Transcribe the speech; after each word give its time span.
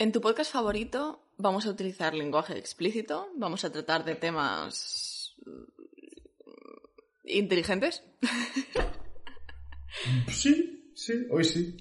En 0.00 0.12
tu 0.12 0.20
podcast 0.22 0.50
favorito 0.50 1.20
vamos 1.36 1.66
a 1.66 1.70
utilizar 1.70 2.14
lenguaje 2.14 2.56
explícito, 2.56 3.28
vamos 3.36 3.64
a 3.64 3.70
tratar 3.70 4.02
de 4.04 4.14
temas 4.14 5.34
mm, 5.44 5.64
inteligentes 7.24 8.02
Sí, 10.28 10.92
sí, 10.94 11.26
hoy 11.30 11.44
sí. 11.44 11.76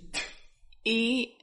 y 0.83 1.37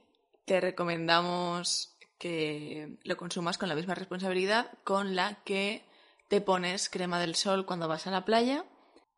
te 0.45 0.61
recomendamos 0.61 1.97
que 2.19 2.97
lo 3.03 3.17
consumas 3.17 3.57
con 3.57 3.69
la 3.69 3.75
misma 3.75 3.95
responsabilidad 3.95 4.69
con 4.83 5.15
la 5.15 5.41
que 5.43 5.83
te 6.27 6.41
pones 6.41 6.89
crema 6.89 7.19
del 7.19 7.33
sol 7.33 7.65
cuando 7.65 7.87
vas 7.87 8.05
a 8.05 8.11
la 8.11 8.23
playa 8.23 8.65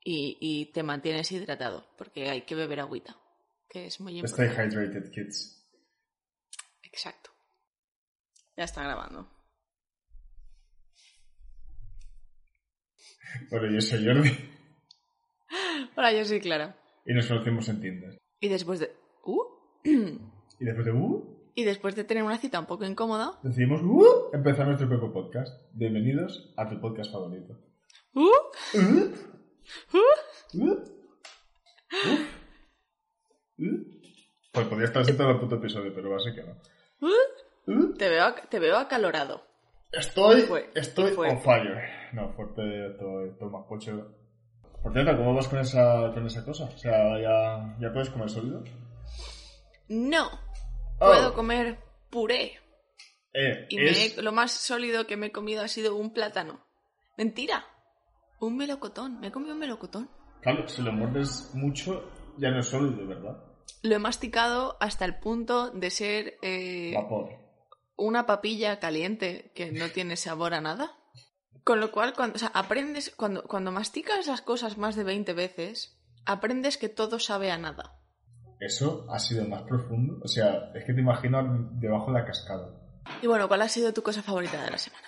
y, 0.02 0.38
y 0.40 0.68
te 0.72 0.84
mantienes 0.84 1.30
hidratado, 1.34 1.86
porque 1.98 2.30
hay 2.30 2.44
que 2.44 2.56
beber 2.56 2.80
agüita, 2.80 3.18
que 3.70 3.88
es 3.88 4.00
muy 4.00 4.18
Stay 4.22 4.46
importante. 4.48 4.76
hydrated, 4.76 5.12
kids. 5.12 5.62
Exacto. 6.84 7.32
Ya 8.60 8.66
está 8.66 8.84
grabando. 8.84 9.26
Bueno, 13.50 13.72
yo 13.72 13.80
soy 13.80 14.06
Jordi 14.06 14.32
Hola, 15.96 16.12
yo 16.12 16.26
soy 16.26 16.42
Clara. 16.42 16.76
y 17.06 17.14
nos 17.14 17.28
conocemos 17.28 17.70
en 17.70 17.80
Tinder. 17.80 18.18
Y 18.42 18.50
después 18.50 18.82
de... 18.82 18.94
¿Uh? 19.24 19.44
Y 19.86 20.66
después 20.66 20.86
de 20.86 20.92
uh, 20.92 21.52
Y 21.56 21.64
después 21.64 21.96
de 21.96 22.04
tener 22.04 22.22
una 22.22 22.38
cita 22.38 22.60
un 22.60 22.66
poco 22.66 22.84
incómoda... 22.84 23.40
decidimos 23.44 23.82
uh, 23.82 24.32
empezar 24.34 24.68
nuestro 24.68 24.90
propio 24.90 25.14
podcast. 25.14 25.72
Bienvenidos 25.72 26.54
a 26.58 26.68
tu 26.68 26.82
podcast 26.82 27.14
favorito. 27.14 27.58
¿Uh? 28.14 28.28
Uh, 28.74 29.14
¿Uh? 29.94 30.00
uh, 30.56 30.84
uh, 31.94 32.18
uh. 33.58 34.00
Pues 34.52 34.68
podría 34.68 34.88
estar 34.88 35.06
todo 35.16 35.30
el 35.30 35.40
puto 35.40 35.56
episodio, 35.56 35.94
pero 35.96 36.10
va 36.10 36.18
a 36.18 36.20
ser 36.20 36.36
que 36.36 36.44
no. 36.44 36.58
¿Uh? 37.08 37.39
Uh, 37.70 37.94
Te 37.98 38.10
veo, 38.10 38.34
te 38.50 38.60
veo 38.60 38.78
acalorado. 38.78 39.44
Estoy, 39.92 40.42
fue, 40.42 40.70
estoy 40.76 41.14
on 41.18 41.42
fire. 41.42 41.78
No, 42.14 42.32
fuerte, 42.34 42.62
todo, 43.00 43.30
todo 43.40 43.50
más 43.50 43.66
pocho. 43.68 44.08
Por 44.84 44.94
cierto, 44.94 45.18
¿cómo 45.18 45.34
vas 45.34 45.48
con 45.48 45.60
esa, 45.60 46.12
con 46.14 46.26
esa 46.26 46.44
cosa? 46.46 46.66
O 46.66 46.78
sea, 46.78 47.20
¿ya, 47.20 47.76
ya 47.80 47.92
puedes 47.94 48.10
comer 48.10 48.30
sólido? 48.30 48.64
No. 49.88 50.28
Oh. 51.00 51.08
Puedo 51.08 51.34
comer 51.34 51.80
puré. 52.10 52.54
Eh, 53.34 53.66
Y 53.70 53.78
me 53.78 53.90
es... 53.90 54.18
he- 54.18 54.22
lo 54.22 54.32
más 54.32 54.52
sólido 54.52 55.06
que 55.08 55.18
me 55.18 55.28
he 55.28 55.32
comido 55.32 55.64
ha 55.64 55.68
sido 55.68 55.96
un 55.96 56.14
plátano. 56.14 56.60
Mentira. 57.18 57.66
Un 58.40 58.58
melocotón. 58.58 59.20
Me 59.20 59.28
he 59.28 59.32
comido 59.32 59.54
un 59.54 59.60
melocotón. 59.60 60.10
Claro, 60.42 60.68
si 60.68 60.82
lo 60.82 60.92
muerdes 60.94 61.52
mucho, 61.54 62.10
ya 62.38 62.50
no 62.52 62.60
es 62.60 62.68
sólido, 62.68 63.06
¿verdad? 63.06 63.38
Lo 63.84 63.96
he 63.96 64.00
masticado 64.00 64.78
hasta 64.80 65.06
el 65.06 65.20
punto 65.20 65.70
de 65.72 65.90
ser 65.90 66.36
eh, 66.42 66.94
Vapor. 66.96 67.30
Una 68.00 68.26
papilla 68.26 68.80
caliente 68.80 69.52
que 69.54 69.72
no 69.72 69.90
tiene 69.90 70.16
sabor 70.16 70.54
a 70.54 70.62
nada. 70.62 70.96
Con 71.64 71.80
lo 71.80 71.92
cual, 71.92 72.14
cuando, 72.16 72.38
o 72.38 72.40
sea, 72.40 72.52
aprendes, 72.54 73.14
cuando, 73.16 73.44
cuando 73.44 73.72
masticas 73.72 74.20
esas 74.20 74.42
cosas 74.42 74.78
más 74.78 74.96
de 74.96 75.04
20 75.04 75.34
veces, 75.34 76.00
aprendes 76.26 76.78
que 76.78 76.90
todo 76.90 77.20
sabe 77.20 77.52
a 77.52 77.58
nada. 77.58 78.00
Eso 78.60 79.06
ha 79.10 79.20
sido 79.20 79.48
más 79.48 79.64
profundo. 79.64 80.20
O 80.24 80.28
sea, 80.28 80.72
es 80.74 80.86
que 80.86 80.94
te 80.94 81.02
imagino 81.02 81.70
debajo 81.74 82.12
de 82.12 82.20
la 82.20 82.26
cascada. 82.26 82.70
Y 83.22 83.28
bueno, 83.28 83.48
¿cuál 83.48 83.62
ha 83.62 83.70
sido 83.70 83.94
tu 83.94 84.02
cosa 84.02 84.22
favorita 84.24 84.64
de 84.64 84.72
la 84.72 84.78
semana? 84.78 85.08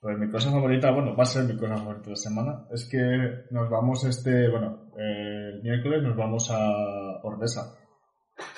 Pues 0.00 0.18
mi 0.18 0.30
cosa 0.30 0.50
favorita, 0.50 0.90
bueno, 0.92 1.14
va 1.14 1.24
a 1.24 1.26
ser 1.26 1.44
mi 1.44 1.58
cosa 1.58 1.76
favorita 1.76 2.04
de 2.04 2.10
la 2.10 2.16
semana, 2.16 2.66
es 2.72 2.88
que 2.90 3.44
nos 3.50 3.68
vamos 3.68 4.02
este, 4.04 4.48
bueno, 4.48 4.90
eh, 4.98 5.50
el 5.52 5.62
miércoles 5.62 6.02
nos 6.02 6.16
vamos 6.16 6.50
a 6.50 7.20
Ordesa, 7.22 7.76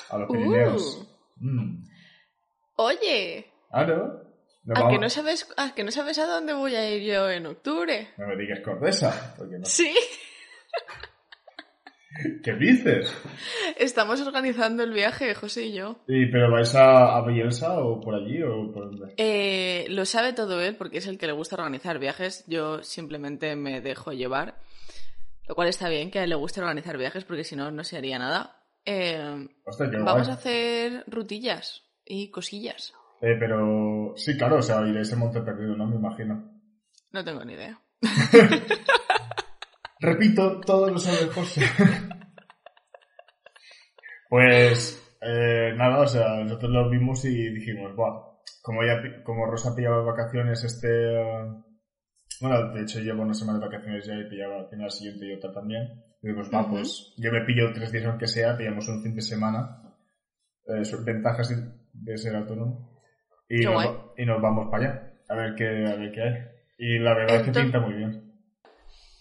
a 0.08 0.18
los 0.18 0.30
Pirineos. 0.30 1.08
Mm. 1.38 1.82
Oye, 2.76 3.51
Claro. 3.72 4.22
Nos 4.64 4.78
¿a 4.78 4.88
que, 4.88 4.98
no 4.98 5.10
sabes, 5.10 5.48
¿a 5.56 5.74
que 5.74 5.82
no 5.82 5.90
sabes 5.90 6.18
a 6.18 6.26
dónde 6.26 6.52
voy 6.52 6.76
a 6.76 6.88
ir 6.88 7.02
yo 7.02 7.28
en 7.28 7.46
octubre? 7.46 8.10
No 8.16 8.28
me 8.28 8.36
digas 8.36 8.60
que 8.60 8.70
Ordesa, 8.70 9.34
porque 9.36 9.58
no. 9.58 9.64
Sí, 9.64 9.92
¿Qué 12.44 12.52
dices? 12.54 13.12
estamos 13.76 14.20
organizando 14.20 14.82
el 14.82 14.92
viaje, 14.92 15.34
José 15.34 15.66
y 15.66 15.72
yo. 15.72 15.96
¿Y, 16.06 16.26
¿Pero 16.26 16.50
vais 16.50 16.74
a, 16.74 17.16
a 17.16 17.26
Bielsa 17.26 17.80
o 17.80 18.00
por 18.00 18.14
allí 18.14 18.42
o 18.42 18.70
por 18.70 18.90
dónde? 18.90 19.14
Eh, 19.16 19.86
lo 19.88 20.04
sabe 20.04 20.32
todo 20.32 20.60
él 20.60 20.76
porque 20.76 20.98
es 20.98 21.06
el 21.06 21.18
que 21.18 21.26
le 21.26 21.32
gusta 21.32 21.56
organizar 21.56 21.98
viajes. 21.98 22.44
Yo 22.46 22.82
simplemente 22.82 23.56
me 23.56 23.80
dejo 23.80 24.12
llevar. 24.12 24.58
Lo 25.48 25.54
cual 25.54 25.68
está 25.68 25.88
bien 25.88 26.10
que 26.10 26.18
a 26.18 26.24
él 26.24 26.30
le 26.30 26.36
guste 26.36 26.60
organizar 26.60 26.98
viajes 26.98 27.24
porque 27.24 27.44
si 27.44 27.56
no, 27.56 27.70
no 27.70 27.82
se 27.82 27.96
haría 27.96 28.18
nada. 28.18 28.62
Eh, 28.84 29.48
Hostia, 29.64 29.88
vamos 29.92 30.26
guay. 30.26 30.30
a 30.30 30.34
hacer 30.34 31.04
rutillas 31.06 31.82
y 32.04 32.30
cosillas. 32.30 32.92
Eh, 33.22 33.36
pero 33.38 34.12
sí, 34.16 34.36
claro, 34.36 34.56
o 34.58 34.62
sea, 34.62 34.86
iréis 34.86 35.12
a 35.12 35.16
Monte 35.16 35.40
Perdido, 35.42 35.76
¿no? 35.76 35.86
Me 35.86 35.96
imagino. 35.96 36.60
No 37.12 37.24
tengo 37.24 37.44
ni 37.44 37.54
idea. 37.54 37.80
Repito, 40.00 40.60
todo 40.60 40.90
lo 40.90 40.98
sabe 40.98 41.30
pues, 44.28 45.16
eh, 45.20 45.72
nada, 45.76 46.00
o 46.00 46.06
sea, 46.06 46.42
nosotros 46.42 46.70
lo 46.72 46.90
vimos 46.90 47.24
y 47.24 47.50
dijimos, 47.50 47.94
Buah, 47.94 48.40
como, 48.62 48.82
ya, 48.84 49.22
como 49.24 49.46
Rosa 49.46 49.74
pillaba 49.76 50.02
vacaciones 50.02 50.64
este... 50.64 50.88
eh, 51.20 51.46
bueno, 52.40 52.72
de 52.72 52.82
hecho 52.82 52.98
llevo 52.98 53.22
una 53.22 53.34
semana 53.34 53.60
de 53.60 53.66
vacaciones 53.66 54.04
ya 54.06 54.14
y 54.14 54.28
pillaba 54.28 54.68
tiene 54.68 54.84
la 54.84 54.90
siguiente 54.90 55.26
y 55.26 55.34
otra 55.34 55.52
también. 55.52 55.82
Y 56.22 56.26
dijimos, 56.28 56.50
va, 56.52 56.68
pues 56.68 57.14
yo 57.18 57.30
me 57.30 57.42
pillo 57.44 57.72
tres 57.72 57.92
días 57.92 58.06
aunque 58.06 58.26
sea, 58.26 58.56
pillamos 58.56 58.88
un 58.88 59.02
fin 59.02 59.14
de 59.14 59.22
semana. 59.22 59.80
Eh, 60.66 60.82
ventajas 61.04 61.48
de- 61.50 61.72
de 61.92 62.16
ser 62.18 62.34
autónomo. 62.34 62.91
Y 63.54 63.64
nos, 63.64 63.86
y 64.16 64.24
nos 64.24 64.40
vamos 64.40 64.68
para 64.70 64.84
allá, 64.84 65.12
a 65.28 65.34
ver 65.34 65.54
qué, 65.54 65.66
a 65.86 65.94
ver 65.94 66.12
qué 66.12 66.22
hay. 66.22 66.34
Y 66.78 66.98
la 66.98 67.14
verdad 67.14 67.36
es 67.36 67.42
que 67.42 67.52
pinta 67.52 67.80
muy 67.80 67.94
bien. 67.94 68.32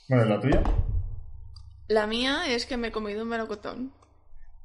Bueno, 0.08 0.26
¿y 0.26 0.30
la 0.30 0.40
tuya? 0.40 0.64
La 1.90 2.08
mía 2.08 2.44
es 2.48 2.66
que 2.66 2.78
me 2.78 2.88
he 2.88 2.92
comido 2.92 3.24
un 3.24 3.30
melocotón. 3.30 3.92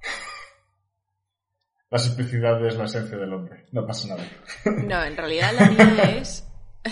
La 1.91 1.99
simplicidad 1.99 2.65
es 2.67 2.77
la 2.77 2.85
esencia 2.85 3.17
del 3.17 3.33
hombre. 3.33 3.67
No 3.73 3.87
pasa 3.87 4.09
nada. 4.09 4.25
No, 4.87 5.03
en 5.05 5.17
realidad 5.17 5.53
la 5.53 5.69
mía 5.71 6.17
es. 6.21 6.47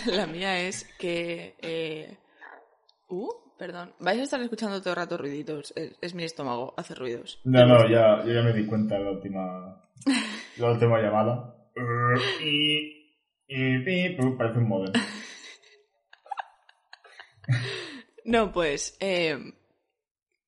La 0.06 0.27
mía 0.27 0.61
es 0.61 0.85
que. 0.99 1.55
eh, 1.61 2.17
Uh, 3.09 3.29
perdón. 3.59 3.93
Vais 4.01 4.19
a 4.19 4.23
estar 4.23 4.41
escuchando 4.41 4.81
todo 4.81 4.91
el 4.91 4.97
rato 4.97 5.17
ruiditos. 5.19 5.73
Es, 5.77 5.97
es 6.01 6.15
mi 6.15 6.25
estómago, 6.25 6.75
hace 6.77 6.95
ruidos. 6.95 7.41
No, 7.45 7.67
no, 7.67 7.89
ya, 7.89 8.25
yo 8.25 8.33
ya 8.33 8.43
me 8.43 8.53
di 8.53 8.67
cuenta 8.67 8.97
en 8.97 9.05
la 9.05 9.11
última, 9.11 9.83
la 10.56 10.71
última 10.71 11.01
llamada. 11.01 11.53
Y, 12.43 13.17
y, 13.49 14.17
parece 14.37 14.59
un 14.59 14.69
modem. 14.69 14.93
No, 18.25 18.53
pues. 18.53 18.97
eh, 19.01 19.39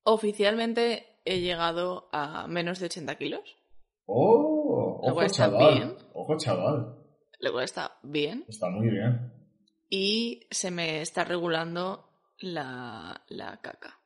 oficialmente 0.03 1.05
he 1.25 1.41
llegado 1.41 2.09
a 2.11 2.47
menos 2.47 2.79
de 2.79 2.85
80 2.85 3.15
kilos. 3.17 3.57
¡Oh! 4.05 4.99
Luego 5.03 5.17
Ojo, 5.17 5.21
está 5.21 5.45
chaval. 5.45 5.73
bien. 5.75 5.95
Ojo, 6.13 6.37
chaval. 6.37 6.95
Cual 7.51 7.63
está 7.63 7.99
bien. 8.03 8.45
Está 8.47 8.69
muy 8.69 8.89
bien. 8.89 9.31
Y 9.89 10.47
se 10.49 10.71
me 10.71 11.01
está 11.01 11.23
regulando 11.23 12.09
la, 12.39 13.23
la 13.29 13.59
caca. 13.61 13.99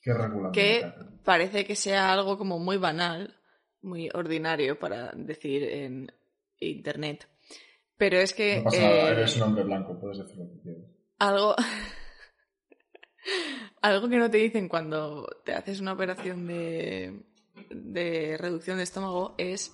Qué 0.00 0.12
regular. 0.12 0.52
Que 0.52 0.92
parece 1.24 1.64
que 1.64 1.74
sea 1.74 2.12
algo 2.12 2.38
como 2.38 2.58
muy 2.58 2.76
banal, 2.76 3.40
muy 3.82 4.08
ordinario 4.14 4.78
para 4.78 5.12
decir 5.12 5.64
en 5.64 6.12
internet. 6.60 7.26
Pero 7.96 8.18
es 8.18 8.34
que 8.34 8.58
No 8.58 8.64
pasa 8.64 8.82
nada, 8.82 9.08
eh, 9.08 9.12
eres 9.12 9.36
un 9.36 9.42
hombre 9.42 9.64
blanco, 9.64 9.98
puedes 9.98 10.18
decir 10.18 10.36
lo 10.38 10.50
que 10.52 10.60
quieras. 10.60 10.84
algo, 11.18 11.56
algo 13.82 14.08
que 14.08 14.16
no 14.16 14.30
te 14.30 14.38
dicen 14.38 14.68
cuando 14.68 15.26
te 15.44 15.54
haces 15.54 15.80
una 15.80 15.92
operación 15.94 16.46
de, 16.46 17.22
de 17.70 18.36
reducción 18.38 18.76
de 18.78 18.84
estómago 18.84 19.34
es 19.38 19.72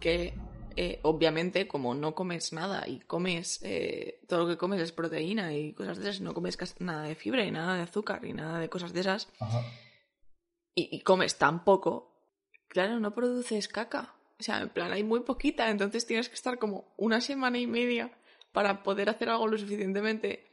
que 0.00 0.34
eh, 0.76 0.98
obviamente 1.02 1.68
como 1.68 1.94
no 1.94 2.14
comes 2.14 2.52
nada 2.52 2.86
y 2.88 3.00
comes 3.00 3.60
eh, 3.62 4.20
todo 4.28 4.40
lo 4.40 4.48
que 4.48 4.56
comes 4.56 4.80
es 4.80 4.92
proteína 4.92 5.54
y 5.54 5.72
cosas 5.74 5.98
de 5.98 6.08
esas, 6.08 6.20
no 6.20 6.32
comes 6.34 6.56
nada 6.80 7.04
de 7.04 7.14
fibra 7.14 7.44
y 7.44 7.50
nada 7.50 7.76
de 7.76 7.82
azúcar 7.82 8.24
y 8.24 8.32
nada 8.32 8.58
de 8.58 8.68
cosas 8.68 8.92
de 8.92 9.00
esas 9.00 9.28
Ajá. 9.40 9.62
y, 10.74 10.88
y 10.96 11.00
comes 11.02 11.38
tan 11.38 11.64
poco, 11.64 12.16
claro, 12.68 12.98
no 13.00 13.14
produces 13.14 13.68
caca. 13.68 14.14
O 14.40 14.42
sea, 14.42 14.62
en 14.62 14.70
plan, 14.70 14.90
hay 14.90 15.04
muy 15.04 15.20
poquita, 15.20 15.70
entonces 15.70 16.06
tienes 16.06 16.28
que 16.30 16.34
estar 16.34 16.58
como 16.58 16.94
una 16.96 17.20
semana 17.20 17.58
y 17.58 17.66
media 17.66 18.10
para 18.52 18.82
poder 18.82 19.10
hacer 19.10 19.28
algo 19.28 19.46
lo 19.46 19.58
suficientemente 19.58 20.50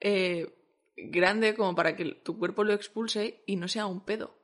eh, 0.00 0.54
grande 0.96 1.54
como 1.54 1.74
para 1.74 1.96
que 1.96 2.04
tu 2.22 2.38
cuerpo 2.38 2.62
lo 2.62 2.74
expulse 2.74 3.42
y 3.46 3.56
no 3.56 3.68
sea 3.68 3.86
un 3.86 4.04
pedo. 4.04 4.36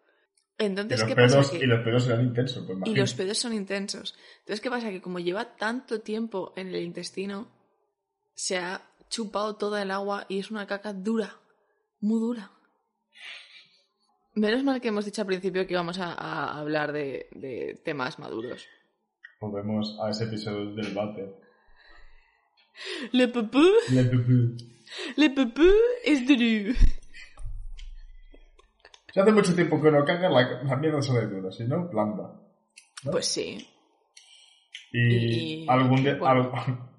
Y 0.59 0.65
Entonces, 0.65 1.01
los, 1.01 1.09
¿qué 1.09 1.15
pedos, 1.15 1.35
pasa? 1.35 1.51
Que- 1.51 1.65
y 1.65 1.67
los 1.67 1.85
pedos 1.85 2.05
serán 2.05 2.25
intensos, 2.25 2.67
pues 2.67 2.79
y 2.87 2.95
los 2.95 3.15
pedos 3.15 3.39
son 3.39 3.53
intensos. 3.53 4.15
Entonces, 4.41 4.61
¿qué 4.61 4.71
pasa? 4.71 4.91
Que 4.91 5.03
como 5.03 5.19
lleva 5.19 5.57
tanto 5.57 6.01
tiempo 6.01 6.53
en 6.57 6.69
el 6.69 6.83
intestino, 6.83 7.49
se 8.35 8.57
ha 8.59 8.89
chupado 9.11 9.57
toda 9.57 9.83
el 9.83 9.91
agua 9.91 10.25
y 10.29 10.39
es 10.39 10.51
una 10.51 10.67
caca 10.67 10.93
dura, 10.95 11.37
muy 12.01 12.21
dura. 12.21 12.51
Menos 14.35 14.65
mal 14.65 14.81
que 14.81 14.89
hemos 14.89 15.05
dicho 15.05 15.21
al 15.23 15.27
principio 15.27 15.67
que 15.67 15.75
íbamos 15.75 15.99
a, 15.99 16.13
a 16.15 16.59
hablar 16.59 16.93
de, 16.93 17.29
de 17.33 17.79
temas 17.85 18.19
maduros. 18.19 18.67
Volvemos 19.41 19.99
a 20.03 20.11
ese 20.11 20.25
episodio 20.25 20.75
del 20.75 20.95
váter. 20.95 21.35
Le 23.13 23.29
pupú, 23.29 23.63
Le 23.91 24.05
pupú. 24.05 24.57
le 25.17 25.31
pupú 25.31 25.69
es 26.05 26.27
duro. 26.27 26.75
Si 29.13 29.21
hace 29.21 29.33
mucho 29.33 29.55
tiempo 29.55 29.83
que 29.83 29.91
no 29.91 30.05
caga, 30.07 30.31
la, 30.31 30.63
la 30.63 30.77
mierda 30.77 31.03
sale 31.03 31.27
dura, 31.27 31.53
si 31.53 31.65
no, 31.65 31.87
blanda. 31.89 32.33
Pues 33.11 33.27
sí. 33.27 33.69
Y, 34.93 35.65
Y- 35.65 35.67
algún 35.69 36.03
de- 36.03 36.15
bueno. 36.15 36.27
algo, 36.27 36.53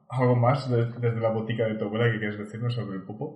algo 0.10 0.36
más 0.36 0.70
de- 0.70 0.86
desde 1.00 1.20
la 1.20 1.30
botica 1.30 1.66
de 1.66 1.76
tu 1.76 1.86
abuela 1.86 2.12
que 2.12 2.20
quieres 2.20 2.38
decirnos 2.38 2.76
sobre 2.76 2.98
el 2.98 3.04
pupo. 3.04 3.36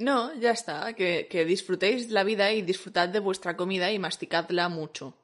No, 0.00 0.34
ya 0.38 0.52
está. 0.52 0.94
Que, 0.94 1.26
que 1.30 1.44
disfrutéis 1.44 2.10
la 2.10 2.24
vida 2.24 2.52
y 2.52 2.62
disfrutad 2.62 3.08
de 3.08 3.20
vuestra 3.20 3.56
comida 3.56 3.90
y 3.90 3.98
masticadla 3.98 4.68
mucho. 4.68 5.16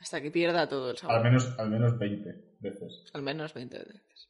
Hasta 0.00 0.20
que 0.20 0.30
pierda 0.30 0.68
todo 0.68 0.90
el 0.92 0.96
sabor. 0.96 1.16
Al 1.16 1.22
menos, 1.24 1.58
al 1.58 1.70
menos 1.70 1.98
20 1.98 2.56
veces. 2.60 3.04
Al 3.12 3.22
menos 3.22 3.52
20 3.54 3.78
veces. 3.78 4.28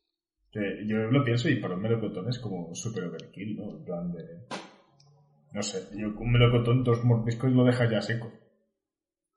Que 0.51 0.61
yo 0.87 0.97
lo 0.97 1.23
pienso 1.25 1.49
y 1.51 1.57
para 1.57 1.75
un 1.75 1.83
melocotón 1.83 2.29
es 2.29 2.39
como 2.39 2.75
súper 2.75 3.05
overkill, 3.05 3.57
¿no? 3.57 3.71
En 3.77 3.85
plan 3.85 4.13
de... 4.13 4.25
No 5.53 5.63
sé, 5.63 5.89
yo 5.97 6.09
un 6.09 6.33
melocotón 6.33 6.85
dos 6.85 7.05
mordiscos 7.05 7.51
lo 7.53 7.65
dejas 7.65 7.91
ya 7.91 8.01
seco. 8.01 8.33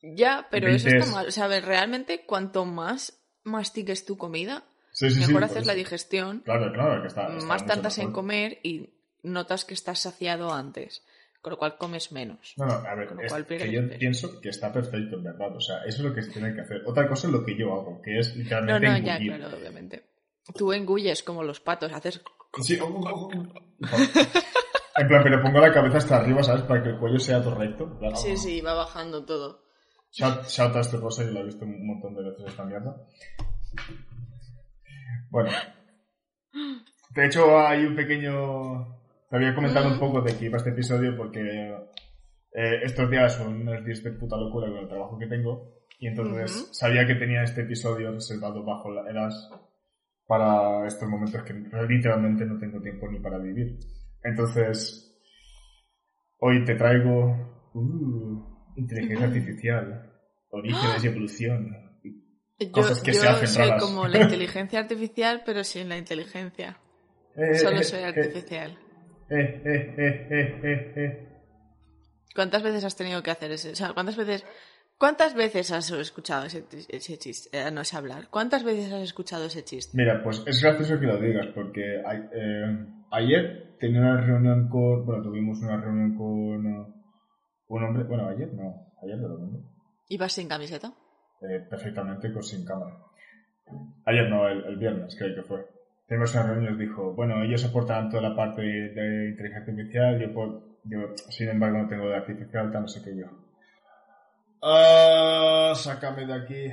Ya, 0.02 0.48
pero 0.50 0.68
eso 0.70 0.88
está 0.90 1.06
mal. 1.12 1.28
O 1.28 1.32
sea, 1.32 1.46
a 1.46 1.50
ver, 1.50 1.66
realmente 1.66 2.26
cuanto 2.26 2.66
más 2.66 3.22
mastiques 3.44 4.06
tu 4.06 4.18
comida, 4.18 4.64
Sí, 4.94 5.10
sí, 5.10 5.16
sí. 5.16 5.20
mejor 5.22 5.34
por 5.36 5.44
haces 5.46 5.66
la 5.66 5.74
digestión, 5.74 6.40
Claro, 6.42 6.72
claro, 6.74 7.02
que 7.02 7.08
está... 7.08 7.28
está 7.34 7.46
más 7.46 7.66
tardas 7.66 7.98
en 7.98 8.12
comer 8.12 8.60
y 8.64 8.90
notas 9.24 9.66
que 9.66 9.74
estás 9.74 10.00
saciado 10.00 10.54
antes. 10.54 11.04
Con 11.42 11.52
lo 11.52 11.58
cual 11.58 11.76
comes 11.78 12.12
menos. 12.12 12.54
No, 12.56 12.66
no, 12.66 12.74
a 12.74 12.94
ver, 12.94 13.08
Con 13.08 13.18
lo 13.18 13.24
es 13.24 13.34
que 13.48 13.72
yo 13.72 13.82
pienso 13.98 14.40
que 14.40 14.50
está 14.50 14.72
perfecto, 14.72 15.16
en 15.16 15.24
verdad. 15.24 15.56
O 15.56 15.60
sea, 15.60 15.78
eso 15.86 16.04
es 16.04 16.10
lo 16.10 16.14
que 16.14 16.22
se 16.22 16.32
tiene 16.32 16.54
que 16.54 16.62
hacer. 16.62 16.84
Otra 16.86 17.08
cosa 17.08 17.26
es 17.28 17.34
lo 17.34 17.44
que 17.44 17.58
yo 17.58 17.74
hago, 17.74 18.00
que 18.04 18.20
es 18.20 18.36
No, 18.36 18.44
literalmente 18.44 18.88
no, 18.88 18.98
ya, 19.00 19.16
engullir. 19.16 19.38
claro, 19.38 19.58
obviamente. 19.58 20.04
Tú 20.56 20.72
engulles 20.72 21.24
como 21.24 21.44
los 21.44 21.60
patos, 21.60 21.92
haces... 21.94 22.22
Sí. 22.62 22.78
En 24.98 25.08
plan, 25.08 25.24
pero 25.24 25.42
pongo 25.42 25.60
la 25.60 25.72
cabeza 25.74 25.98
hasta 25.98 26.18
arriba, 26.18 26.44
¿sabes? 26.44 26.64
Para 26.64 26.84
que 26.84 26.90
el 26.90 27.00
cuello 27.00 27.18
sea 27.18 27.42
todo 27.42 27.56
recto. 27.56 27.86
En 27.86 27.98
plan, 27.98 28.16
Sí, 28.16 28.38
sí, 28.38 28.62
va 28.62 28.74
bajando 28.74 29.26
todo. 29.26 29.64
Shout, 30.12 30.46
shout 30.48 30.76
a 30.76 30.82
este 30.82 30.98
rosa 30.98 31.24
que 31.24 31.32
lo 31.32 31.40
he 31.40 31.46
visto 31.46 31.64
un 31.66 31.88
montón 31.88 32.14
de 32.14 32.30
veces 32.30 32.46
esta 32.48 32.66
mierda. 32.66 32.96
Bueno. 35.30 35.50
De 37.16 37.26
hecho, 37.26 37.58
hay 37.60 37.86
un 37.86 37.96
pequeño... 37.96 39.01
Te 39.32 39.38
había 39.38 39.56
comentado 39.56 39.88
un 39.88 39.98
poco 39.98 40.22
de 40.22 40.38
que 40.38 40.46
iba 40.46 40.58
este 40.58 40.72
episodio 40.72 41.16
porque 41.16 41.40
eh, 42.54 42.80
estos 42.84 43.10
días 43.10 43.34
son 43.34 43.62
unos 43.62 43.84
días 43.86 44.04
de 44.04 44.12
puta 44.12 44.36
locura 44.36 44.68
con 44.68 44.78
el 44.80 44.88
trabajo 44.90 45.18
que 45.18 45.26
tengo 45.28 45.74
y 46.00 46.08
entonces 46.08 46.52
Ujú. 46.64 46.74
sabía 46.74 47.08
que 47.08 47.16
tenía 47.16 47.42
este 47.44 47.62
episodio 47.62 48.12
reservado 48.12 48.62
bajo 48.66 48.92
la- 48.92 49.10
el 49.10 49.18
as 49.18 49.50
para 50.28 50.86
estos 50.86 51.08
momentos 51.08 51.44
que 51.44 51.54
literalmente 51.54 52.46
no 52.46 52.58
tengo 52.60 52.82
tiempo 52.82 53.08
ni 53.10 53.20
para 53.22 53.38
vivir. 53.38 53.80
Entonces, 54.24 55.18
hoy 56.40 56.64
te 56.66 56.76
traigo 56.76 57.70
uh, 57.74 58.72
inteligencia 58.76 59.28
artificial, 59.28 60.12
orígenes 60.50 61.04
y 61.04 61.08
evolución. 61.08 61.78
Yo, 62.60 62.72
Cosas 62.74 63.02
que 63.02 63.14
yo 63.14 63.22
se 63.22 63.28
hacen 63.30 63.48
soy 63.48 63.68
raras. 63.70 63.84
como 63.84 64.08
la 64.08 64.20
inteligencia 64.24 64.80
artificial, 64.80 65.42
pero 65.46 65.64
sin 65.64 65.88
la 65.90 65.98
inteligencia. 65.98 66.78
Eh, 67.36 67.56
Solo 67.56 67.80
eh, 67.80 67.84
soy 67.84 68.02
eh, 68.02 68.06
artificial. 68.06 68.72
eh, 68.72 68.91
eh, 69.32 69.62
eh, 69.66 69.96
eh, 69.98 70.60
eh, 70.64 70.94
eh. 70.96 71.28
¿Cuántas 72.36 72.64
veces 72.64 72.84
has 72.84 72.96
tenido 72.96 73.22
que 73.24 73.32
hacer 73.32 73.52
ese? 73.52 73.72
O 73.72 73.76
sea, 73.76 73.94
¿cuántas 73.94 74.16
veces, 74.16 74.46
cuántas 74.98 75.34
veces 75.36 75.72
has 75.72 75.90
escuchado 75.92 76.46
ese, 76.46 76.64
ese 76.90 77.18
chiste? 77.18 77.50
Eh, 77.58 77.72
no 77.72 77.84
sé 77.84 77.98
hablar. 77.98 78.28
¿Cuántas 78.30 78.64
veces 78.64 78.92
has 78.94 79.02
escuchado 79.02 79.46
ese 79.46 79.64
chiste? 79.64 79.98
Mira, 79.98 80.22
pues 80.24 80.44
es 80.46 80.62
gracioso 80.62 81.00
que 81.00 81.08
lo 81.08 81.20
digas 81.20 81.48
porque 81.54 82.02
a- 82.06 82.30
eh, 82.34 82.86
ayer 83.12 83.76
tenía 83.80 84.00
una 84.02 84.22
reunión 84.22 84.70
con... 84.70 85.06
Bueno, 85.06 85.24
tuvimos 85.24 85.60
una 85.62 85.82
reunión 85.82 86.16
con 86.16 86.66
uh, 86.66 86.94
un 87.68 87.84
hombre... 87.84 88.04
Bueno, 88.06 88.30
ayer 88.30 88.54
no, 88.54 88.94
ayer 89.04 89.18
de 89.18 89.28
domingo. 89.28 89.60
¿Ibas 90.08 90.34
sin 90.34 90.48
camiseta? 90.48 90.94
eh, 91.42 91.60
perfectamente 91.70 92.32
con 92.32 92.44
sin 92.44 92.64
cámara. 92.64 92.98
Ayer 94.06 94.30
no, 94.30 94.48
el, 94.48 94.64
el 94.66 94.78
viernes 94.78 95.16
creo 95.18 95.34
que 95.36 95.42
fue. 95.44 95.66
Tenemos 96.12 96.34
una 96.34 96.44
reunión 96.44 96.66
y 96.66 96.70
nos 96.72 96.78
dijo, 96.78 97.14
bueno, 97.14 97.42
ellos 97.42 97.64
aportan 97.64 98.10
toda 98.10 98.22
la 98.24 98.36
parte 98.36 98.62
de 98.62 99.30
inteligencia 99.30 99.60
artificial, 99.60 100.20
yo, 100.20 100.28
yo 100.84 101.16
sin 101.30 101.48
embargo 101.48 101.78
no 101.78 101.88
tengo 101.88 102.10
de 102.10 102.18
artificial, 102.18 102.70
tal, 102.70 102.82
no 102.82 102.88
sé 102.90 103.02
qué 103.02 103.18
yo. 103.18 103.28
Ah, 104.62 105.72
sácame 105.74 106.26
de 106.26 106.34
aquí. 106.34 106.66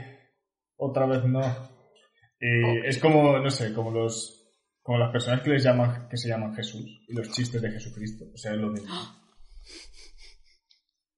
Otra 0.77 1.07
vez 1.07 1.23
no. 1.23 1.41
Y 2.41 2.65
Ok. 2.65 2.85
es 2.87 2.99
como, 2.99 3.39
no 3.39 3.49
sé, 3.49 3.73
como 3.73 3.93
los, 3.93 4.51
como 4.83 4.99
las 4.99 5.13
personas 5.13 5.41
que 5.43 5.51
les 5.51 5.63
llaman, 5.63 6.09
que 6.09 6.17
se 6.17 6.29
llaman 6.29 6.53
Jesús 6.57 7.05
y 7.07 7.15
los 7.15 7.31
chistes 7.31 7.63
de 7.63 7.71
Jesucristo. 7.71 8.25
O 8.35 8.37
sea, 8.37 8.55
es 8.55 8.59
lo 8.59 8.71
mismo. 8.71 8.93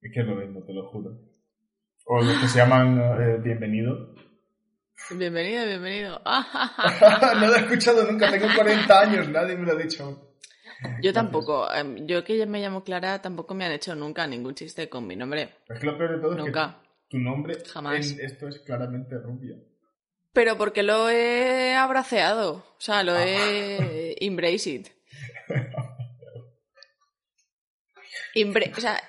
Es 0.03 0.11
que 0.13 0.21
es 0.21 0.27
lo 0.27 0.35
mismo, 0.35 0.63
te 0.63 0.73
lo 0.73 0.89
juro. 0.91 1.11
O 2.05 2.21
los 2.21 2.39
que 2.39 2.47
se 2.47 2.59
llaman 2.59 2.99
eh, 2.99 3.37
bienvenido. 3.43 4.13
Bienvenido, 5.15 5.65
bienvenido. 5.65 6.21
Ah, 6.25 7.33
no 7.39 7.47
lo 7.47 7.55
he 7.55 7.59
escuchado 7.59 8.03
nunca, 8.09 8.29
tengo 8.31 8.47
40 8.55 8.99
años, 8.99 9.27
nadie 9.29 9.55
me 9.55 9.65
lo 9.65 9.73
ha 9.73 9.75
dicho. 9.81 10.27
Yo 11.01 11.13
tampoco. 11.13 11.71
em, 11.73 12.07
Yo 12.07 12.23
que 12.23 12.37
ya 12.37 12.45
me 12.45 12.59
llamo 12.61 12.83
Clara, 12.83 13.21
tampoco 13.21 13.53
me 13.53 13.65
han 13.65 13.71
hecho 13.71 13.93
nunca 13.95 14.25
ningún 14.25 14.55
chiste 14.55 14.89
con 14.89 15.05
mi 15.05 15.15
nombre. 15.15 15.57
Es 15.69 15.79
que 15.79 15.85
lo 15.85 15.97
peor 15.97 16.15
de 16.15 16.21
todo 16.21 16.31
es 16.33 16.37
Nunca. 16.37 16.81
que 16.81 17.17
tu 17.17 17.17
nombre 17.19 17.57
Jamás. 17.71 18.11
en 18.11 18.21
esto 18.25 18.47
es 18.47 18.59
claramente 18.59 19.15
rubia. 19.19 19.55
Pero 20.33 20.57
porque 20.57 20.81
lo 20.81 21.09
he 21.09 21.75
abraceado. 21.75 22.53
O 22.53 22.79
sea, 22.79 23.03
lo 23.03 23.13
Ah. 23.13 23.23
he 23.25 24.15
embraced. 24.25 24.87
Embra- 28.33 28.71
o 28.75 28.79
sea, 28.81 28.99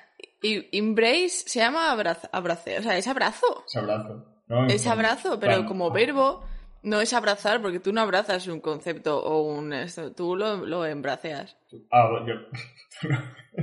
embrace 0.43 1.29
se 1.47 1.61
llama 1.61 1.93
abrazo, 1.93 2.29
abrace, 2.33 2.79
o 2.79 2.83
sea, 2.83 2.99
es 2.99 3.07
abrazo. 3.07 3.65
Es 3.67 3.77
abrazo. 3.77 4.29
¿No? 4.53 4.67
Es 4.67 4.87
abrazo, 4.87 5.41
pero 5.41 5.65
como 5.67 5.89
ah, 5.89 5.93
verbo 5.93 6.45
no 6.83 7.01
es 7.01 7.13
abrazar, 7.13 7.61
porque 7.63 7.81
tú 7.81 7.93
no 7.93 8.01
abrazas 8.01 8.47
un 8.49 8.61
concepto 8.61 9.19
o 9.23 9.43
un 9.55 9.73
esto, 9.73 10.13
tú 10.13 10.37
lo, 10.37 10.65
lo 10.67 10.85
embraceas. 10.87 11.57
Ah, 11.91 12.09
bueno, 12.11 12.27
yo. 12.29 13.09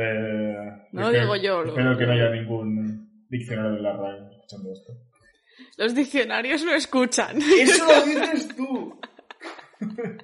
eh, 0.00 0.88
No 0.92 1.00
lo 1.02 1.06
espero- 1.08 1.22
digo 1.22 1.36
yo, 1.36 1.62
lo- 1.62 1.68
Espero 1.70 1.98
que 1.98 2.06
no 2.06 2.12
haya 2.12 2.30
ningún 2.30 3.26
diccionario 3.28 3.72
de 3.72 3.80
la 3.82 3.92
RAE 3.96 4.30
escuchando 4.32 4.72
esto. 4.72 4.92
Los 5.76 5.94
diccionarios 5.94 6.64
no 6.64 6.72
escuchan. 6.74 7.38
¡Eso 7.40 7.84
lo 7.86 8.04
dices 8.04 8.56
tú! 8.56 9.00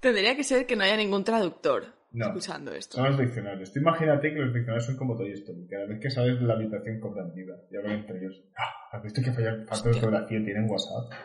Tendría 0.00 0.34
que 0.36 0.44
ser 0.44 0.66
que 0.66 0.74
no 0.76 0.84
haya 0.84 0.96
ningún 0.96 1.24
traductor 1.24 1.94
No. 2.14 2.26
escuchando 2.26 2.72
esto. 2.72 2.96
Son 2.96 3.06
los 3.06 3.18
diccionarios. 3.18 3.72
Tú 3.72 3.78
imagínate 3.80 4.32
que 4.34 4.38
los 4.40 4.52
diccionarios 4.52 4.84
son 4.86 4.96
como 4.96 5.16
Toy 5.16 5.32
Story. 5.32 5.66
Cada 5.68 5.86
vez 5.86 5.98
que 6.00 6.10
sales 6.10 6.38
de 6.40 6.46
la 6.46 6.54
habitación 6.54 7.00
cobran 7.00 7.32
vida. 7.34 7.54
Y 7.70 7.76
hablan 7.76 8.00
entre 8.00 8.18
ellos. 8.18 8.40
Ah, 8.56 8.96
¿Has 8.96 9.02
visto 9.02 9.22
que 9.22 9.32
falla- 9.32 9.64
falta 9.66 9.88
de 9.90 9.94
ortografía 9.96 10.44
tienen 10.44 10.68
WhatsApp? 10.70 11.18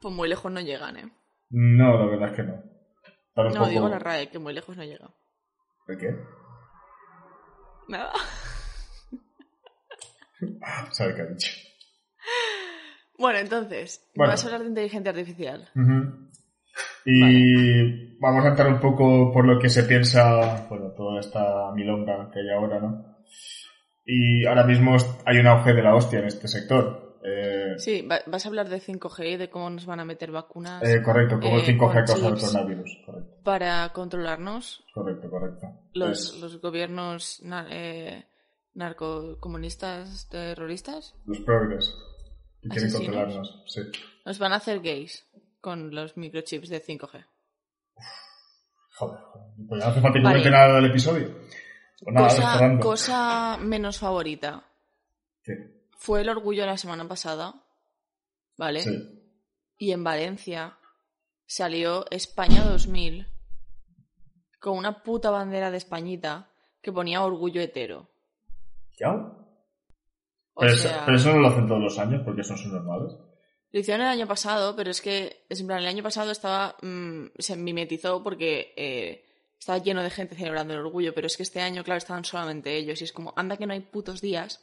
Pues 0.00 0.14
muy 0.14 0.28
lejos 0.28 0.50
no 0.50 0.60
llegan, 0.60 0.96
¿eh? 0.96 1.12
No, 1.50 1.98
la 1.98 2.06
verdad 2.06 2.30
es 2.30 2.36
que 2.36 2.42
no. 2.42 2.62
Para 3.34 3.50
No, 3.50 3.56
poco- 3.60 3.68
digo 3.70 3.88
la 3.88 3.98
RAE, 3.98 4.28
que 4.30 4.38
muy 4.38 4.52
lejos 4.54 4.76
no 4.76 4.84
llega. 4.84 5.10
¿De 5.86 5.96
qué? 5.98 6.16
Nada. 7.88 8.12
¿Sabe 10.90 11.14
qué 11.14 11.22
ha 11.22 11.26
dicho? 11.26 11.50
Bueno, 13.18 13.38
entonces, 13.38 14.10
Bueno. 14.16 14.32
vas 14.32 14.42
a 14.42 14.46
hablar 14.46 14.62
de 14.62 14.68
inteligencia 14.68 15.10
artificial. 15.10 15.68
Ujú. 15.76 16.30
Y 17.04 18.16
vamos 18.18 18.44
a 18.44 18.48
entrar 18.48 18.68
un 18.72 18.80
poco 18.80 19.32
por 19.32 19.46
lo 19.46 19.58
que 19.58 19.68
se 19.68 19.82
piensa, 19.84 20.66
bueno, 20.68 20.90
toda 20.96 21.20
esta 21.20 21.72
milonga 21.74 22.30
que 22.32 22.40
hay 22.40 22.50
ahora, 22.50 22.80
¿no? 22.80 23.16
Y 24.04 24.44
ahora 24.46 24.64
mismo 24.64 24.96
hay 25.24 25.38
un 25.38 25.46
auge 25.46 25.72
de 25.74 25.82
la 25.82 25.94
hostia 25.94 26.18
en 26.20 26.26
este 26.26 26.48
sector. 26.48 27.18
Eh, 27.24 27.74
Sí, 27.78 28.02
va- 28.02 28.20
vas 28.26 28.44
a 28.44 28.48
hablar 28.48 28.68
de 28.68 28.80
5G 28.80 29.34
y 29.34 29.36
de 29.36 29.48
cómo 29.48 29.70
nos 29.70 29.86
van 29.86 30.00
a 30.00 30.04
meter 30.04 30.32
vacunas 30.32 30.82
eh, 30.82 31.00
correcto, 31.02 31.38
como 31.40 31.54
el 31.56 31.62
Eh, 31.62 31.66
5G 31.66 31.78
con 31.78 31.92
causa 31.92 32.28
el 32.28 32.34
coronavirus. 32.34 32.98
Correcto, 33.06 33.30
para 33.44 33.88
controlarnos. 33.92 34.84
correcto, 34.92 35.30
correcto. 35.30 35.66
Los, 35.94 36.38
los 36.40 36.60
gobiernos 36.60 37.40
eh, 37.70 38.24
narcocomunistas 38.74 40.28
terroristas 40.28 41.14
Los 41.26 41.38
progres. 41.40 41.94
Y 42.62 42.68
quieren 42.68 42.92
controlarnos. 42.92 43.62
Sí. 43.66 43.80
nos 44.24 44.38
van 44.38 44.52
a 44.52 44.56
hacer 44.56 44.80
gays 44.80 45.24
con 45.62 45.94
los 45.94 46.18
microchips 46.18 46.68
de 46.68 46.82
5G. 46.84 47.24
Joder, 48.96 49.20
joder. 49.20 49.46
Pues 49.68 49.80
ya 49.80 49.86
no 49.86 49.92
hace 49.92 50.00
falta 50.02 50.18
que 50.18 50.24
Vale. 50.24 50.50
nada 50.50 50.74
del 50.74 50.86
episodio. 50.90 51.34
Pues 52.02 52.14
nada, 52.14 52.28
cosa, 52.28 52.78
cosa 52.80 53.58
menos 53.58 53.98
favorita. 53.98 54.64
¿Qué? 55.42 55.86
Fue 55.96 56.20
el 56.20 56.28
orgullo 56.28 56.66
la 56.66 56.76
semana 56.76 57.06
pasada, 57.08 57.54
¿vale? 58.58 58.80
Sí. 58.80 59.22
Y 59.78 59.92
en 59.92 60.02
Valencia 60.04 60.76
salió 61.46 62.04
España 62.10 62.64
2000 62.64 63.28
con 64.58 64.76
una 64.76 65.02
puta 65.02 65.30
bandera 65.30 65.70
de 65.70 65.76
Españita 65.76 66.50
que 66.82 66.92
ponía 66.92 67.22
orgullo 67.22 67.60
hetero. 67.60 68.10
¿Ya? 68.98 69.12
O 69.12 70.60
Pero, 70.60 70.72
eso, 70.72 70.88
sea, 70.88 71.04
pero 71.04 71.16
eso 71.16 71.32
no 71.32 71.40
lo 71.40 71.48
hacen 71.48 71.66
todos 71.68 71.80
los 71.80 71.98
años 71.98 72.22
porque 72.24 72.42
son 72.44 72.58
subnormales. 72.58 73.14
Lo 73.72 73.80
hicieron 73.80 74.02
el 74.02 74.12
año 74.12 74.26
pasado, 74.26 74.76
pero 74.76 74.90
es 74.90 75.00
que, 75.00 75.44
en 75.48 75.66
plan, 75.66 75.78
el 75.78 75.86
año 75.86 76.02
pasado 76.02 76.30
estaba, 76.30 76.76
mm, 76.82 77.28
se 77.38 77.56
mimetizó 77.56 78.22
porque 78.22 78.74
eh, 78.76 79.24
estaba 79.58 79.78
lleno 79.78 80.02
de 80.02 80.10
gente 80.10 80.34
celebrando 80.34 80.74
el 80.74 80.80
orgullo, 80.80 81.14
pero 81.14 81.26
es 81.26 81.36
que 81.36 81.42
este 81.42 81.60
año, 81.60 81.82
claro, 81.82 81.98
estaban 81.98 82.24
solamente 82.24 82.76
ellos 82.76 83.00
y 83.00 83.04
es 83.04 83.12
como, 83.12 83.32
anda 83.34 83.56
que 83.56 83.66
no 83.66 83.72
hay 83.72 83.80
putos 83.80 84.20
días 84.20 84.62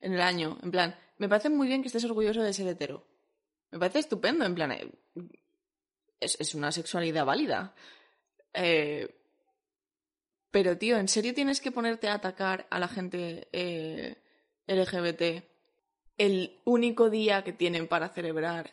en 0.00 0.14
el 0.14 0.20
año. 0.20 0.58
En 0.62 0.72
plan, 0.72 0.96
me 1.18 1.28
parece 1.28 1.50
muy 1.50 1.68
bien 1.68 1.82
que 1.82 1.86
estés 1.86 2.04
orgulloso 2.04 2.42
de 2.42 2.52
ser 2.52 2.66
hetero. 2.66 3.06
Me 3.70 3.78
parece 3.78 4.00
estupendo, 4.00 4.44
en 4.44 4.54
plan, 4.56 4.72
eh, 4.72 4.90
es, 6.18 6.36
es 6.40 6.54
una 6.56 6.72
sexualidad 6.72 7.24
válida. 7.24 7.74
Eh, 8.52 9.08
pero, 10.50 10.76
tío, 10.76 10.98
¿en 10.98 11.08
serio 11.08 11.32
tienes 11.32 11.60
que 11.60 11.70
ponerte 11.70 12.08
a 12.08 12.14
atacar 12.14 12.66
a 12.70 12.78
la 12.80 12.88
gente 12.88 13.48
eh, 13.52 14.16
LGBT 14.66 15.51
el 16.18 16.60
único 16.64 17.10
día 17.10 17.42
que 17.42 17.52
tienen 17.52 17.88
para 17.88 18.08
celebrar 18.10 18.70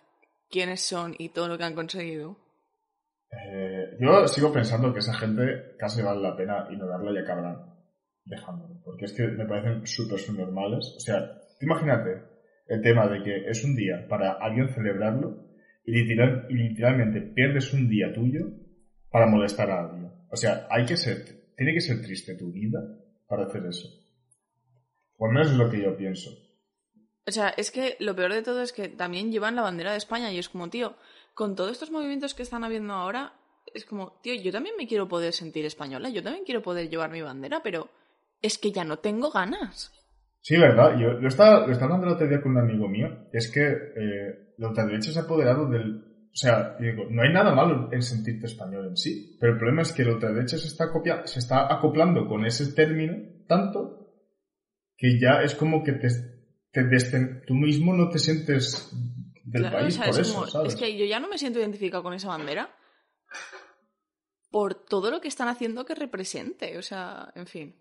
quiénes 0.49 0.81
son 0.81 1.15
y 1.17 1.29
todo 1.29 1.47
lo 1.47 1.57
que 1.57 1.63
han 1.63 1.75
conseguido? 1.75 2.37
Eh, 3.31 3.97
yo 3.99 4.27
sigo 4.27 4.51
pensando 4.51 4.91
que 4.93 4.99
esa 4.99 5.13
gente 5.13 5.75
casi 5.77 6.01
vale 6.01 6.21
la 6.21 6.35
pena 6.35 6.67
ignorarla 6.71 7.11
y 7.11 7.23
acabarán 7.23 7.57
dejándolo. 8.25 8.81
Porque 8.83 9.05
es 9.05 9.13
que 9.13 9.27
me 9.27 9.45
parecen 9.45 9.85
súper 9.85 10.19
subnormales. 10.19 10.95
O 10.97 10.99
sea, 10.99 11.39
imagínate 11.61 12.23
el 12.67 12.81
tema 12.81 13.07
de 13.07 13.23
que 13.23 13.49
es 13.49 13.63
un 13.63 13.75
día 13.75 14.07
para 14.07 14.33
alguien 14.33 14.69
celebrarlo 14.69 15.47
y, 15.85 15.91
literal- 15.91 16.47
literalmente 16.49 17.21
pierdes 17.21 17.73
un 17.73 17.89
día 17.89 18.13
tuyo 18.13 18.45
para 19.09 19.27
molestar 19.27 19.69
a 19.71 19.79
alguien. 19.85 20.11
O 20.31 20.35
sea, 20.35 20.67
hay 20.69 20.85
que 20.85 20.97
ser, 20.97 21.51
tiene 21.55 21.73
que 21.73 21.81
ser 21.81 22.01
triste 22.01 22.35
tu 22.35 22.51
vida 22.51 22.79
para 23.27 23.45
hacer 23.45 23.65
eso. 23.65 23.87
O 25.17 25.25
al 25.27 25.33
menos 25.33 25.51
es 25.51 25.57
lo 25.57 25.69
que 25.69 25.81
yo 25.81 25.95
pienso. 25.97 26.29
O 27.29 27.31
sea, 27.31 27.49
es 27.49 27.69
que 27.69 27.95
lo 27.99 28.15
peor 28.15 28.33
de 28.33 28.41
todo 28.41 28.63
es 28.63 28.73
que 28.73 28.89
también 28.89 29.31
llevan 29.31 29.55
la 29.55 29.61
bandera 29.61 29.91
de 29.91 29.99
España 29.99 30.31
y 30.31 30.39
es 30.39 30.49
como, 30.49 30.67
tío, 30.69 30.95
con 31.35 31.55
todos 31.55 31.71
estos 31.71 31.91
movimientos 31.91 32.33
que 32.33 32.41
están 32.41 32.63
habiendo 32.63 32.93
ahora, 32.93 33.33
es 33.71 33.85
como, 33.85 34.19
tío, 34.23 34.33
yo 34.33 34.51
también 34.51 34.73
me 34.79 34.87
quiero 34.87 35.07
poder 35.07 35.31
sentir 35.33 35.63
española, 35.63 36.09
yo 36.09 36.23
también 36.23 36.43
quiero 36.43 36.63
poder 36.63 36.89
llevar 36.89 37.11
mi 37.11 37.21
bandera, 37.21 37.61
pero 37.63 37.87
es 38.41 38.57
que 38.57 38.71
ya 38.71 38.83
no 38.83 38.97
tengo 38.97 39.29
ganas. 39.29 39.91
Sí, 40.41 40.57
verdad. 40.57 40.97
Yo 40.97 41.13
lo 41.13 41.27
estaba, 41.27 41.67
lo 41.67 41.71
estaba 41.71 41.93
hablando 41.93 42.07
el 42.07 42.13
otro 42.13 42.27
día 42.27 42.41
con 42.41 42.53
un 42.53 42.63
amigo 42.63 42.87
mío. 42.87 43.27
Es 43.31 43.51
que 43.51 43.67
eh, 43.67 44.53
la 44.57 44.69
ultraderecha 44.69 45.11
se 45.11 45.19
ha 45.19 45.23
apoderado 45.23 45.69
del... 45.69 46.05
O 46.31 46.35
sea, 46.35 46.77
digo, 46.79 47.05
no 47.11 47.21
hay 47.21 47.31
nada 47.31 47.53
malo 47.53 47.89
en 47.91 48.01
sentirte 48.01 48.47
español 48.47 48.87
en 48.87 48.97
sí. 48.97 49.37
Pero 49.39 49.53
el 49.53 49.59
problema 49.59 49.83
es 49.83 49.91
que 49.91 50.03
la 50.03 50.13
ultraderecha 50.13 50.57
se 50.57 50.67
está, 50.67 50.91
copia, 50.91 51.27
se 51.27 51.39
está 51.39 51.71
acoplando 51.71 52.25
con 52.27 52.45
ese 52.45 52.73
término 52.73 53.17
tanto 53.47 53.99
que 54.95 55.19
ya 55.19 55.41
es 55.43 55.55
como 55.55 55.83
que 55.83 55.93
te, 55.93 56.07
tú 56.71 57.53
mismo 57.53 57.93
no 57.93 58.09
te 58.09 58.19
sientes 58.19 58.89
del 59.43 59.63
Claro, 59.63 59.77
país 59.79 59.95
o 59.95 59.97
sea, 59.97 60.05
por 60.11 60.13
es 60.21 60.27
eso, 60.27 60.33
como- 60.33 60.47
¿sabes? 60.47 60.73
Es 60.73 60.79
que 60.79 60.97
yo 60.97 61.05
ya 61.05 61.19
no 61.19 61.27
me 61.27 61.37
siento 61.37 61.59
identificado 61.59 62.03
con 62.03 62.13
esa 62.13 62.27
bandera 62.29 62.75
por 64.51 64.73
todo 64.75 65.11
lo 65.11 65.21
que 65.21 65.27
están 65.27 65.47
haciendo 65.47 65.85
que 65.85 65.95
represente. 65.95 66.77
O 66.77 66.81
sea, 66.81 67.31
en 67.35 67.47
fin. 67.47 67.75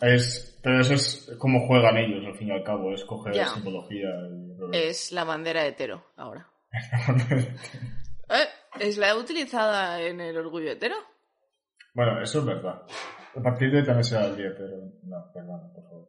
Es- 0.00 0.58
pero 0.62 0.80
eso 0.80 0.94
es 0.94 1.30
como 1.38 1.66
juegan 1.66 1.96
ellos, 1.96 2.24
al 2.26 2.36
fin 2.36 2.48
y 2.48 2.52
al 2.52 2.62
cabo, 2.64 2.92
es 2.92 3.04
coger 3.04 3.34
Ya. 3.34 3.48
simbología 3.48 4.08
y... 4.30 4.76
Es 4.76 5.12
la 5.12 5.24
bandera 5.24 5.66
hetero 5.66 6.04
ahora. 6.16 6.50
Eh, 8.28 8.48
¿Es 8.80 8.98
la 8.98 9.14
utilizada 9.14 10.02
en 10.02 10.20
el 10.20 10.36
orgullo 10.36 10.72
hetero? 10.72 10.96
bueno, 11.94 12.20
eso 12.20 12.40
es 12.40 12.44
verdad. 12.44 12.82
A 13.36 13.40
partir 13.40 13.70
de 13.70 13.84
también 13.84 14.02
será 14.02 14.26
el 14.26 14.36
día, 14.36 14.50
pero 14.58 14.78
no, 15.04 15.32
perdón, 15.32 15.72
por 15.72 15.84
favor. 15.84 16.08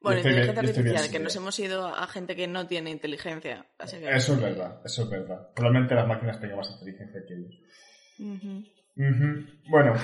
Bueno, 0.00 0.18
inteligencia 0.20 0.52
bien 0.62 0.66
artificial, 0.76 1.10
que 1.10 1.18
nos 1.18 1.36
hemos 1.36 1.58
ido 1.58 1.86
a 1.86 2.06
gente 2.06 2.34
que 2.34 2.46
no 2.46 2.66
tiene 2.66 2.90
inteligencia. 2.90 3.66
Así 3.78 3.98
que... 3.98 4.08
Eso 4.10 4.32
es 4.34 4.40
verdad, 4.40 4.80
eso 4.84 5.02
es 5.02 5.10
verdad. 5.10 5.48
Probablemente 5.54 5.94
las 5.94 6.06
máquinas 6.08 6.40
tengan 6.40 6.56
más 6.58 6.70
inteligencia 6.70 7.20
que 7.26 7.34
ellos. 7.34 7.54
Ujú. 8.18 8.64
Ujú. 8.96 9.46
Bueno, 9.70 9.94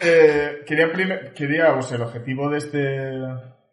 eh, 0.00 0.58
quería, 0.66 1.32
quería, 1.34 1.72
o 1.74 1.82
sea, 1.82 1.96
el 1.96 2.02
objetivo 2.02 2.50
de 2.50 2.58
este 2.58 3.10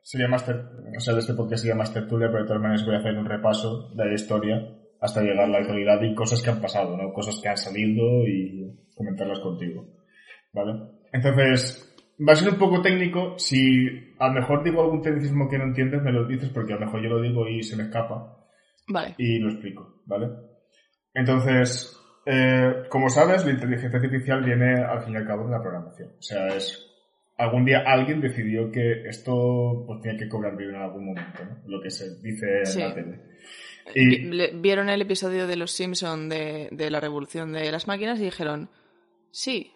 sería 0.04 0.28
más, 0.28 0.46
ter- 0.46 0.66
o 0.98 1.00
sea, 1.00 1.14
de 1.14 1.20
este 1.20 1.34
podcast 1.34 1.62
sería 1.62 1.76
más 1.76 1.94
tertulia, 1.94 2.28
pero 2.32 2.44
de 2.44 2.48
todas 2.48 2.62
maneras 2.62 2.86
voy 2.86 2.96
a 2.96 3.00
hacer 3.00 3.14
un 3.18 3.26
repaso 3.26 3.90
de 3.96 4.06
la 4.06 4.14
historia 4.14 4.78
hasta 5.00 5.22
llegar 5.22 5.46
a 5.46 5.48
la 5.48 5.58
actualidad 5.60 6.02
y 6.02 6.16
cosas 6.16 6.42
que 6.42 6.50
han 6.52 6.62
pasado, 6.62 6.96
¿no? 6.96 7.12
Cosas 7.14 7.40
que 7.42 7.50
han 7.50 7.58
salido 7.58 8.26
y 8.28 8.88
comentarlas 8.96 9.40
contigo, 9.40 9.86
¿vale? 10.54 10.74
Entonces, 11.12 11.91
va 12.28 12.34
a 12.34 12.36
ser 12.36 12.50
un 12.50 12.58
poco 12.60 12.82
técnico. 12.82 13.38
Si 13.38 13.88
a 14.20 14.28
lo 14.28 14.34
mejor 14.34 14.64
digo 14.64 14.82
algún 14.82 15.02
tecnicismo 15.02 15.50
que 15.50 15.58
no 15.58 15.66
entiendes, 15.66 16.02
me 16.02 16.12
lo 16.12 16.26
dices 16.28 16.50
porque 16.50 16.74
a 16.74 16.78
lo 16.78 16.86
mejor 16.86 17.02
yo 17.04 17.10
lo 17.10 17.22
digo 17.22 17.48
y 17.48 17.64
se 17.64 17.76
me 17.78 17.84
escapa 17.84 18.38
Vale. 18.88 19.16
y 19.18 19.40
lo 19.40 19.50
explico, 19.52 20.02
¿vale? 20.06 20.28
Entonces, 21.14 21.98
eh, 22.26 22.84
como 22.90 23.10
sabes, 23.10 23.46
la 23.46 23.52
inteligencia 23.52 24.00
artificial 24.00 24.44
viene 24.44 24.82
al 24.84 25.04
fin 25.04 25.14
y 25.14 25.18
al 25.18 25.28
cabo 25.28 25.46
de 25.46 25.52
la 25.52 25.62
programación. 25.62 26.10
O 26.18 26.22
sea, 26.22 26.48
es 26.48 26.88
algún 27.38 27.66
día 27.66 27.84
alguien 27.86 28.22
decidió 28.22 28.72
que 28.72 29.08
esto 29.08 29.84
pues 29.88 30.02
tiene 30.02 30.18
que 30.20 30.30
cobrar 30.30 30.56
vida 30.56 30.70
en 30.70 30.82
algún 30.82 31.06
momento, 31.08 31.44
¿no? 31.44 31.58
Lo 31.68 31.82
que 31.82 31.90
se 31.90 32.06
dice 32.22 32.60
en 32.60 32.66
Sí. 32.66 32.80
la 32.80 32.94
tele. 32.94 33.22
Y 33.96 34.30
Vieron 34.60 34.90
el 34.90 35.02
episodio 35.02 35.48
de 35.48 35.56
Los 35.56 35.72
Simpson 35.72 36.30
de, 36.30 36.70
de 36.72 36.92
la 36.92 37.00
revolución 37.00 37.52
de 37.52 37.72
las 37.72 37.88
máquinas 37.88 38.20
y 38.20 38.26
dijeron, 38.26 38.70
sí, 39.32 39.72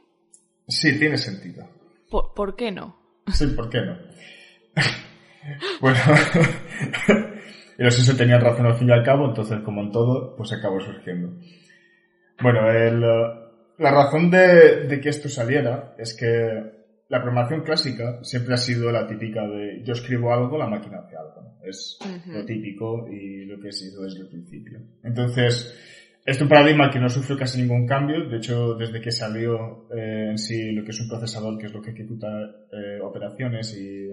sí, 0.67 0.97
tiene 0.99 1.17
sentido. 1.17 1.67
¿Por, 2.09 2.33
por 2.33 2.55
qué 2.55 2.71
no? 2.71 2.95
Sí, 3.31 3.47
¿por 3.47 3.69
qué 3.69 3.81
no? 3.81 3.97
bueno, 5.81 5.97
y 7.77 7.83
los 7.83 7.95
se 7.95 8.13
tenían 8.15 8.41
razón 8.41 8.65
al 8.65 8.75
fin 8.75 8.89
y 8.89 8.91
al 8.91 9.03
cabo, 9.03 9.27
entonces 9.27 9.59
como 9.61 9.81
en 9.81 9.91
todo, 9.91 10.35
pues 10.35 10.51
acabó 10.53 10.79
surgiendo. 10.79 11.33
Bueno, 12.41 12.69
el, 12.69 13.03
eh, 13.03 13.45
la 13.77 13.91
razón 13.91 14.29
de, 14.29 14.87
de 14.87 15.01
que 15.01 15.09
esto 15.09 15.29
saliera 15.29 15.95
es 15.97 16.13
que 16.13 16.75
la 17.07 17.21
programación 17.21 17.61
clásica 17.61 18.19
siempre 18.23 18.55
ha 18.55 18.57
sido 18.57 18.91
la 18.91 19.07
típica 19.07 19.47
de 19.47 19.83
yo 19.83 19.93
escribo 19.93 20.33
algo, 20.33 20.57
la 20.57 20.67
máquina 20.67 20.99
hace 20.99 21.15
algo. 21.15 21.57
Es 21.63 21.99
Ujú. 22.01 22.31
lo 22.31 22.45
típico 22.45 23.07
y 23.09 23.45
lo 23.45 23.59
que 23.59 23.71
se 23.71 23.87
hizo 23.87 24.01
desde 24.03 24.21
el 24.21 24.29
principio. 24.29 24.79
Entonces, 25.03 25.73
es 26.25 26.41
un 26.41 26.49
paradigma 26.49 26.89
que 26.89 26.99
no 26.99 27.07
sufrió 27.07 27.37
casi 27.37 27.61
ningún 27.61 27.85
cambio. 27.85 28.27
De 28.27 28.37
hecho, 28.37 28.73
desde 28.75 28.99
que 28.99 29.11
salió 29.11 29.87
eh, 29.95 30.29
en 30.31 30.37
sí 30.37 30.71
lo 30.71 30.83
que 30.83 30.91
es 30.91 30.99
un 30.99 31.07
procesador, 31.07 31.57
que 31.59 31.67
es 31.67 31.73
lo 31.73 31.81
que 31.81 31.91
ejecuta 31.91 32.27
eh, 32.71 32.99
operaciones 33.01 33.77
y 33.77 34.09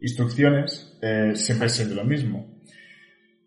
instrucciones, 0.00 0.98
eh, 1.02 1.32
siempre 1.34 1.68
siendo 1.68 1.96
lo 1.96 2.04
mismo. 2.04 2.54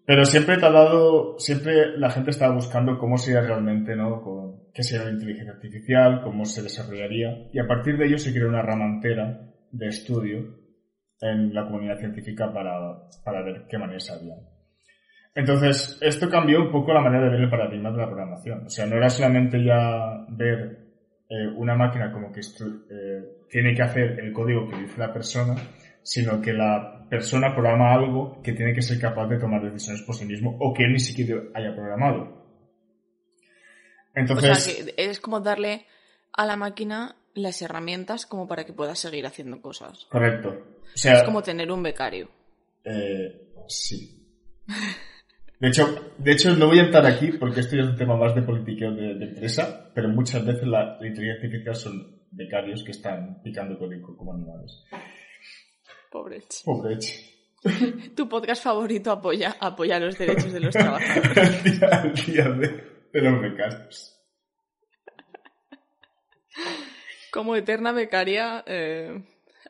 Pero 0.06 0.26
siempre 0.26 0.58
te 0.58 0.66
ha 0.66 0.72
dado, 0.72 1.38
siempre 1.40 1.98
la 1.98 2.10
gente 2.10 2.32
estaba 2.32 2.54
buscando 2.54 2.98
cómo 2.98 3.18
sería 3.18 3.42
realmente, 3.42 3.96
¿no? 3.96 4.22
Con- 4.22 4.50
qué 4.74 4.84
sería 4.84 5.06
la 5.06 5.12
inteligencia 5.12 5.54
artificial, 5.54 6.22
cómo 6.24 6.46
se 6.46 6.64
desarrollaría. 6.64 7.48
Y 7.54 7.60
a 7.60 7.68
partir 7.68 7.98
de 7.98 8.08
ello 8.08 8.18
se 8.18 8.34
creó 8.34 8.50
una 8.50 8.62
rama 8.62 8.86
entera 8.86 9.40
de 9.72 9.88
estudio 9.88 10.58
en 11.22 11.54
la 11.54 11.66
comunidad 11.66 12.00
científica 12.00 12.52
para, 12.52 13.10
para 13.24 13.44
ver 13.44 13.66
qué 13.70 13.78
maneras 13.78 14.10
había. 14.10 14.36
Entonces, 15.40 15.98
esto 16.02 16.30
cambió 16.30 16.60
un 16.60 16.70
poco 16.70 16.92
la 16.92 17.00
manera 17.00 17.24
de 17.24 17.30
ver 17.30 17.40
el 17.40 17.50
paradigma 17.50 17.92
de 17.92 17.98
la 17.98 18.08
programación. 18.08 18.66
O 18.66 18.70
sea, 18.70 18.86
no 18.86 18.98
era 18.98 19.10
solamente 19.10 19.64
ya 19.64 20.26
ver 20.28 20.80
eh, 21.30 21.48
una 21.56 21.76
máquina 21.76 22.12
como 22.12 22.30
que 22.30 22.42
eh, 22.42 23.46
tiene 23.50 23.74
que 23.74 23.82
hacer 23.82 24.20
el 24.20 24.34
código 24.34 24.68
que 24.68 24.82
dice 24.82 25.00
la 25.00 25.14
persona, 25.14 25.56
sino 26.04 26.42
que 26.42 26.52
la 26.52 27.08
persona 27.10 27.54
programa 27.54 27.94
algo 27.94 28.42
que 28.44 28.52
tiene 28.52 28.74
que 28.74 28.82
ser 28.82 29.00
capaz 29.00 29.28
de 29.28 29.40
tomar 29.40 29.64
decisiones 29.64 30.02
por 30.02 30.14
sí 30.14 30.26
mismo 30.26 30.58
o 30.60 30.74
que 30.74 30.84
él 30.84 30.92
ni 30.92 31.00
siquiera 31.00 31.42
haya 31.54 31.74
programado. 31.74 32.46
Entonces, 34.14 34.52
o 34.52 34.56
sea, 34.56 34.76
que 34.76 34.94
es 34.98 35.22
como 35.22 35.40
darle 35.40 35.86
a 36.34 36.46
la 36.46 36.58
máquina 36.58 37.16
las 37.34 37.62
herramientas 37.62 38.26
como 38.26 38.46
para 38.46 38.66
que 38.66 38.74
pueda 38.74 38.94
seguir 38.94 39.26
haciendo 39.26 39.62
cosas. 39.62 40.06
correcto. 40.10 40.50
O 40.84 40.98
sea, 40.98 41.20
Es 41.20 41.24
como 41.24 41.42
tener 41.42 41.72
un 41.72 41.82
becario. 41.82 42.30
Eh, 42.84 43.54
sí. 43.70 44.18
De 45.60 45.68
hecho, 45.68 46.14
de 46.18 46.32
hecho, 46.32 46.56
no 46.56 46.68
voy 46.68 46.80
a 46.80 46.84
entrar 46.84 47.06
aquí 47.06 47.34
porque 47.34 47.60
esto 47.60 47.76
ya 47.76 47.84
es 47.84 47.90
un 47.90 47.98
tema 47.98 48.16
más 48.16 48.34
de 48.34 48.44
politiqueo 48.44 48.92
de, 48.92 49.16
de 49.16 49.26
empresa, 49.26 49.92
pero 49.94 50.08
muchas 50.08 50.46
veces 50.46 50.66
la, 50.66 50.98
la 51.00 51.08
inteligencia 51.08 51.48
artificial 51.48 51.76
son 51.76 52.20
becarios 52.32 52.84
que 52.84 52.92
están 52.92 53.42
picando 53.44 53.78
código 53.78 54.16
como 54.16 54.34
animales. 54.34 54.86
Pobre 56.10 56.38
Eche. 56.38 56.64
Pobre 56.64 56.96
Eche. 56.96 57.30
Tu 58.16 58.30
podcast 58.30 58.64
favorito 58.64 59.12
apoya, 59.12 59.58
apoya 59.60 60.00
los 60.00 60.18
derechos 60.18 60.54
de 60.54 60.62
los 60.62 60.74
trabajadores. 60.74 61.66
el 61.66 61.80
día, 61.80 61.90
el 62.04 62.14
día 62.14 62.50
de, 62.50 62.68
de 63.12 63.22
los 63.22 63.42
becarios. 63.42 64.16
Como 67.32 67.56
eterna 67.56 67.92
becaria, 67.92 68.64
eh, 68.66 69.24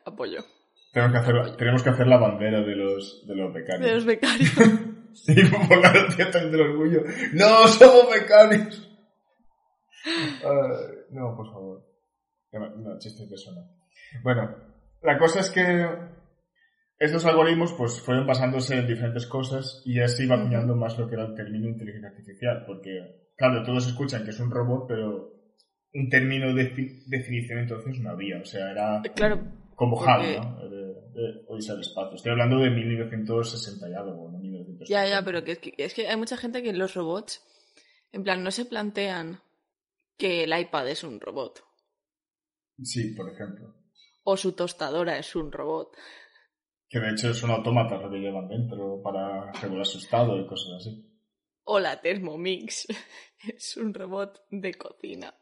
apoyo. 0.04 0.44
Tenemos 0.92 1.12
que, 1.12 1.18
hacer, 1.18 1.56
tenemos 1.56 1.82
que 1.82 1.90
hacer 1.90 2.06
la 2.06 2.16
bandera 2.16 2.62
de 2.62 2.76
los, 2.76 3.26
de 3.26 3.34
los 3.34 3.52
becarios. 3.52 3.86
De 3.86 3.94
los 3.94 4.04
becarios. 4.04 4.52
Sí, 5.14 5.32
el 5.32 6.16
día 6.16 6.30
también 6.30 6.52
del 6.52 6.60
orgullo. 6.60 7.02
¡No, 7.34 7.66
somos! 7.68 8.06
Ay, 10.04 10.98
no, 11.10 11.36
por 11.36 11.46
favor. 11.52 11.84
No, 12.52 12.98
chistes 12.98 13.28
de 13.28 13.34
eso 13.36 13.52
no. 13.52 13.62
Bueno, 14.22 14.56
la 15.02 15.18
cosa 15.18 15.40
es 15.40 15.50
que 15.50 15.86
estos 16.98 17.24
algoritmos 17.26 17.72
pues 17.74 18.00
fueron 18.00 18.26
basándose 18.26 18.76
en 18.76 18.86
diferentes 18.86 19.26
cosas 19.26 19.82
y 19.84 20.00
así 20.00 20.24
iba 20.24 20.36
acuñando 20.36 20.74
más 20.74 20.98
lo 20.98 21.08
que 21.08 21.14
era 21.14 21.26
el 21.26 21.34
término 21.34 21.68
inteligencia 21.68 22.08
artificial, 22.10 22.64
porque, 22.66 23.30
claro, 23.36 23.62
todos 23.62 23.86
escuchan 23.86 24.24
que 24.24 24.30
es 24.30 24.40
un 24.40 24.50
robot, 24.50 24.86
pero 24.88 25.32
un 25.92 26.08
término 26.08 26.54
de 26.54 26.66
fi- 26.70 27.02
definición 27.06 27.60
entonces 27.60 27.98
no 28.00 28.10
había, 28.10 28.38
o 28.40 28.44
sea, 28.44 28.70
era 28.70 29.02
Claro, 29.14 29.40
como 29.74 29.96
porque- 29.96 30.10
HAL, 30.10 30.40
¿no? 30.40 30.68
De, 30.68 30.76
de 30.76 31.44
Odisea 31.48 31.74
del 31.74 31.82
Espacio. 31.82 32.16
Estoy 32.16 32.32
hablando 32.32 32.58
de 32.58 32.70
1960 32.70 33.88
y 33.88 33.94
algo, 33.94 34.30
no 34.30 34.38
1960. 34.80 34.86
ya, 34.88 35.06
ya, 35.08 35.24
pero 35.24 35.44
que, 35.44 35.56
que- 35.58 35.74
es 35.84 35.94
que 35.94 36.08
hay 36.08 36.16
mucha 36.16 36.36
gente 36.36 36.62
que 36.62 36.72
los 36.72 36.94
robots, 36.94 37.42
en 38.12 38.22
plan, 38.24 38.42
no 38.42 38.50
se 38.50 38.64
plantean 38.64 39.40
que 40.18 40.44
el 40.44 40.58
iPad 40.58 40.88
es 40.88 41.02
un 41.04 41.20
robot 41.20 41.64
Sí, 42.82 43.14
por 43.14 43.30
ejemplo. 43.32 43.74
o 44.24 44.36
su 44.36 44.52
tostadora 44.52 45.18
es 45.18 45.34
un 45.36 45.50
robot. 45.52 45.96
Que 46.88 46.98
de 46.98 47.10
hecho 47.10 47.32
son 47.34 47.50
autómatas 47.50 48.00
lo 48.02 48.10
que 48.10 48.18
llevan 48.18 48.48
dentro 48.48 49.00
para 49.02 49.52
regular 49.52 49.86
su 49.86 49.98
estado 49.98 50.36
y 50.40 50.46
cosas 50.46 50.72
así. 50.80 51.06
O 51.64 51.78
la 51.78 52.00
Thermomix 52.00 52.86
es 53.56 53.76
un 53.76 53.94
robot 53.94 54.42
de 54.50 54.74
cocina. 54.74 55.34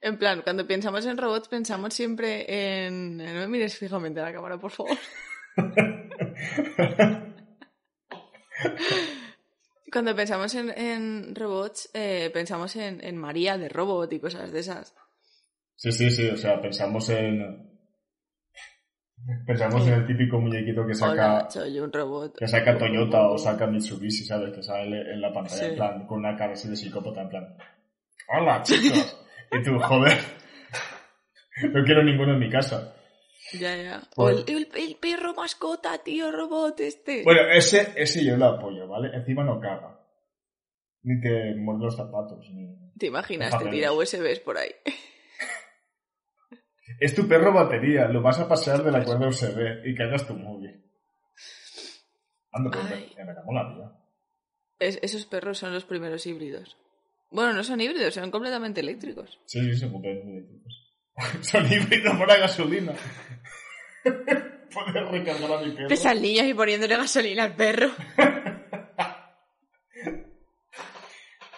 En 0.00 0.18
plan, 0.18 0.42
cuando 0.42 0.66
pensamos 0.66 1.04
en 1.06 1.16
robots 1.18 1.48
pensamos 1.48 1.92
siempre 1.94 2.86
en... 2.86 3.16
No 3.16 3.24
me 3.24 3.48
mires 3.48 3.76
fijamente 3.76 4.20
a 4.20 4.24
la 4.24 4.32
cámara, 4.32 4.58
por 4.58 4.70
favor. 4.70 4.96
Cuando 9.92 10.14
pensamos 10.16 10.54
en, 10.54 10.70
en 10.70 11.34
robots, 11.34 11.90
eh, 11.94 12.30
pensamos 12.32 12.74
en, 12.76 13.02
en 13.04 13.16
María 13.16 13.56
de 13.56 13.68
robot 13.68 14.12
y 14.12 14.20
cosas 14.20 14.50
de 14.52 14.60
esas. 14.60 14.94
Sí, 15.76 15.92
sí, 15.92 16.10
sí, 16.10 16.28
o 16.28 16.36
sea, 16.36 16.60
pensamos 16.60 17.08
en... 17.10 17.64
Pensamos 19.46 19.82
Sí. 19.82 19.88
en 19.90 19.94
el 19.94 20.06
típico 20.06 20.38
muñequito 20.40 20.86
que 20.86 20.94
saca, 20.94 21.12
Hola, 21.12 21.50
soy 21.50 21.80
un 21.80 21.92
robot. 21.92 22.36
que 22.38 22.46
saca 22.46 22.76
Toyota 22.78 23.28
o 23.28 23.38
saca 23.38 23.66
Mitsubishi, 23.66 24.24
¿sabes? 24.24 24.54
Que 24.54 24.62
sale 24.62 25.00
en 25.12 25.20
la 25.20 25.32
pantalla, 25.32 25.56
Sí. 25.58 25.64
en 25.70 25.74
plan, 25.76 26.06
con 26.06 26.18
una 26.18 26.36
cara 26.36 26.52
así 26.52 26.68
de 26.68 26.76
psicópata, 26.76 27.22
en 27.22 27.28
plan... 27.28 27.56
¡Hola, 28.28 28.62
chicos! 28.62 29.18
y 29.52 29.62
tú, 29.62 29.78
joder, 29.80 30.18
no 31.72 31.84
quiero 31.84 32.02
ninguno 32.04 32.32
en 32.34 32.38
mi 32.40 32.50
casa. 32.50 32.95
Ya, 33.52 33.76
ya. 33.76 34.02
O 34.16 34.24
Pues- 34.24 34.44
el, 34.48 34.56
el- 34.56 34.68
el 34.74 34.96
perro 34.96 35.34
mascota, 35.34 35.96
tío, 35.98 36.30
robot 36.32 36.80
este. 36.80 37.22
Bueno, 37.22 37.42
ese, 37.50 37.92
ese 37.96 38.24
yo 38.24 38.36
lo 38.36 38.46
apoyo, 38.46 38.88
¿vale? 38.88 39.16
Encima 39.16 39.44
no 39.44 39.60
caga. 39.60 40.00
Ni 41.02 41.20
te 41.20 41.54
muerde 41.54 41.84
los 41.84 41.96
zapatos, 41.96 42.48
ni... 42.50 42.74
¿Te 42.98 43.06
imaginas? 43.06 43.56
Te 43.56 43.66
tira 43.70 43.92
USBs 43.92 44.40
por 44.40 44.58
ahí. 44.58 44.70
Es 47.00 47.14
tu 47.14 47.26
perro 47.28 47.52
batería, 47.52 48.06
lo 48.08 48.22
vas 48.22 48.38
a 48.38 48.48
pasear 48.48 48.82
de 48.82 48.90
la 48.92 49.04
cuerda 49.04 49.28
USB 49.28 49.84
y 49.86 49.94
cargas 49.94 50.26
tu 50.26 50.34
móvil. 50.34 50.82
Ando 52.52 52.70
por 52.70 52.80
Ay. 52.80 53.12
me 53.18 53.34
cago 53.34 53.50
en 53.50 53.54
la 53.54 53.74
vida. 53.74 54.00
Es- 54.78 54.98
esos 55.02 55.26
perros 55.26 55.58
son 55.58 55.74
los 55.74 55.84
primeros 55.84 56.26
híbridos. 56.26 56.76
Bueno, 57.30 57.52
no 57.52 57.64
son 57.64 57.80
híbridos, 57.80 58.14
son 58.14 58.30
completamente 58.30 58.80
eléctricos. 58.80 59.38
Sí, 59.46 59.60
sí, 59.60 59.76
se 59.76 59.88
pueden 59.88 60.28
eléctricos. 60.28 60.85
Son 61.42 61.70
híbridos 61.72 62.16
por 62.16 62.28
la 62.28 62.36
gasolina. 62.36 62.92
Puedes 64.04 65.08
recargar 65.10 65.52
a 65.52 65.60
mi 65.62 65.70
perro. 65.72 65.88
Pesan 65.88 66.20
niños 66.20 66.46
y 66.46 66.54
poniéndole 66.54 66.96
gasolina 66.96 67.44
al 67.44 67.54
perro. 67.56 67.90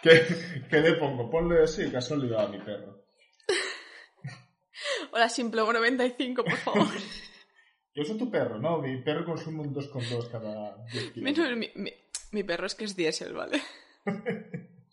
¿Qué, 0.03 0.23
¿Qué 0.71 0.81
le 0.81 0.93
pongo? 0.95 1.29
Ponle 1.31 1.63
así, 1.65 1.91
gasolina 1.91 2.43
a 2.43 2.49
mi 2.49 2.59
perro. 2.59 3.05
Hola, 5.11 5.29
Simplomo 5.29 5.73
95, 5.73 6.45
por 6.45 6.57
favor. 6.57 6.87
Yo 7.95 8.05
soy 8.05 8.17
tu 8.17 8.31
perro, 8.31 8.59
¿no? 8.61 8.79
Mi 8.79 9.03
perro 9.03 9.25
consume 9.25 9.63
un 9.63 9.75
2,2 9.75 10.31
cada 10.31 10.77
10 10.93 11.17
mi, 11.17 11.33
kilos. 11.35 11.57
mi- 11.57 11.71
mi- 11.75 11.95
mi 12.31 12.45
perro 12.45 12.67
es 12.67 12.75
que 12.77 12.85
es 12.85 12.95
diésel, 12.95 13.33
¿vale? 13.33 13.61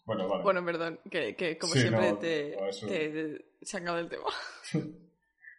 Bueno, 0.06 0.28
vale. 0.28 0.44
Bueno, 0.44 0.66
perdón, 0.66 1.00
que, 1.12 1.36
que 1.36 1.58
como 1.60 1.74
Sí, 1.74 1.82
siempre 1.82 2.12
no, 2.12 2.18
te, 2.18 2.56
no, 2.60 2.66
eso- 2.68 2.88
te, 2.88 3.10
te 3.10 3.46
sacado 3.66 3.98
del 3.98 4.10
tema. 4.10 4.26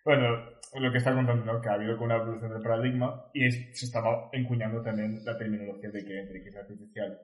Bueno, 0.05 0.39
lo 0.75 0.93
que 0.93 0.99
está 0.99 1.13
contando, 1.13 1.45
¿no? 1.53 1.61
Que 1.61 1.69
ha 1.69 1.73
habido 1.73 1.99
una 2.01 2.15
evolución 2.17 2.53
del 2.53 2.63
paradigma 2.63 3.29
y 3.35 3.47
es- 3.47 3.77
se 3.77 3.87
estaba 3.87 4.29
encuñando 4.33 4.81
también 4.81 5.21
la 5.25 5.37
terminología 5.37 5.91
de 5.91 6.05
que 6.05 6.21
inteligencia 6.21 6.61
artificial. 6.61 7.19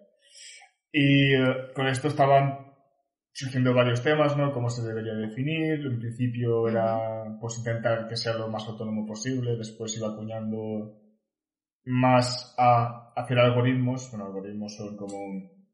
Y 0.91 1.33
eh, 1.35 1.71
con 1.75 1.87
esto 1.87 2.09
estaban 2.09 2.75
surgiendo 3.33 3.73
varios 3.73 4.03
temas, 4.03 4.37
¿no? 4.37 4.53
Cómo 4.53 4.69
se 4.69 4.83
debería 4.83 5.15
definir. 5.15 5.87
En 5.87 6.01
principio 6.01 6.69
era, 6.69 7.25
pues, 7.41 7.59
intentar 7.59 8.09
que 8.09 8.17
sea 8.17 8.35
lo 8.35 8.49
más 8.49 8.67
autónomo 8.69 9.07
posible. 9.07 9.57
Después 9.57 9.97
iba 9.97 10.09
acuñando 10.09 11.01
más 11.85 12.55
a 12.59 13.13
hacer 13.17 13.39
algoritmos. 13.39 14.11
Bueno, 14.11 14.27
algoritmos 14.27 14.75
son 14.77 14.97
como, 14.97 15.19
un- 15.19 15.69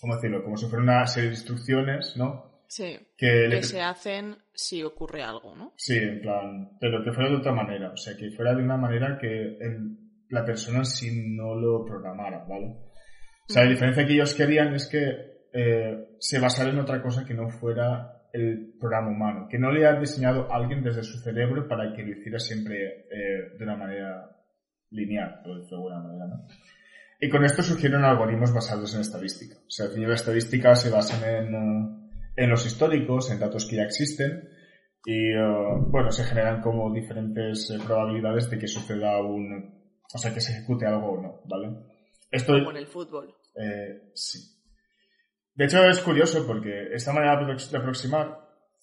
¿cómo 0.00 0.14
decirlo? 0.16 0.42
Como 0.42 0.56
si 0.56 0.66
fuera 0.66 0.82
una 0.82 1.06
serie 1.06 1.30
de 1.30 1.36
instrucciones, 1.36 2.16
¿no? 2.16 2.47
Sí, 2.68 2.96
Que, 3.16 3.48
que 3.50 3.62
se 3.62 3.80
hacen 3.80 4.36
si 4.52 4.82
ocurre 4.82 5.22
algo, 5.22 5.56
¿no? 5.56 5.72
Sí, 5.76 5.96
en 5.96 6.20
plan, 6.20 6.76
pero 6.78 7.02
que 7.02 7.12
fuera 7.12 7.30
de 7.30 7.36
otra 7.36 7.52
manera, 7.52 7.90
o 7.90 7.96
sea, 7.96 8.14
que 8.16 8.30
fuera 8.30 8.54
de 8.54 8.62
una 8.62 8.76
manera 8.76 9.18
que 9.18 9.56
el- 9.58 9.96
la 10.28 10.44
persona 10.44 10.84
sí 10.84 11.34
no 11.34 11.54
lo 11.54 11.84
programara, 11.86 12.44
¿vale? 12.44 12.66
O 13.48 13.52
sea, 13.52 13.64
la 13.64 13.70
diferencia 13.70 14.06
que 14.06 14.12
ellos 14.12 14.34
querían 14.34 14.74
es 14.74 14.86
que 14.86 15.38
eh, 15.54 16.16
se 16.20 16.38
basara 16.38 16.68
en 16.70 16.78
otra 16.78 17.00
cosa 17.00 17.24
que 17.24 17.32
no 17.32 17.48
fuera 17.48 18.12
el 18.34 18.74
programa 18.78 19.08
humano, 19.08 19.48
que 19.50 19.58
no 19.58 19.72
le 19.72 19.86
ha 19.86 19.98
diseñado 19.98 20.52
alguien 20.52 20.82
desde 20.84 21.02
su 21.02 21.18
cerebro 21.20 21.66
para 21.66 21.94
que 21.94 22.02
lo 22.02 22.10
hiciera 22.12 22.38
siempre 22.38 23.06
eh, 23.10 23.56
de 23.58 23.64
una 23.64 23.76
manera 23.76 24.30
lineal, 24.90 25.40
por 25.42 25.56
decirlo 25.56 25.88
de 25.88 25.94
alguna 25.94 26.00
manera, 26.02 26.26
¿no? 26.26 26.46
Y 27.20 27.30
con 27.30 27.44
esto 27.46 27.62
surgieron 27.62 28.04
algoritmos 28.04 28.52
basados 28.52 28.94
en 28.94 29.00
estadística. 29.00 29.56
O 29.56 29.70
sea, 29.70 29.86
al 29.86 29.92
fin 29.92 30.02
y 30.02 30.06
la 30.06 30.14
estadística 30.14 30.74
se 30.74 30.90
basan 30.90 31.24
en, 31.28 31.54
eh, 31.54 32.07
en 32.38 32.50
los 32.50 32.64
históricos, 32.64 33.32
en 33.32 33.40
datos 33.40 33.66
que 33.66 33.76
ya 33.76 33.82
existen, 33.82 34.48
y 35.04 35.32
eh, 35.32 35.38
bueno, 35.88 36.12
se 36.12 36.22
generan 36.22 36.62
como 36.62 36.92
diferentes 36.94 37.68
eh, 37.70 37.78
probabilidades 37.84 38.48
de 38.48 38.58
que 38.58 38.68
suceda 38.68 39.20
un, 39.20 39.74
o 40.14 40.18
sea, 40.18 40.32
que 40.32 40.40
se 40.40 40.52
ejecute 40.52 40.86
algo 40.86 41.14
o 41.14 41.20
no, 41.20 41.40
¿vale? 41.46 41.76
Esto, 42.30 42.52
Como 42.52 42.70
en 42.70 42.76
el 42.76 42.86
fútbol. 42.86 43.34
eh, 43.56 44.12
sí. 44.14 44.38
De 45.52 45.64
hecho, 45.64 45.84
es 45.84 45.98
curioso 46.00 46.46
porque 46.46 46.92
esta 46.92 47.12
manera 47.12 47.44
de 47.44 47.76
aproximar 47.76 48.38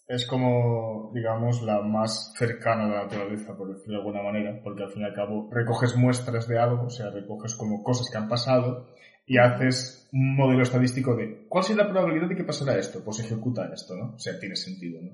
es 0.05 0.27
como, 0.27 1.11
digamos, 1.13 1.61
la 1.61 1.81
más 1.81 2.33
cercana 2.37 2.83
a 2.83 2.87
la 2.89 3.03
naturaleza, 3.03 3.55
por 3.55 3.73
decirlo 3.73 3.93
de 3.93 3.99
alguna 3.99 4.21
manera, 4.21 4.59
porque 4.61 4.83
al 4.83 4.91
fin 4.91 5.03
y 5.03 5.05
al 5.05 5.13
cabo 5.13 5.49
recoges 5.49 5.95
muestras 5.95 6.45
de 6.49 6.59
algo, 6.59 6.87
o 6.87 6.89
sea, 6.89 7.09
recoges 7.09 7.55
como 7.55 7.81
cosas 7.81 8.09
que 8.11 8.17
han 8.17 8.27
pasado 8.27 8.89
y 9.25 9.37
haces 9.37 10.07
un 10.11 10.35
modelo 10.35 10.63
estadístico 10.63 11.15
de 11.15 11.45
cuál 11.47 11.63
sería 11.63 11.83
la 11.83 11.89
probabilidad 11.89 12.29
de 12.29 12.35
que 12.35 12.43
pasara 12.43 12.77
esto, 12.77 13.03
pues 13.03 13.19
ejecuta 13.19 13.69
esto, 13.73 13.95
¿no? 13.95 14.15
O 14.15 14.19
sea, 14.19 14.39
tiene 14.39 14.55
sentido, 14.55 15.01
¿no? 15.01 15.11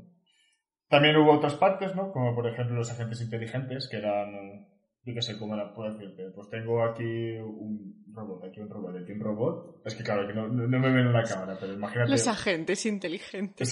También 0.89 1.15
hubo 1.15 1.31
otras 1.31 1.55
partes, 1.55 1.95
¿no? 1.95 2.11
Como 2.11 2.35
por 2.35 2.47
ejemplo 2.47 2.75
los 2.75 2.91
agentes 2.91 3.21
inteligentes, 3.21 3.87
que 3.89 3.97
eran, 3.97 4.67
yo 5.05 5.13
qué 5.13 5.21
sé, 5.21 5.39
cómo 5.39 5.55
era, 5.55 5.73
puedo 5.73 5.93
decirte, 5.93 6.29
pues 6.35 6.49
tengo 6.49 6.83
aquí 6.83 7.37
un 7.37 8.03
robot, 8.13 8.43
aquí 8.43 8.59
un 8.59 8.69
robot, 8.69 8.97
aquí 9.01 9.13
un 9.13 9.19
robot. 9.21 9.81
Es 9.85 9.95
que 9.95 10.03
claro, 10.03 10.27
que 10.27 10.33
no, 10.33 10.49
me 10.49 10.67
ven 10.67 10.97
en 10.97 11.13
la 11.13 11.23
cámara, 11.23 11.57
pero 11.57 11.73
imagínate. 11.73 12.11
Los 12.11 12.27
agentes 12.27 12.85
inteligentes. 12.85 13.69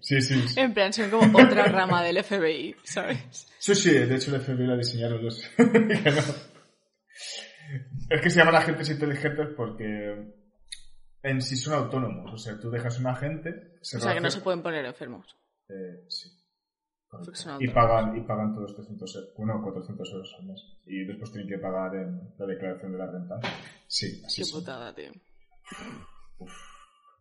Sí, 0.00 0.20
sí. 0.20 0.48
sí. 0.48 0.60
En 0.60 0.74
plan, 0.74 0.92
son 0.92 1.10
como 1.10 1.38
otra 1.38 1.64
rama 1.64 2.04
del 2.04 2.22
FBI, 2.22 2.76
¿sabes? 2.84 3.48
Sí, 3.58 3.74
sí, 3.74 3.92
de 3.92 4.14
hecho 4.14 4.34
el 4.34 4.42
FBI 4.42 4.66
la 4.66 4.76
diseñaron 4.76 5.24
los... 5.24 5.42
que 5.56 6.10
no. 6.10 6.22
Es 8.10 8.20
que 8.20 8.28
se 8.28 8.40
llaman 8.40 8.56
agentes 8.56 8.90
inteligentes 8.90 9.48
porque 9.56 10.34
en 11.22 11.40
sí 11.40 11.56
son 11.56 11.74
autónomos. 11.74 12.32
O 12.32 12.36
sea, 12.36 12.58
tú 12.58 12.70
dejas 12.70 12.98
un 12.98 13.06
agente... 13.06 13.78
Se 13.80 13.98
O 13.98 14.00
sea, 14.00 14.14
que 14.14 14.20
no 14.20 14.30
se 14.30 14.40
pueden 14.40 14.62
poner 14.62 14.84
enfermos. 14.84 15.36
Eh, 15.68 16.04
sí. 16.08 16.28
Y 17.58 17.68
pagan, 17.68 18.16
y 18.16 18.20
pagan 18.20 18.54
todos 18.54 18.74
300 18.76 19.16
euros, 19.16 19.34
bueno, 19.36 19.60
400 19.62 20.12
euros 20.12 20.36
al 20.38 20.46
mes. 20.46 20.78
Y 20.86 21.04
después 21.04 21.32
tienen 21.32 21.48
que 21.48 21.58
pagar 21.58 21.94
en 21.96 22.34
la 22.38 22.46
declaración 22.46 22.92
de 22.92 22.98
la 22.98 23.06
renta. 23.06 23.40
Sí, 23.86 24.22
así 24.24 24.42
Qué 24.44 24.52
putada, 24.52 24.94
tío. 24.94 25.10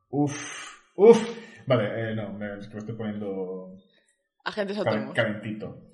Uf, 0.09 0.71
uf. 0.95 1.39
Vale, 1.65 2.11
eh, 2.11 2.15
no, 2.15 2.33
me, 2.33 2.59
es 2.59 2.67
que 2.67 2.73
lo 2.73 2.79
estoy 2.79 2.95
poniendo 2.95 3.77
Agentes 4.43 4.77
autónomos. 4.77 5.15
calentito. 5.15 5.89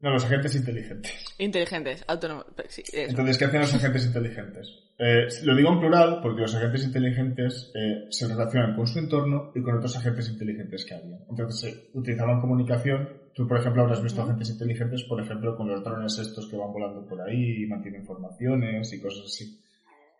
No, 0.00 0.10
los 0.10 0.24
agentes 0.24 0.54
inteligentes. 0.54 1.12
Inteligentes, 1.38 2.04
autónomos. 2.06 2.46
Sí, 2.68 2.82
eso. 2.92 3.10
Entonces, 3.10 3.36
¿qué 3.36 3.46
hacen 3.46 3.60
los 3.60 3.74
agentes 3.74 4.06
inteligentes? 4.06 4.68
Eh, 4.96 5.26
lo 5.42 5.56
digo 5.56 5.72
en 5.72 5.80
plural 5.80 6.20
porque 6.22 6.42
los 6.42 6.54
agentes 6.54 6.84
inteligentes 6.84 7.72
eh, 7.74 8.06
se 8.10 8.28
relacionan 8.28 8.76
con 8.76 8.86
su 8.86 8.98
entorno 8.98 9.52
y 9.54 9.62
con 9.62 9.76
otros 9.76 9.96
agentes 9.96 10.28
inteligentes 10.28 10.84
que 10.84 10.94
había. 10.94 11.18
Entonces, 11.28 11.72
eh, 11.72 11.90
utilizaban 11.94 12.40
comunicación. 12.40 13.08
Tú, 13.34 13.46
por 13.46 13.58
ejemplo, 13.58 13.82
habrás 13.82 14.02
visto 14.02 14.22
agentes 14.22 14.50
inteligentes, 14.50 15.02
por 15.04 15.20
ejemplo, 15.20 15.56
con 15.56 15.68
los 15.68 15.82
drones 15.82 16.16
estos 16.18 16.48
que 16.48 16.56
van 16.56 16.72
volando 16.72 17.04
por 17.06 17.20
ahí 17.20 17.62
y 17.62 17.66
mantienen 17.66 18.02
informaciones 18.02 18.92
y 18.92 19.00
cosas 19.00 19.26
así. 19.26 19.60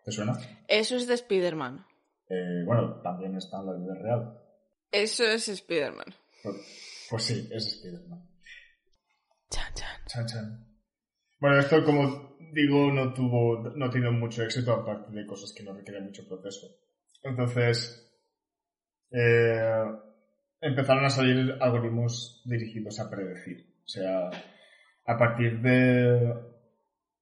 ¿Te 0.05 0.11
suena? 0.11 0.37
Eso 0.67 0.97
es 0.97 1.07
de 1.07 1.15
Spider-Man. 1.15 1.85
Eh, 2.29 2.63
bueno, 2.65 3.01
también 3.03 3.37
está 3.37 3.61
en 3.61 3.67
la 3.67 3.73
vida 3.75 3.95
real. 3.95 4.39
Eso 4.91 5.25
es 5.25 5.49
Spider-Man. 5.49 6.07
Pues, 6.43 7.07
pues 7.11 7.23
sí, 7.23 7.49
es 7.53 7.67
Spider-Man. 7.67 8.28
Chan, 10.07 10.27
chan. 10.27 10.67
Bueno, 11.41 11.59
esto, 11.59 11.85
como 11.85 12.37
digo, 12.53 12.91
no 12.93 13.13
tuvo, 13.13 13.71
no 13.77 13.91
tiene 13.91 14.11
mucho 14.11 14.43
éxito, 14.43 14.73
aparte 14.73 15.13
de 15.13 15.27
cosas 15.27 15.53
que 15.57 15.63
no 15.63 15.73
requieren 15.73 16.05
mucho 16.05 16.27
proceso. 16.27 16.67
Entonces, 17.23 18.09
eh, 19.11 19.85
empezaron 20.61 21.05
a 21.05 21.11
salir 21.11 21.57
algoritmos 21.61 22.43
dirigidos 22.45 22.99
a 23.01 23.11
predecir. 23.11 23.75
O 23.85 23.89
sea, 23.89 24.31
a 25.07 25.19
partir 25.19 25.61
de 25.61 26.35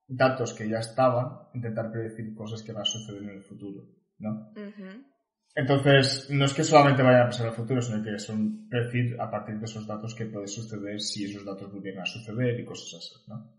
datos 0.09 0.55
que 0.55 0.69
ya 0.69 0.79
estaban, 0.79 1.49
intentar 1.55 1.90
predecir 1.90 2.35
cosas 2.35 2.62
que 2.62 2.73
van 2.73 2.83
a 2.83 2.85
suceder 2.85 3.23
en 3.23 3.31
el 3.31 3.42
futuro, 3.42 3.85
¿no? 4.19 4.53
Entonces, 5.54 6.28
no 6.28 6.44
es 6.44 6.52
que 6.52 6.64
solamente 6.64 7.02
vayan 7.02 7.22
a 7.22 7.26
pasar 7.26 7.46
al 7.46 7.54
futuro, 7.54 7.80
sino 7.80 8.02
que 8.02 8.18
son 8.18 8.68
predecir 8.68 9.18
a 9.20 9.30
partir 9.30 9.59
de 9.59 9.64
esos 9.64 9.87
datos 9.87 10.14
qué 10.14 10.26
puede 10.26 10.48
suceder 10.48 11.00
si 11.00 11.24
esos 11.24 11.44
datos 11.44 11.72
volvieran 11.72 12.02
a 12.02 12.06
suceder 12.06 12.61
y 12.61 12.64
cosas 12.64 13.00
así, 13.00 13.14
¿no? 13.26 13.54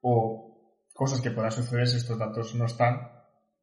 O 0.00 0.78
cosas 0.94 1.20
que 1.20 1.30
puedan 1.30 1.52
suceder 1.52 1.86
si 1.86 1.98
estos 1.98 2.18
datos 2.18 2.54
no 2.54 2.64
están 2.64 3.10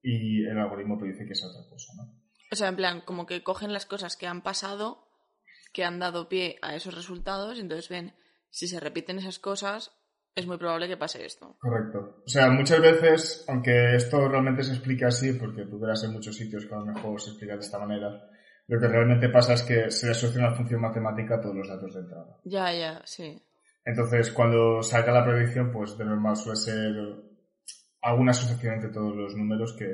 y 0.04 0.46
el 0.46 0.58
algoritmo 0.58 0.98
predice 0.98 1.26
que 1.26 1.34
es 1.34 1.44
otra 1.44 1.68
cosa, 1.70 1.94
¿no? 1.96 2.20
O 2.52 2.56
sea, 2.56 2.70
en 2.70 2.76
plan, 2.76 3.02
como 3.02 3.26
que 3.26 3.44
cogen 3.44 3.74
las 3.74 3.86
cosas 3.86 4.18
que 4.18 4.28
han 4.28 4.42
pasado, 4.42 5.08
que 5.74 5.84
han 5.84 6.00
dado 6.00 6.30
pie 6.30 6.58
a 6.62 6.76
esos 6.76 6.96
resultados, 6.96 7.58
y 7.58 7.62
entonces 7.62 7.90
ven 7.90 8.16
si 8.50 8.68
se 8.68 8.80
repiten 8.80 9.20
esas 9.20 9.40
cosas, 9.40 9.92
es 10.40 10.48
muy 10.48 10.58
probable 10.58 10.88
que 10.88 10.98
pase 10.98 11.26
esto. 11.26 11.56
Correcto. 11.60 12.24
O 12.26 12.30
sea, 12.30 12.50
muchas 12.50 12.82
veces, 12.82 13.46
aunque 13.48 13.96
esto 13.96 14.28
realmente 14.28 14.64
se 14.64 14.72
explica 14.74 15.08
así, 15.08 15.34
porque 15.34 15.66
tú 15.66 15.80
verás 15.80 16.04
en 16.04 16.14
muchos 16.14 16.36
sitios 16.36 16.66
que 16.66 16.74
a 16.76 16.80
lo 16.80 16.86
mejor 16.86 17.20
se 17.22 17.32
explica 17.32 17.54
de 17.54 17.60
esta 17.62 17.80
manera, 17.80 18.10
lo 18.68 18.80
que 18.80 18.88
realmente 18.88 19.30
pasa 19.30 19.54
es 19.54 19.64
que 19.64 19.90
se 19.92 20.06
le 20.06 20.12
asocia 20.12 20.40
una 20.40 20.56
función 20.56 20.82
matemática 20.82 21.36
a 21.36 21.42
todos 21.42 21.56
los 21.56 21.68
datos 21.68 21.94
de 21.94 22.00
entrada. 22.02 22.38
Ya, 22.44 22.72
ya, 22.74 23.02
sí. 23.06 23.42
Entonces, 23.86 24.32
cuando 24.32 24.84
salga 24.84 25.12
la 25.12 25.26
predicción, 25.26 25.72
pues 25.72 25.98
de 25.98 26.06
normal 26.06 26.36
suele 26.36 26.58
ser 26.58 26.94
alguna 28.02 28.32
asociación 28.32 28.76
entre 28.76 28.92
todos 28.92 29.16
los 29.16 29.36
números 29.36 29.74
que 29.78 29.86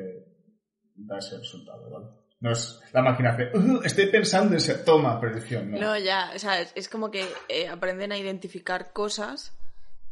da 0.96 1.18
ese 1.18 1.38
resultado, 1.38 1.90
¿vale? 1.90 2.08
No 2.42 2.52
es 2.52 2.82
la 2.92 3.02
máquina 3.02 3.32
hace, 3.32 3.50
"Uh, 3.58 3.82
estoy 3.84 4.08
pensando 4.08 4.52
en 4.52 4.58
ese, 4.58 4.76
toma, 4.76 5.20
predicción, 5.20 5.72
¿no? 5.72 5.80
No, 5.80 5.98
ya, 5.98 6.32
o 6.36 6.40
sea, 6.40 6.60
es, 6.60 6.72
es 6.76 6.90
como 6.90 7.10
que 7.10 7.24
eh, 7.48 7.68
aprenden 7.68 8.12
a 8.12 8.18
identificar 8.18 8.92
cosas 8.92 9.58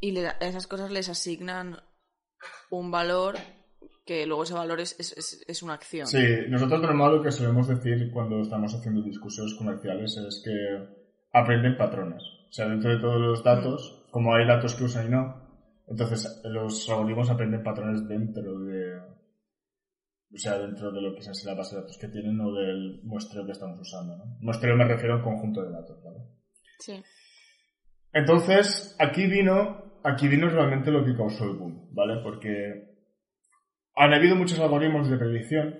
y 0.03 0.11
le- 0.11 0.27
a 0.27 0.37
esas 0.41 0.67
cosas 0.67 0.91
les 0.91 1.07
asignan 1.07 1.77
un 2.69 2.91
valor 2.91 3.35
que 4.05 4.25
luego 4.25 4.43
ese 4.43 4.53
valor 4.53 4.81
es, 4.81 4.99
es, 4.99 5.45
es- 5.47 5.63
una 5.63 5.75
acción. 5.75 6.05
Sí, 6.07 6.21
nosotros 6.49 6.81
de 6.81 6.87
normal 6.87 7.15
lo 7.15 7.23
que 7.23 7.31
solemos 7.31 7.69
decir 7.69 8.11
cuando 8.11 8.41
estamos 8.41 8.75
haciendo 8.75 9.01
discusiones 9.01 9.53
comerciales 9.55 10.17
es 10.17 10.41
que 10.43 10.51
aprenden 11.31 11.77
patrones. 11.77 12.21
O 12.49 12.51
sea, 12.51 12.67
dentro 12.67 12.91
de 12.91 12.99
todos 12.99 13.21
los 13.21 13.43
datos, 13.45 14.05
como 14.11 14.35
hay 14.35 14.45
datos 14.45 14.75
que 14.75 14.83
usan 14.83 15.07
y 15.07 15.09
no, 15.09 15.23
entonces 15.87 16.41
los 16.43 16.89
algoritmos 16.89 17.29
aprenden 17.29 17.63
patrones 17.63 18.05
dentro 18.05 18.59
de, 18.59 18.97
o 18.99 20.37
sea, 20.37 20.57
dentro 20.57 20.91
de 20.91 21.01
lo 21.01 21.13
que 21.13 21.21
es 21.21 21.45
la 21.45 21.53
base 21.53 21.75
de 21.75 21.81
datos 21.81 21.97
que 21.97 22.09
tienen 22.09 22.41
o 22.41 22.51
del 22.53 22.99
muestreo 23.03 23.45
que 23.45 23.53
estamos 23.53 23.79
usando, 23.79 24.17
¿no? 24.17 24.25
Muestreo 24.41 24.75
me 24.75 24.83
refiero 24.85 25.13
a 25.13 25.17
un 25.19 25.23
conjunto 25.23 25.63
de 25.63 25.71
datos, 25.71 26.03
¿vale? 26.03 26.19
Sí. 26.79 27.01
Entonces, 28.11 28.95
aquí 28.99 29.25
vino, 29.27 29.92
aquí 30.03 30.27
vino 30.27 30.49
realmente 30.49 30.91
lo 30.91 31.03
que 31.03 31.15
causó 31.15 31.45
el 31.45 31.57
boom, 31.57 31.89
¿vale? 31.93 32.21
Porque 32.23 32.93
han 33.95 34.13
habido 34.13 34.35
muchos 34.35 34.59
algoritmos 34.59 35.09
de 35.09 35.17
predicción, 35.17 35.79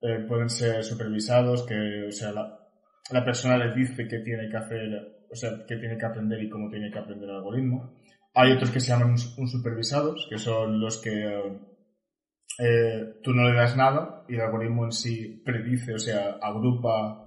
eh, 0.00 0.24
pueden 0.28 0.48
ser 0.48 0.84
supervisados, 0.84 1.64
que, 1.66 2.06
o 2.08 2.12
sea, 2.12 2.32
la, 2.32 3.24
persona 3.24 3.58
les 3.58 3.74
dice 3.74 4.06
qué 4.08 4.18
tiene 4.18 4.48
que 4.48 4.56
hacer, 4.56 5.26
o 5.30 5.34
sea, 5.34 5.50
qué 5.66 5.76
tiene 5.76 5.98
que 5.98 6.06
aprender 6.06 6.42
y 6.42 6.48
cómo 6.48 6.70
tiene 6.70 6.90
que 6.90 6.98
aprender 6.98 7.28
el 7.28 7.36
algoritmo. 7.36 7.94
Hay 8.34 8.52
otros 8.52 8.70
que 8.70 8.80
se 8.80 8.92
llaman 8.92 9.10
un, 9.10 9.16
un 9.38 9.48
supervisados, 9.48 10.26
que 10.28 10.38
son 10.38 10.80
los 10.80 11.00
que 11.00 11.60
eh, 12.58 13.20
tú 13.22 13.32
no 13.32 13.48
le 13.48 13.56
das 13.56 13.76
nada 13.76 14.24
y 14.28 14.34
el 14.34 14.42
algoritmo 14.42 14.84
en 14.84 14.92
sí 14.92 15.42
predice, 15.44 15.94
o 15.94 15.98
sea, 15.98 16.38
agrupa 16.40 17.23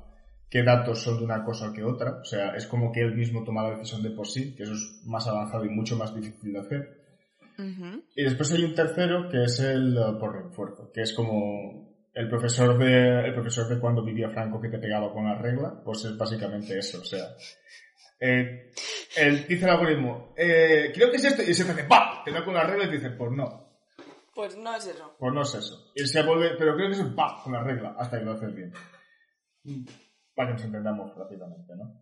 qué 0.49 0.63
datos 0.63 1.01
son 1.01 1.17
de 1.17 1.25
una 1.25 1.43
cosa 1.43 1.71
que 1.73 1.83
otra. 1.83 2.19
O 2.21 2.25
sea, 2.25 2.55
es 2.55 2.67
como 2.67 2.91
que 2.91 3.01
él 3.01 3.15
mismo 3.15 3.43
toma 3.43 3.63
la 3.63 3.71
decisión 3.71 4.01
de 4.03 4.11
por 4.11 4.27
sí, 4.27 4.55
que 4.55 4.63
eso 4.63 4.73
es 4.73 5.01
más 5.05 5.27
avanzado 5.27 5.65
y 5.65 5.69
mucho 5.69 5.95
más 5.97 6.13
difícil 6.15 6.53
de 6.53 6.59
hacer. 6.59 6.97
Y 8.15 8.23
después 8.23 8.51
hay 8.53 8.63
un 8.63 8.75
tercero 8.75 9.29
que 9.29 9.43
es 9.43 9.59
el 9.59 9.97
eh, 9.97 10.01
por 10.19 10.43
refuerzo, 10.43 10.91
que 10.93 11.01
es 11.01 11.11
como 11.13 11.87
el 12.13 12.29
profesor 12.29 12.77
de 12.77 13.25
el 13.27 13.33
profesor 13.33 13.67
de 13.67 13.79
cuando 13.79 14.03
vivía 14.03 14.29
Franco 14.29 14.61
que 14.61 14.69
te 14.69 14.77
pegaba 14.77 15.11
con 15.11 15.25
la 15.25 15.35
regla, 15.39 15.81
pues 15.83 16.05
es 16.05 16.15
básicamente 16.15 16.77
eso, 16.77 17.01
o 17.01 17.03
sea, 17.05 17.25
eh, 18.19 18.71
él 19.17 19.45
dice 19.47 19.65
el 19.65 19.71
algoritmo, 19.71 20.33
eh, 20.37 20.91
creo 20.93 21.09
que 21.09 21.17
es 21.17 21.25
esto, 21.25 21.41
y 21.41 21.53
se 21.53 21.63
hace 21.63 21.83
¡pam! 21.85 22.23
te 22.23 22.31
da 22.31 22.45
con 22.45 22.53
la 22.53 22.63
regla 22.63 22.85
y 22.85 22.89
te 22.89 22.95
dice, 22.97 23.09
pues 23.11 23.31
no, 23.31 23.79
Pues 24.35 24.55
no 24.55 24.75
es 24.75 24.85
eso. 24.85 25.15
pues 25.17 25.33
no 25.33 25.41
es 25.41 25.55
eso. 25.55 25.91
Y 25.95 26.01
él 26.01 26.07
se 26.07 26.21
vuelve, 26.23 26.51
pero 26.59 26.75
creo 26.75 26.89
que 26.89 26.95
es 26.95 27.01
¡pam! 27.15 27.41
con 27.43 27.53
la 27.53 27.63
regla, 27.63 27.95
hasta 27.97 28.19
que 28.19 28.25
lo 28.25 28.33
haces 28.33 28.53
bien. 28.53 28.71
Para 30.37 30.49
que 30.49 30.53
nos 30.53 30.65
entendamos 30.65 31.15
rápidamente, 31.17 31.75
¿no? 31.75 31.99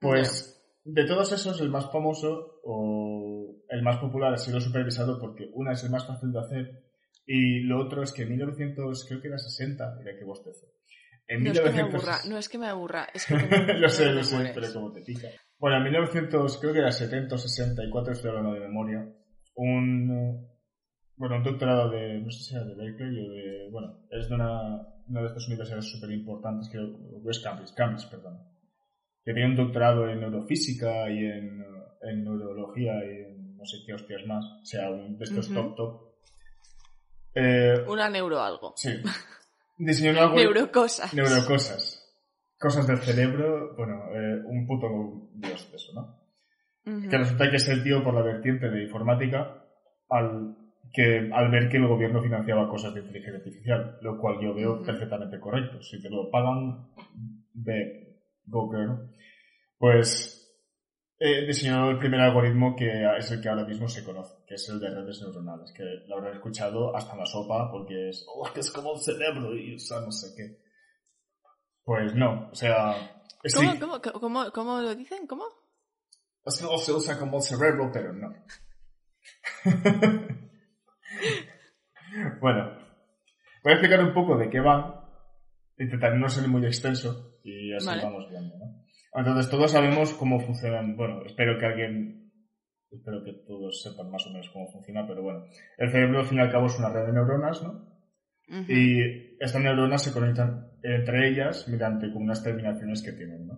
Pues 0.00 0.60
de 0.84 1.04
todos 1.04 1.30
esos, 1.32 1.60
el 1.60 1.70
más 1.70 1.90
famoso 1.92 2.60
o 2.64 3.62
el 3.68 3.82
más 3.82 3.98
popular 3.98 4.34
ha 4.34 4.38
sido 4.38 4.60
supervisado 4.60 5.20
porque 5.20 5.48
una 5.54 5.72
es 5.72 5.84
el 5.84 5.90
más 5.90 6.04
fácil 6.04 6.32
de 6.32 6.40
hacer 6.40 6.82
y 7.24 7.60
lo 7.60 7.80
otro 7.80 8.02
es 8.02 8.12
que 8.12 8.22
en 8.22 8.30
1900, 8.30 9.04
creo 9.06 9.20
que 9.20 9.28
era 9.28 9.38
60, 9.38 9.96
mira 9.98 10.18
qué 10.18 10.24
bostezo. 10.24 10.66
En 11.28 11.44
No 11.44 11.52
es 11.52 11.60
que 11.60 11.66
me 11.66 11.72
1900 11.72 11.94
aburra, 11.94 12.30
no 12.30 12.38
es 12.38 12.48
que 12.48 12.58
me 12.58 12.66
aburra, 12.66 13.06
es 13.14 13.26
que 13.26 13.34
lo 13.78 13.88
sé, 13.90 14.12
lo 14.12 14.24
sé, 14.24 14.50
pero 14.52 14.72
como 14.72 14.92
te 14.92 15.02
pica. 15.02 15.28
Bueno, 15.56 15.76
en 15.76 15.84
1900, 15.84 16.58
creo 16.58 16.72
que 16.72 16.78
era 16.80 16.90
70 16.90 17.32
o 17.32 17.38
64, 17.38 18.12
estoy 18.12 18.30
hablando 18.30 18.54
de 18.54 18.60
memoria, 18.60 19.06
un, 19.54 20.48
bueno, 21.16 21.36
un 21.36 21.42
doctorado 21.44 21.90
de, 21.90 22.18
no 22.18 22.30
sé 22.30 22.42
si 22.42 22.56
era 22.56 22.64
de 22.64 22.74
Berkeley 22.74 23.20
o 23.20 23.30
de, 23.30 23.68
bueno, 23.70 24.00
es 24.10 24.28
de 24.28 24.34
una, 24.34 24.88
una 25.08 25.20
de 25.22 25.26
estas 25.28 25.46
universidades 25.48 25.90
súper 25.90 26.10
importantes, 26.10 26.68
que 26.70 26.78
West 26.78 27.42
Cambridge, 27.44 27.74
Cambridge, 27.74 28.08
perdón, 28.10 28.38
que 29.24 29.32
tiene 29.32 29.48
un 29.50 29.56
doctorado 29.56 30.08
en 30.08 30.20
neurofísica 30.20 31.10
y 31.10 31.18
en, 31.24 31.64
en 32.02 32.24
neurología 32.24 32.92
y 33.04 33.22
en 33.22 33.56
no 33.56 33.64
sé 33.64 33.78
qué 33.86 33.94
hostias 33.94 34.24
más, 34.26 34.44
o 34.44 34.64
sea, 34.64 34.90
un 34.90 35.18
de 35.18 35.24
estos 35.24 35.52
top 35.52 35.74
top. 35.76 36.08
Eh, 37.34 37.84
Una 37.88 38.08
neuro 38.08 38.40
algo. 38.42 38.72
sí. 38.76 38.90
Diseñó 39.80 40.10
algoritmo- 40.20 40.34
Neurocosas. 40.54 41.14
Neurocosas. 41.14 42.04
Cosas 42.58 42.86
del 42.88 42.98
cerebro, 42.98 43.76
bueno, 43.76 44.06
eh, 44.12 44.42
un 44.44 44.66
puto 44.66 44.88
dios 45.34 45.70
de 45.70 45.76
eso, 45.76 45.92
¿no? 45.94 46.18
Que 47.08 47.16
resulta 47.18 47.48
que 47.50 47.56
es 47.56 47.68
el 47.68 47.84
tío 47.84 48.02
por 48.02 48.14
la 48.14 48.22
vertiente 48.22 48.68
de 48.70 48.82
informática 48.84 49.62
al, 50.08 50.56
que, 50.92 51.30
al 51.32 51.50
ver 51.50 51.68
que 51.68 51.76
el 51.76 51.86
gobierno 51.86 52.22
financiaba 52.22 52.68
cosas 52.68 52.94
de 52.94 53.00
inteligencia 53.00 53.38
artificial, 53.38 53.98
lo 54.02 54.18
cual 54.18 54.38
yo 54.40 54.54
veo 54.54 54.82
perfectamente 54.82 55.38
correcto. 55.38 55.82
Si 55.82 56.00
te 56.00 56.10
lo 56.10 56.30
pagan, 56.30 56.88
ve, 57.54 58.20
go 58.46 58.70
girl. 58.70 59.14
Pues 59.78 60.38
eh, 61.18 61.46
diseñó 61.46 61.90
el 61.90 61.98
primer 61.98 62.20
algoritmo 62.20 62.76
que 62.76 63.04
es 63.16 63.30
el 63.30 63.40
que 63.40 63.48
ahora 63.48 63.64
mismo 63.64 63.88
se 63.88 64.04
conoce, 64.04 64.34
que 64.46 64.54
es 64.54 64.68
el 64.68 64.80
de 64.80 64.90
redes 64.90 65.20
neuronales, 65.20 65.72
que 65.72 65.82
lo 66.06 66.16
habrán 66.16 66.34
escuchado 66.34 66.96
hasta 66.96 67.16
la 67.16 67.26
sopa 67.26 67.70
porque 67.70 68.10
es, 68.10 68.24
oh, 68.28 68.48
que 68.52 68.60
es 68.60 68.70
como 68.70 68.94
el 68.94 69.00
cerebro 69.00 69.56
y 69.56 69.74
o 69.74 69.78
sea, 69.78 70.00
no 70.00 70.12
sé 70.12 70.28
qué. 70.36 70.62
Pues 71.84 72.14
no, 72.14 72.50
o 72.50 72.54
sea, 72.54 73.22
sí, 73.44 73.56
¿Cómo, 73.80 74.00
cómo, 74.00 74.20
cómo, 74.20 74.52
cómo 74.52 74.80
lo 74.80 74.94
dicen? 74.94 75.26
¿Cómo? 75.26 75.44
es 76.48 76.58
que 76.58 76.64
no 76.64 76.78
se 76.78 76.92
usa 76.92 77.18
como 77.18 77.40
cerebro, 77.40 77.90
pero 77.92 78.12
no. 78.12 78.32
bueno, 82.40 82.78
voy 83.62 83.72
a 83.72 83.74
explicar 83.74 84.04
un 84.04 84.14
poco 84.14 84.36
de 84.36 84.50
qué 84.50 84.60
van, 84.60 84.94
intentaré 85.78 86.18
no 86.18 86.28
ser 86.28 86.48
muy 86.48 86.64
extenso 86.64 87.38
y 87.42 87.72
así 87.74 87.86
Vale. 87.86 88.02
vamos 88.02 88.28
viendo, 88.30 88.56
¿no? 88.58 88.84
Entonces 89.14 89.50
todos 89.50 89.70
sabemos 89.70 90.12
cómo 90.14 90.38
funcionan, 90.40 90.96
bueno, 90.96 91.24
espero 91.24 91.58
que 91.58 91.66
alguien, 91.66 92.30
espero 92.90 93.24
que 93.24 93.32
todos 93.46 93.82
sepan 93.82 94.10
más 94.10 94.26
o 94.26 94.30
menos 94.30 94.48
cómo 94.50 94.70
funciona, 94.70 95.06
pero 95.06 95.22
bueno, 95.22 95.46
el 95.76 95.90
cerebro 95.90 96.20
al 96.20 96.26
fin 96.26 96.38
y 96.38 96.40
al 96.42 96.52
cabo 96.52 96.66
es 96.66 96.78
una 96.78 96.90
red 96.90 97.06
de 97.06 97.12
neuronas, 97.12 97.62
¿no? 97.62 97.88
Y 98.66 99.36
estas 99.38 99.60
neuronas 99.60 100.02
se 100.02 100.12
conectan 100.12 100.70
entre 100.82 101.28
ellas 101.28 101.68
mediante 101.68 102.10
como 102.10 102.24
unas 102.24 102.42
terminaciones 102.42 103.02
que 103.02 103.12
tienen, 103.12 103.46
¿no? 103.46 103.54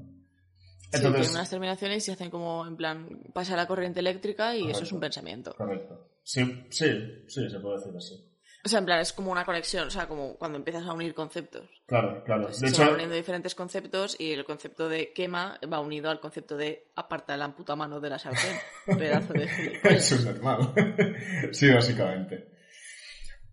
sí, 0.93 1.01
tienen 1.01 1.31
unas 1.31 1.51
terminaciones 1.51 2.09
y 2.09 2.11
hacen 2.11 2.31
como, 2.31 2.67
en 2.67 2.77
plan, 2.77 3.23
pasa 3.33 3.57
la 3.57 3.67
corriente 3.67 4.01
eléctrica 4.01 4.57
y 4.57 4.71
eso 4.71 4.83
es 4.83 4.93
un 4.93 5.01
pensamiento. 5.01 5.55
Correcto. 5.55 6.09
Sí, 6.23 6.67
sí, 6.71 7.25
sí, 7.29 7.51
se 7.51 7.61
puede 7.61 7.77
decir 7.77 7.97
así. 7.97 8.31
O 8.63 8.69
sea, 8.69 8.81
en 8.81 8.85
plan, 8.85 9.01
es 9.01 9.13
como 9.15 9.33
una 9.33 9.45
conexión, 9.45 9.87
o 9.87 9.91
sea, 9.91 10.07
como 10.07 10.37
cuando 10.37 10.59
empiezas 10.59 10.87
a 10.87 10.93
unir 10.93 11.15
conceptos. 11.15 11.67
Claro, 11.87 12.23
claro. 12.25 12.49
de 12.49 12.53
se 12.53 12.85
van 12.85 12.95
uniendo 12.95 13.15
diferentes 13.15 13.55
conceptos 13.55 14.17
y 14.21 14.33
el 14.33 14.45
concepto 14.45 14.89
de 14.89 15.13
quema 15.15 15.59
va 15.73 15.81
unido 15.81 16.11
al 16.11 16.21
concepto 16.21 16.59
de 16.59 16.91
aparta 16.95 17.37
la 17.39 17.55
puta 17.55 17.75
mano 17.75 18.01
de 18.01 18.11
la 18.11 18.19
sartén. 18.19 18.57
Pedazo 18.99 19.33
de 19.33 19.45
Eso 19.85 20.17
es 20.17 20.25
normal. 20.27 20.75
sí, 21.53 21.71
básicamente. 21.73 22.49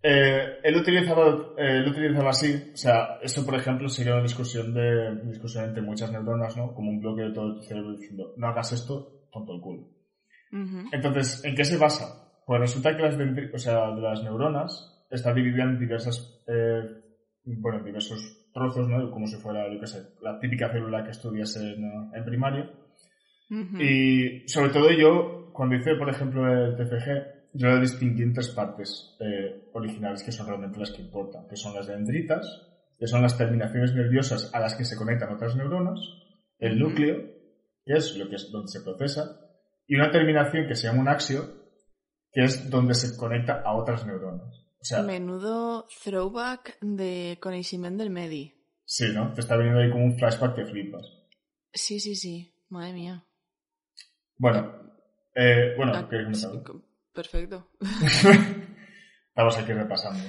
Eh, 0.02 0.58
él, 0.62 0.76
utilizaba, 0.76 1.54
eh, 1.56 1.78
él 1.78 1.88
utilizaba 1.88 2.30
así, 2.30 2.70
o 2.72 2.76
sea, 2.76 3.18
eso 3.20 3.44
por 3.44 3.56
ejemplo 3.56 3.88
sería 3.88 4.12
una 4.12 4.22
discusión 4.22 4.72
de 4.72 5.16
discusión 5.24 5.64
entre 5.64 5.82
muchas 5.82 6.12
neuronas, 6.12 6.56
¿no? 6.56 6.72
Como 6.72 6.90
un 6.90 7.00
bloque 7.00 7.22
de 7.22 7.32
todo 7.32 7.56
tu 7.56 7.62
cerebro 7.62 7.96
diciendo, 7.96 8.34
no 8.36 8.46
hagas 8.46 8.72
esto, 8.72 9.26
tonto 9.32 9.54
el 9.54 9.60
culo. 9.60 9.88
Entonces, 10.92 11.44
¿en 11.44 11.54
qué 11.54 11.64
se 11.64 11.76
basa? 11.76 12.17
Pues 12.48 12.62
resulta 12.62 12.96
que 12.96 13.02
las, 13.02 13.14
o 13.52 13.58
sea, 13.58 13.94
de 13.94 14.00
las 14.00 14.22
neuronas 14.22 15.04
está 15.10 15.34
dividida 15.34 15.64
en 15.64 15.78
diversas, 15.78 16.42
eh, 16.46 16.80
bueno, 17.44 17.84
diversos 17.84 18.48
trozos, 18.54 18.88
¿no? 18.88 19.10
Como 19.10 19.26
si 19.26 19.36
fuera, 19.36 19.70
yo 19.70 19.78
qué 19.78 19.86
sé, 19.86 19.98
la 20.22 20.40
típica 20.40 20.72
célula 20.72 21.04
que 21.04 21.10
estudias 21.10 21.54
en, 21.56 21.84
en 22.10 22.24
primaria. 22.24 22.72
Y 23.78 24.48
sobre 24.48 24.70
todo 24.70 24.90
yo, 24.90 25.50
cuando 25.52 25.76
hice, 25.76 25.94
por 25.96 26.08
ejemplo, 26.08 26.50
el 26.50 26.74
TFG, 26.74 27.52
yo 27.52 27.68
lo 27.68 27.80
distinguí 27.80 28.22
en 28.22 28.32
tres 28.32 28.48
partes 28.48 29.14
eh, 29.20 29.68
originales 29.74 30.22
que 30.22 30.32
son 30.32 30.46
realmente 30.46 30.78
las 30.78 30.92
que 30.92 31.02
importan, 31.02 31.46
que 31.50 31.56
son 31.56 31.74
las 31.74 31.86
dendritas, 31.86 32.66
que 32.98 33.06
son 33.06 33.20
las 33.20 33.36
terminaciones 33.36 33.94
nerviosas 33.94 34.54
a 34.54 34.60
las 34.60 34.74
que 34.74 34.86
se 34.86 34.96
conectan 34.96 35.34
otras 35.34 35.54
neuronas, 35.54 36.00
el 36.58 36.78
núcleo, 36.78 37.18
que 37.84 37.92
es 37.92 38.16
lo 38.16 38.26
que 38.30 38.36
es 38.36 38.50
donde 38.50 38.68
se 38.68 38.80
procesa, 38.80 39.38
y 39.86 39.96
una 39.96 40.10
terminación 40.10 40.66
que 40.66 40.74
se 40.74 40.86
llama 40.86 41.02
un 41.02 41.08
axio, 41.08 41.57
que 42.32 42.44
es 42.44 42.70
donde 42.70 42.94
se 42.94 43.16
conecta 43.16 43.62
a 43.64 43.74
otras 43.74 44.06
neuronas. 44.06 44.68
Menudo 45.04 45.86
throwback 46.04 46.78
de 46.80 47.38
conocimiento 47.40 48.02
del 48.02 48.10
Medi. 48.10 48.54
Sí, 48.84 49.12
¿no? 49.12 49.32
Te 49.34 49.40
está 49.40 49.56
viniendo 49.56 49.80
ahí 49.80 49.90
como 49.90 50.04
un 50.04 50.16
flashback 50.16 50.54
que 50.54 50.64
flipas. 50.64 51.04
Sí, 51.72 52.00
sí, 52.00 52.14
sí. 52.14 52.54
Madre 52.70 52.92
mía. 52.92 53.24
Bueno, 54.36 54.72
eh, 55.34 55.74
bueno, 55.76 55.92
ah, 55.94 56.08
¿qué 56.08 56.18
Perfecto. 57.12 57.68
Estamos 59.28 59.58
aquí 59.58 59.72
repasando. 59.72 60.24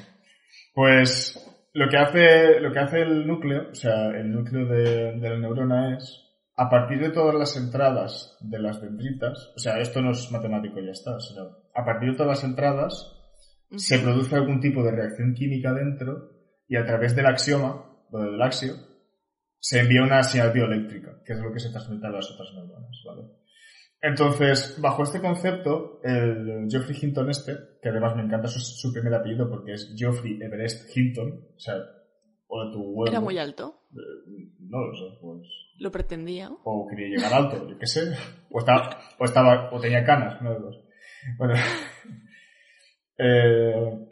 Pues 0.74 1.40
lo 1.74 1.88
que 1.88 1.98
hace, 1.98 2.60
lo 2.60 2.72
que 2.72 2.80
hace 2.80 3.02
el 3.02 3.28
núcleo, 3.28 3.70
o 3.72 3.76
sea, 3.76 4.08
el 4.10 4.32
núcleo 4.32 4.66
de, 4.66 5.14
de 5.14 5.30
la 5.30 5.38
neurona 5.38 5.98
es, 5.98 6.26
a 6.56 6.70
partir 6.70 7.00
de 7.00 7.12
todas 7.12 7.36
las 7.36 7.56
entradas 7.56 8.38
de 8.40 8.60
las 8.60 8.82
dendritas, 8.82 9.52
o 9.56 9.60
sea, 9.60 9.80
esto 9.80 10.02
no 10.02 10.12
es 10.12 10.32
matemático 10.32 10.80
ya 10.80 10.92
está, 10.92 11.20
sino 11.20 11.69
a 11.80 11.86
partir 11.86 12.12
de 12.12 12.18
todas 12.18 12.42
las 12.42 12.44
entradas 12.44 13.16
se 13.78 14.00
produce 14.00 14.36
algún 14.36 14.60
tipo 14.60 14.84
de 14.84 14.92
reacción 14.92 15.34
química 15.34 15.74
dentro 15.74 16.32
y 16.68 16.76
a 16.76 16.86
través 16.86 17.16
del 17.16 17.26
axioma, 17.26 17.86
o 18.12 18.20
del 18.20 18.42
axio, 18.42 18.74
se 19.60 19.80
envía 19.80 20.04
una 20.04 20.24
señal 20.24 20.52
bioeléctrica, 20.52 21.22
que 21.26 21.34
es 21.34 21.40
lo 21.40 21.52
que 21.52 21.60
se 21.60 21.70
transmite 21.70 22.08
a 22.08 22.12
las 22.12 22.32
otras 22.32 22.54
neuronas, 22.54 23.04
¿vale? 23.06 23.24
Entonces, 24.02 24.78
bajo 24.80 25.04
este 25.04 25.20
concepto, 25.20 26.00
el 26.04 26.68
Geoffrey 26.70 26.98
Hinton 27.02 27.30
este, 27.30 27.58
que 27.82 27.90
además 27.90 28.16
me 28.16 28.24
encanta 28.24 28.48
su, 28.48 28.94
primer 28.94 29.14
apellido 29.14 29.50
porque 29.50 29.74
es 29.74 29.94
Geoffrey 29.98 30.40
Everest 30.42 30.96
Hinton, 30.96 31.48
o 31.56 31.60
sea, 31.60 31.76
o 32.48 32.72
tu 32.72 32.82
huevo. 32.82 33.08
¿Era 33.08 33.20
muy 33.20 33.38
alto? 33.38 33.84
Eh, 33.92 34.54
no 34.60 34.86
lo 34.86 34.96
sé, 34.96 35.18
pues... 35.22 35.48
¿Lo 35.80 35.92
pretendía? 35.92 36.50
O 36.64 36.88
quería 36.88 37.08
llegar 37.08 37.34
alto, 37.34 37.68
yo 37.68 37.78
qué 37.78 37.88
sé. 37.88 38.14
O 38.50 38.60
estaba, 38.60 39.00
o 39.18 39.26
estaba, 39.26 39.70
o 39.72 39.80
tenía 39.80 40.04
canas, 40.04 40.42
no 40.42 40.54
de 40.54 40.60
dos. 40.60 40.89
Bueno, 41.38 41.54
eh, 43.18 44.10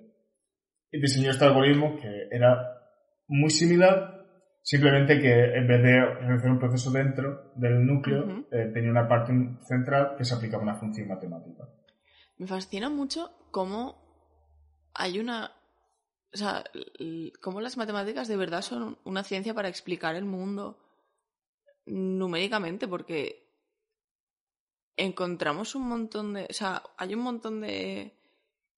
y 0.91 1.01
diseñó 1.01 1.31
este 1.31 1.45
algoritmo 1.45 1.95
que 1.97 2.27
era 2.31 2.77
muy 3.27 3.49
similar, 3.49 4.25
simplemente 4.61 5.19
que 5.19 5.57
en 5.57 5.67
vez 5.67 5.81
de 5.81 6.05
realizar 6.05 6.51
un 6.51 6.59
proceso 6.59 6.91
dentro 6.91 7.51
del 7.55 7.85
núcleo, 7.85 8.45
eh, 8.51 8.71
tenía 8.73 8.91
una 8.91 9.07
parte 9.07 9.33
central 9.67 10.15
que 10.17 10.25
se 10.25 10.35
aplicaba 10.35 10.63
una 10.63 10.75
función 10.75 11.07
matemática. 11.07 11.63
Me 12.37 12.47
fascina 12.47 12.89
mucho 12.89 13.31
cómo 13.51 14.07
hay 14.93 15.19
una... 15.19 15.51
O 16.33 16.37
sea, 16.37 16.63
cómo 17.41 17.61
las 17.61 17.77
matemáticas 17.77 18.27
de 18.27 18.35
verdad 18.35 18.61
son 18.61 18.99
una 19.05 19.23
ciencia 19.23 19.53
para 19.53 19.69
explicar 19.69 20.15
el 20.15 20.25
mundo 20.25 20.77
numéricamente, 21.85 22.87
porque 22.87 23.46
encontramos 24.97 25.75
un 25.75 25.87
montón 25.87 26.33
de... 26.33 26.47
O 26.49 26.53
sea, 26.53 26.83
hay 26.97 27.13
un 27.13 27.21
montón 27.21 27.61
de 27.61 28.17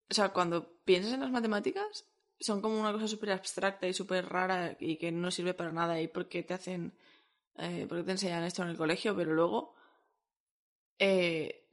o 0.09 0.13
sea, 0.13 0.29
cuando 0.29 0.67
piensas 0.85 1.13
en 1.13 1.19
las 1.21 1.31
matemáticas, 1.31 2.05
son 2.39 2.61
como 2.61 2.79
una 2.79 2.91
cosa 2.91 3.07
súper 3.07 3.31
abstracta 3.31 3.87
y 3.87 3.93
súper 3.93 4.27
rara 4.27 4.75
y 4.79 4.97
que 4.97 5.11
no 5.11 5.29
sirve 5.29 5.53
para 5.53 5.71
nada 5.71 6.01
y 6.01 6.07
porque 6.07 6.41
te 6.41 6.55
hacen, 6.55 6.93
eh, 7.57 7.85
porque 7.87 8.03
te 8.03 8.11
enseñan 8.11 8.43
esto 8.43 8.63
en 8.63 8.69
el 8.69 8.77
colegio, 8.77 9.15
pero 9.15 9.33
luego 9.33 9.75
eh, 10.97 11.67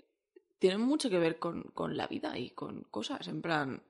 tienen 0.58 0.80
mucho 0.82 1.08
que 1.08 1.18
ver 1.18 1.38
con, 1.38 1.62
con 1.62 1.96
la 1.96 2.06
vida 2.06 2.38
y 2.38 2.50
con 2.50 2.82
cosas, 2.82 3.26
en 3.28 3.40
plan, 3.40 3.82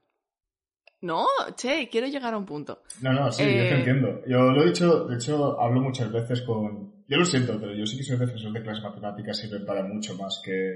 no, 1.06 1.26
che, 1.56 1.88
quiero 1.88 2.06
llegar 2.08 2.34
a 2.34 2.38
un 2.38 2.44
punto. 2.44 2.82
No, 3.00 3.12
no, 3.12 3.30
sí, 3.30 3.42
yo 3.44 3.48
te 3.48 3.68
eh, 3.68 3.78
entiendo. 3.78 4.22
Yo 4.26 4.50
lo 4.50 4.62
he 4.62 4.66
dicho, 4.66 5.06
de 5.06 5.14
hecho, 5.14 5.60
hablo 5.60 5.80
muchas 5.80 6.12
veces 6.12 6.42
con... 6.42 7.04
Yo 7.08 7.16
lo 7.16 7.24
siento, 7.24 7.58
pero 7.60 7.72
yo 7.74 7.86
sí 7.86 7.96
que 7.96 8.02
soy 8.02 8.18
defensor 8.18 8.52
de 8.52 8.62
que 8.62 8.68
las 8.68 8.82
matemáticas 8.82 9.38
sirven 9.38 9.64
para 9.64 9.82
mucho 9.84 10.14
más 10.16 10.42
que... 10.44 10.74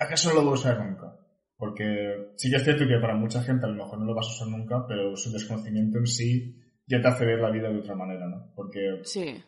¿Acaso 0.00 0.30
no 0.30 0.36
lo 0.36 0.42
voy 0.42 0.50
a 0.52 0.54
usar 0.54 0.84
nunca? 0.84 1.14
Porque 1.58 2.32
sí 2.36 2.50
que 2.50 2.56
es 2.56 2.64
cierto 2.64 2.86
que 2.86 2.98
para 3.00 3.16
mucha 3.16 3.42
gente 3.42 3.66
a 3.66 3.68
lo 3.68 3.74
mejor 3.74 3.98
no 3.98 4.06
lo 4.06 4.14
vas 4.14 4.28
a 4.28 4.32
usar 4.32 4.48
nunca, 4.48 4.86
pero 4.86 5.16
su 5.16 5.32
desconocimiento 5.32 5.98
en 5.98 6.06
sí 6.06 6.56
ya 6.86 7.02
te 7.02 7.08
hace 7.08 7.26
ver 7.26 7.40
la 7.40 7.50
vida 7.50 7.68
de 7.68 7.80
otra 7.80 7.96
manera, 7.96 8.26
¿no? 8.28 8.52
Porque 8.54 9.00
sí. 9.02 9.42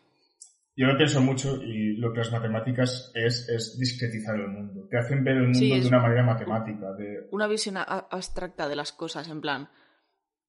yo 0.75 0.87
lo 0.87 0.97
pienso 0.97 1.21
mucho 1.21 1.63
y 1.63 1.95
lo 1.95 2.11
que 2.11 2.19
las 2.19 2.31
matemáticas 2.31 3.11
es, 3.15 3.47
es 3.49 3.79
discretizar 3.79 4.35
el 4.35 4.49
mundo. 4.49 4.87
Te 4.89 4.99
hacen 4.99 5.23
ver 5.23 5.37
el 5.37 5.49
mundo 5.49 5.75
de 5.75 5.87
una 5.87 6.01
manera 6.01 6.23
matemática. 6.23 6.91
De... 6.93 7.27
Una 7.31 7.47
visión 7.47 7.77
abstracta 7.77 8.67
de 8.67 8.75
las 8.75 8.91
cosas, 8.91 9.29
en 9.29 9.39
plan, 9.39 9.69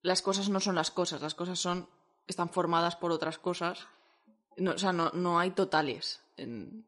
las 0.03 0.21
cosas 0.21 0.49
no 0.49 0.59
son 0.59 0.75
las 0.75 0.91
cosas, 0.91 1.21
las 1.21 1.33
cosas 1.33 1.57
son 1.57 1.87
están 2.27 2.49
formadas 2.49 2.95
por 2.95 3.11
otras 3.11 3.37
cosas. 3.37 3.87
No, 4.57 4.71
o 4.71 4.77
sea, 4.77 4.93
no, 4.93 5.09
no 5.13 5.39
hay 5.39 5.51
totales. 5.51 6.21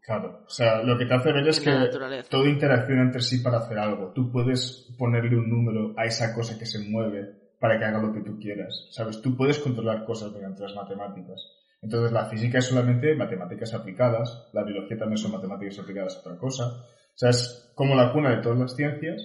Claro, 0.02 0.44
o 0.46 0.50
sea, 0.50 0.82
lo 0.82 0.98
que 0.98 1.06
te 1.06 1.14
hace 1.14 1.32
ver 1.32 1.48
es 1.48 1.60
que 1.60 2.24
todo 2.30 2.48
interacciona 2.48 3.04
entre 3.04 3.22
sí 3.22 3.40
para 3.40 3.60
hacer 3.60 3.78
algo. 3.78 4.12
Tú 4.14 4.32
puedes 4.32 4.94
ponerle 4.98 5.38
un 5.38 5.50
número 5.50 5.94
a 5.98 6.06
esa 6.06 6.34
cosa 6.34 6.58
que 6.58 6.66
se 6.66 6.80
mueve 6.80 7.56
para 7.60 7.78
que 7.78 7.86
haga 7.86 8.02
lo 8.02 8.12
que 8.12 8.22
tú 8.22 8.40
quieras, 8.40 8.88
¿sabes? 8.92 9.22
Tú 9.22 9.36
puedes 9.38 9.60
controlar 9.60 10.06
cosas 10.06 10.32
mediante 10.32 10.64
las 10.64 10.76
matemáticas. 10.76 11.42
Entonces 11.82 12.12
la 12.12 12.26
física 12.26 12.58
es 12.58 12.66
solamente 12.66 13.16
matemáticas 13.16 13.74
aplicadas, 13.76 14.50
la 14.54 14.64
biología 14.64 14.98
también 14.98 15.18
son 15.18 15.32
matemáticas 15.32 15.78
aplicadas 15.78 16.16
a 16.16 16.20
otra 16.22 16.38
cosa. 16.38 16.66
O 16.66 17.18
sea, 17.18 17.30
es 17.30 17.72
como 17.76 17.96
la 17.96 18.12
cuna 18.12 18.36
de 18.36 18.42
todas 18.42 18.58
las 18.58 18.76
ciencias, 18.76 19.22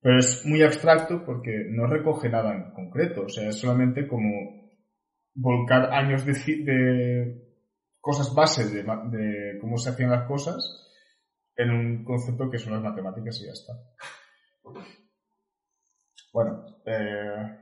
pero 0.00 0.18
es 0.18 0.44
muy 0.46 0.62
abstracto 0.62 1.24
porque 1.24 1.66
no 1.70 1.86
recoge 1.86 2.28
nada 2.28 2.54
en 2.54 2.72
concreto. 2.72 3.22
O 3.22 3.28
sea, 3.28 3.48
es 3.48 3.58
solamente 3.58 4.06
como 4.06 4.30
volcar 5.34 5.92
años 5.92 6.24
de, 6.24 6.32
de 6.64 7.48
cosas 8.00 8.34
bases 8.34 8.72
de, 8.72 9.58
cómo 9.60 9.76
se 9.76 9.90
hacían 9.90 10.10
las 10.10 10.26
cosas 10.26 10.56
en 11.56 11.70
un 11.70 12.04
concepto 12.04 12.50
que 12.50 12.58
son 12.58 12.74
las 12.74 12.82
matemáticas 12.82 13.40
y 13.40 13.46
ya 13.46 13.52
está. 13.52 13.72
Bueno, 16.32 16.64
eh, 16.86 17.58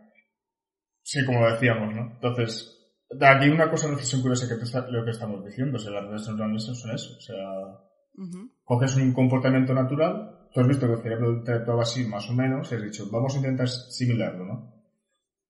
sí, 1.02 1.24
como 1.24 1.46
decíamos, 1.48 1.94
¿no? 1.94 2.12
Entonces, 2.12 2.76
de 3.08 3.26
aquí 3.26 3.48
una 3.48 3.70
cosa 3.70 3.88
no 3.88 3.98
es 3.98 4.14
curiosa 4.16 4.48
que 4.48 4.62
te 4.62 4.92
lo 4.92 5.04
que 5.04 5.10
estamos 5.10 5.44
diciendo, 5.44 5.76
o 5.76 5.78
sea, 5.78 5.92
las 5.92 6.04
redes 6.04 6.28
neuronales 6.28 6.64
son 6.64 6.90
eso, 6.90 7.16
o 7.16 7.20
sea, 7.20 7.36
coges 8.64 8.96
un 8.96 9.12
comportamiento 9.12 9.72
natural, 9.72 10.35
tú 10.56 10.62
has 10.62 10.68
visto 10.68 10.86
que 10.86 10.94
el 10.94 11.02
cerebro 11.02 11.44
todo 11.44 11.80
así 11.82 12.06
más 12.06 12.30
o 12.30 12.32
menos, 12.32 12.72
y 12.72 12.76
has 12.76 12.82
dicho, 12.82 13.10
vamos 13.12 13.34
a 13.34 13.38
intentar 13.38 13.68
similarlo, 13.68 14.46
¿no? 14.46 14.74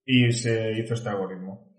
Y 0.05 0.33
se 0.33 0.73
hizo 0.81 0.95
este 0.95 1.09
algoritmo. 1.09 1.77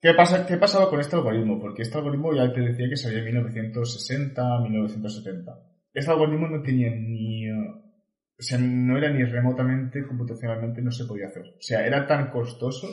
¿Qué, 0.00 0.14
pasa, 0.14 0.46
¿Qué 0.46 0.56
pasaba 0.56 0.88
con 0.88 0.98
este 0.98 1.16
algoritmo? 1.16 1.60
Porque 1.60 1.82
este 1.82 1.98
algoritmo 1.98 2.34
ya 2.34 2.50
te 2.50 2.62
decía 2.62 2.88
que 2.88 2.96
salió 2.96 3.18
en 3.18 3.26
1960, 3.26 4.60
1970. 4.62 5.52
Este 5.92 6.10
algoritmo 6.10 6.48
no 6.48 6.62
tenía 6.62 6.88
ni... 6.90 7.50
O 7.50 8.42
sea, 8.42 8.58
no 8.58 8.96
era 8.96 9.12
ni 9.12 9.22
remotamente 9.24 10.06
computacionalmente, 10.06 10.80
no 10.80 10.90
se 10.90 11.04
podía 11.04 11.26
hacer. 11.26 11.42
O 11.42 11.60
sea, 11.60 11.86
era 11.86 12.06
tan 12.06 12.30
costoso, 12.30 12.88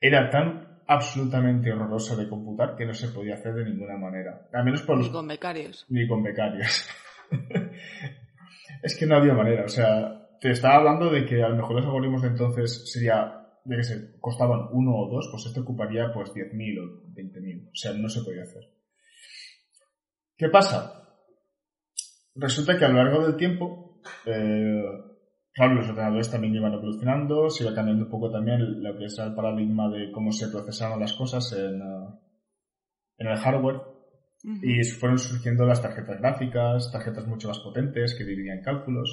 era 0.00 0.30
tan 0.30 0.80
absolutamente 0.86 1.72
horroroso 1.72 2.16
de 2.16 2.28
computar 2.28 2.76
que 2.76 2.86
no 2.86 2.94
se 2.94 3.08
podía 3.08 3.34
hacer 3.34 3.54
de 3.54 3.64
ninguna 3.64 3.96
manera. 3.96 4.48
Al 4.52 4.64
menos 4.64 4.82
por 4.82 4.96
Ni 4.98 5.10
con 5.10 5.26
becarios. 5.26 5.84
Ni 5.88 6.06
con 6.06 6.22
becarios. 6.22 6.88
es 8.82 8.96
que 8.96 9.06
no 9.06 9.16
había 9.16 9.34
manera. 9.34 9.64
O 9.64 9.68
sea, 9.68 10.28
te 10.40 10.50
estaba 10.50 10.76
hablando 10.76 11.10
de 11.10 11.24
que 11.24 11.42
a 11.42 11.48
lo 11.48 11.56
mejor 11.56 11.76
los 11.76 11.84
algoritmos 11.84 12.22
de 12.22 12.28
entonces 12.28 12.90
sería 12.90 13.46
de 13.64 13.76
que 13.76 13.82
se 13.82 14.20
costaban 14.20 14.68
uno 14.72 14.94
o 14.94 15.08
dos, 15.10 15.28
pues 15.30 15.46
esto 15.46 15.62
ocuparía 15.62 16.12
pues 16.12 16.32
10.000 16.32 16.78
o 16.80 17.12
20.000. 17.12 17.68
O 17.68 17.74
sea, 17.74 17.92
no 17.94 18.08
se 18.08 18.22
podía 18.22 18.42
hacer. 18.42 18.62
¿Qué 20.36 20.48
pasa? 20.48 21.02
Resulta 22.34 22.78
que 22.78 22.84
a 22.84 22.88
lo 22.88 23.02
largo 23.02 23.26
del 23.26 23.36
tiempo, 23.36 24.00
eh, 24.26 24.82
claro, 25.52 25.74
los 25.74 25.88
ordenadores 25.88 26.30
también 26.30 26.54
iban 26.54 26.74
evolucionando, 26.74 27.48
se 27.50 27.64
iba 27.64 27.74
cambiando 27.74 28.04
un 28.04 28.10
poco 28.10 28.30
también 28.30 28.82
lo 28.82 28.96
que 28.96 29.06
es 29.06 29.18
el 29.18 29.34
paradigma 29.34 29.88
de 29.88 30.12
cómo 30.12 30.30
se 30.30 30.48
procesaban 30.48 31.00
las 31.00 31.14
cosas 31.14 31.52
en, 31.52 31.80
eh, 31.80 32.08
en 33.18 33.26
el 33.26 33.38
hardware. 33.38 33.95
Y 34.62 34.84
fueron 34.84 35.18
surgiendo 35.18 35.66
las 35.66 35.82
tarjetas 35.82 36.20
gráficas, 36.20 36.90
tarjetas 36.92 37.26
mucho 37.26 37.48
más 37.48 37.58
potentes 37.58 38.14
que 38.14 38.24
dividían 38.24 38.62
cálculos. 38.62 39.10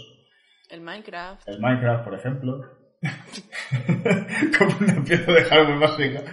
El 0.69 0.81
Minecraft. 0.81 1.47
El 1.49 1.59
Minecraft, 1.59 2.03
por 2.03 2.13
ejemplo. 2.13 2.61
Como 4.57 4.77
una 4.79 5.03
pieza 5.03 5.31
de 5.31 5.43
hardware 5.43 5.79
básica. 5.79 6.23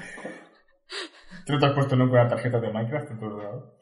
¿Tú 1.47 1.53
no 1.55 1.59
te 1.59 1.67
has 1.67 1.73
puesto 1.73 1.97
nunca 1.97 2.21
una 2.21 2.29
tarjeta 2.29 2.61
de 2.61 2.71
Minecraft 2.73 3.11
en 3.11 3.19
tu 3.19 3.25
ordenador? 3.25 3.77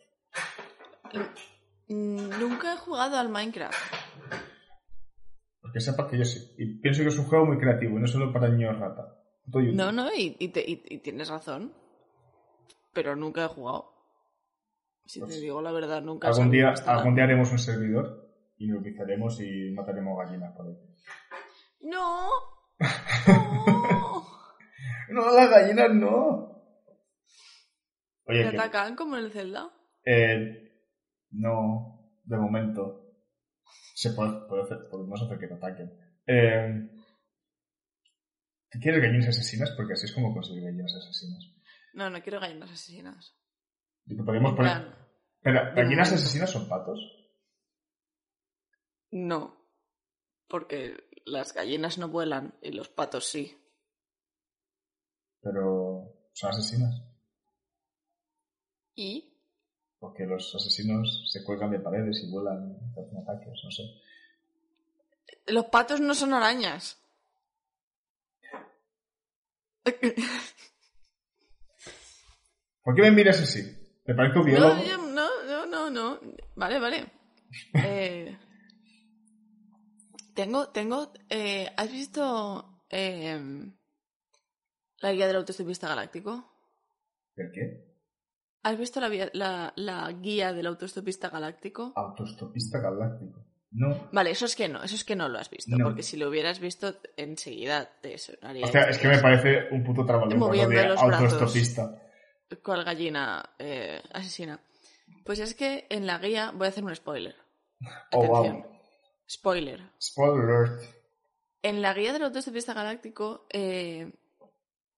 Mm, 1.88 2.28
Nunca 2.40 2.74
he 2.74 2.76
jugado 2.76 3.16
al 3.18 3.28
Minecraft. 3.28 3.76
Porque 5.61 5.81
sepas 5.81 6.07
que 6.07 6.18
yo 6.18 6.24
sí. 6.24 6.54
Y 6.59 6.81
pienso 6.81 7.02
que 7.02 7.09
es 7.09 7.18
un 7.18 7.26
juego 7.26 7.44
muy 7.46 7.59
creativo, 7.59 7.98
y 7.98 8.00
no 8.00 8.07
solo 8.07 8.33
para 8.33 8.48
niños 8.48 8.78
rata. 8.78 9.16
No, 9.74 9.90
no, 9.92 10.12
y, 10.14 10.37
y 10.38 10.48
te- 10.48 10.64
y- 10.70 10.83
y 10.88 10.98
tienes 10.98 11.28
razón. 11.28 11.72
Pero 12.92 13.16
nunca 13.16 13.44
he 13.44 13.48
jugado. 13.48 13.98
Si 15.09 15.21
Pues, 15.21 15.35
te 15.35 15.40
digo 15.40 15.62
la 15.62 15.73
verdad, 15.73 16.03
nunca 16.03 16.29
Algún 16.29 16.51
día, 16.51 16.75
algún 16.87 17.14
día 17.14 17.25
haremos 17.25 17.51
un 17.51 17.59
servidor 17.59 18.31
y 18.59 18.66
lo 18.66 18.79
utilizaremos 18.81 19.40
y 19.40 19.71
mataremos 19.73 20.18
gallinas 20.18 20.55
por 20.55 20.66
ahí. 20.66 20.77
¡No! 21.81 22.29
¡No! 22.79 22.79
No, 25.11 25.35
las 25.35 25.49
gallinas 25.49 25.94
no. 25.94 26.62
Oye, 28.27 28.42
¿Te 28.42 28.49
atacan 28.59 28.94
como 28.94 29.16
en 29.16 29.25
el 29.25 29.33
Zelda? 29.33 29.71
eh, 30.05 30.85
no, 31.31 32.12
de 32.25 32.37
momento. 32.37 33.14
Se 33.94 34.11
puede, 34.11 34.47
puede 34.47 34.64
hacer, 34.64 34.79
podemos 34.90 35.23
hacer 35.23 35.38
que 35.38 35.47
te 35.49 35.55
ataquen. 35.55 35.90
Eh, 36.27 36.90
¿Tú 38.71 38.79
quieres 38.79 39.01
gallinas 39.01 39.29
asesinas? 39.29 39.71
Porque 39.71 39.94
así 39.94 40.05
es 40.05 40.12
como 40.12 40.35
conseguir 40.35 40.64
gallinas 40.64 40.94
asesinas. 40.94 41.55
No, 41.94 42.11
no 42.11 42.21
quiero 42.23 42.38
gallinas 42.38 42.71
asesinas. 42.71 43.35
Podemos 44.16 44.55
poner... 44.55 44.73
plan, 44.73 44.94
Pero, 45.42 45.75
¿gallinas 45.75 46.12
asesinas 46.12 46.51
son 46.51 46.68
patos? 46.68 46.99
no. 49.11 49.57
Porque 50.49 50.97
las 51.27 51.53
gallinas 51.53 51.99
no 51.99 52.09
vuelan 52.09 52.55
y 52.62 52.73
los 52.73 52.88
patos 52.88 53.27
sí. 53.27 53.55
Pero 55.42 56.31
son 56.33 56.51
asesinas. 56.51 57.03
¿Y? 58.94 59.35
Porque 59.99 60.25
los 60.25 60.55
asesinos 60.55 61.31
se 61.31 61.44
cuelgan 61.44 61.71
de 61.71 61.81
paredes 61.81 62.23
y 62.25 62.31
vuelan 62.31 62.71
y 62.71 63.01
hacen 63.01 63.18
ataques, 63.18 63.61
no 63.62 63.71
sé. 63.71 63.83
Los 65.47 65.66
patos 65.66 66.01
no 66.01 66.14
son 66.14 66.33
arañas. 66.33 66.99
¿Por 72.83 72.94
qué 72.94 73.03
me 73.03 73.11
miras 73.11 73.40
así? 73.40 73.61
¿Te 74.09 74.14
parezco 74.14 74.42
biólogo? 74.42 74.75
No, 74.75 75.12
no, 75.12 75.29
no, 75.47 75.66
no, 75.66 75.90
no. 75.90 76.21
Vale, 76.57 76.79
vale. 76.81 77.05
Eh, 77.75 78.35
tengo, 80.35 80.68
tengo. 80.71 81.12
eh, 81.29 81.68
¿Has 81.77 81.92
visto 81.92 82.85
eh, 82.88 83.38
la 85.01 85.12
guía 85.12 85.27
del 85.27 85.37
autoestopista 85.37 85.88
galáctico? 85.88 86.51
¿El 87.37 87.53
qué? 87.53 87.85
¿Has 88.62 88.79
visto 88.79 88.99
la, 88.99 89.11
vía- 89.11 89.31
la, 89.35 89.75
la 89.77 90.11
guía 90.12 90.55
del 90.55 90.66
autoestopista 90.68 91.29
galáctico? 91.29 91.92
Autostopista 91.94 92.81
galáctico. 92.81 93.44
No. 93.73 94.09
Vale, 94.12 94.31
eso 94.31 94.47
es 94.47 94.57
que 94.57 94.68
no, 94.68 94.83
eso 94.83 94.94
es 94.94 95.05
que 95.05 95.16
no 95.16 95.29
lo 95.29 95.38
has 95.38 95.51
visto, 95.51 95.77
No. 95.77 95.85
porque 95.85 96.03
si 96.03 96.16
lo 96.16 96.31
hubieras 96.31 96.59
visto 96.61 96.94
enseguida 97.18 97.90
te 98.01 98.16
sonaría. 98.16 98.64
O 98.64 98.68
sea, 98.68 98.85
es 98.88 98.97
que 98.97 99.09
me 99.09 99.18
parece 99.18 99.68
un 99.71 99.85
puto 99.85 100.07
trabalengua 100.07 100.49
lo 100.49 100.55
Moviendo 100.55 100.81
de 100.81 100.88
los 100.88 100.99
¿Cuál 102.63 102.85
gallina 102.85 103.55
eh, 103.59 104.03
asesina? 104.13 104.61
Pues 105.25 105.39
es 105.39 105.55
que 105.55 105.87
en 105.91 106.07
la 106.07 106.19
guía 106.19 106.53
voy 106.55 106.67
a 106.67 106.71
hacer 106.71 106.85
un 106.85 106.95
spoiler. 106.95 107.37
Oh, 108.13 108.25
Atención. 108.25 108.63
wow. 108.63 108.81
Spoiler. 109.29 109.93
Spoiler. 110.01 110.71
En 111.63 111.83
la 111.83 111.93
guía 111.93 112.13
del 112.13 112.23
autoestopista 112.23 112.73
galáctico 112.73 113.47
eh, 113.51 114.13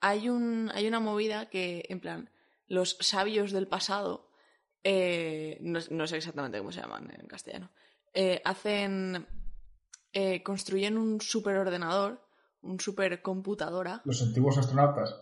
hay, 0.00 0.28
un, 0.28 0.70
hay 0.74 0.86
una 0.86 1.00
movida 1.00 1.48
que, 1.50 1.84
en 1.88 2.00
plan, 2.00 2.30
los 2.68 2.96
sabios 3.00 3.50
del 3.50 3.66
pasado, 3.66 4.30
eh, 4.84 5.58
no, 5.60 5.80
no 5.90 6.06
sé 6.06 6.16
exactamente 6.16 6.58
cómo 6.58 6.72
se 6.72 6.80
llaman 6.80 7.10
en 7.18 7.26
castellano, 7.26 7.70
eh, 8.14 8.40
hacen, 8.44 9.26
eh, 10.12 10.42
construyen 10.42 10.96
un 10.96 11.20
superordenador, 11.20 12.24
un 12.62 12.78
supercomputadora. 12.78 14.02
Los 14.04 14.22
antiguos 14.22 14.58
astronautas. 14.58 15.14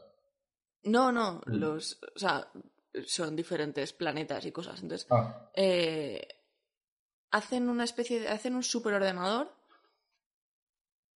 No, 0.84 1.12
no, 1.12 1.42
Mm. 1.46 1.54
los, 1.54 1.98
o 2.14 2.18
sea, 2.18 2.48
son 3.06 3.36
diferentes 3.36 3.92
planetas 3.92 4.44
y 4.46 4.52
cosas. 4.52 4.80
Entonces, 4.82 5.06
Ah, 5.10 5.50
eh, 5.54 6.26
hacen 7.30 7.68
una 7.68 7.84
especie 7.84 8.20
de. 8.20 8.28
hacen 8.28 8.54
un 8.54 8.62
superordenador 8.62 9.52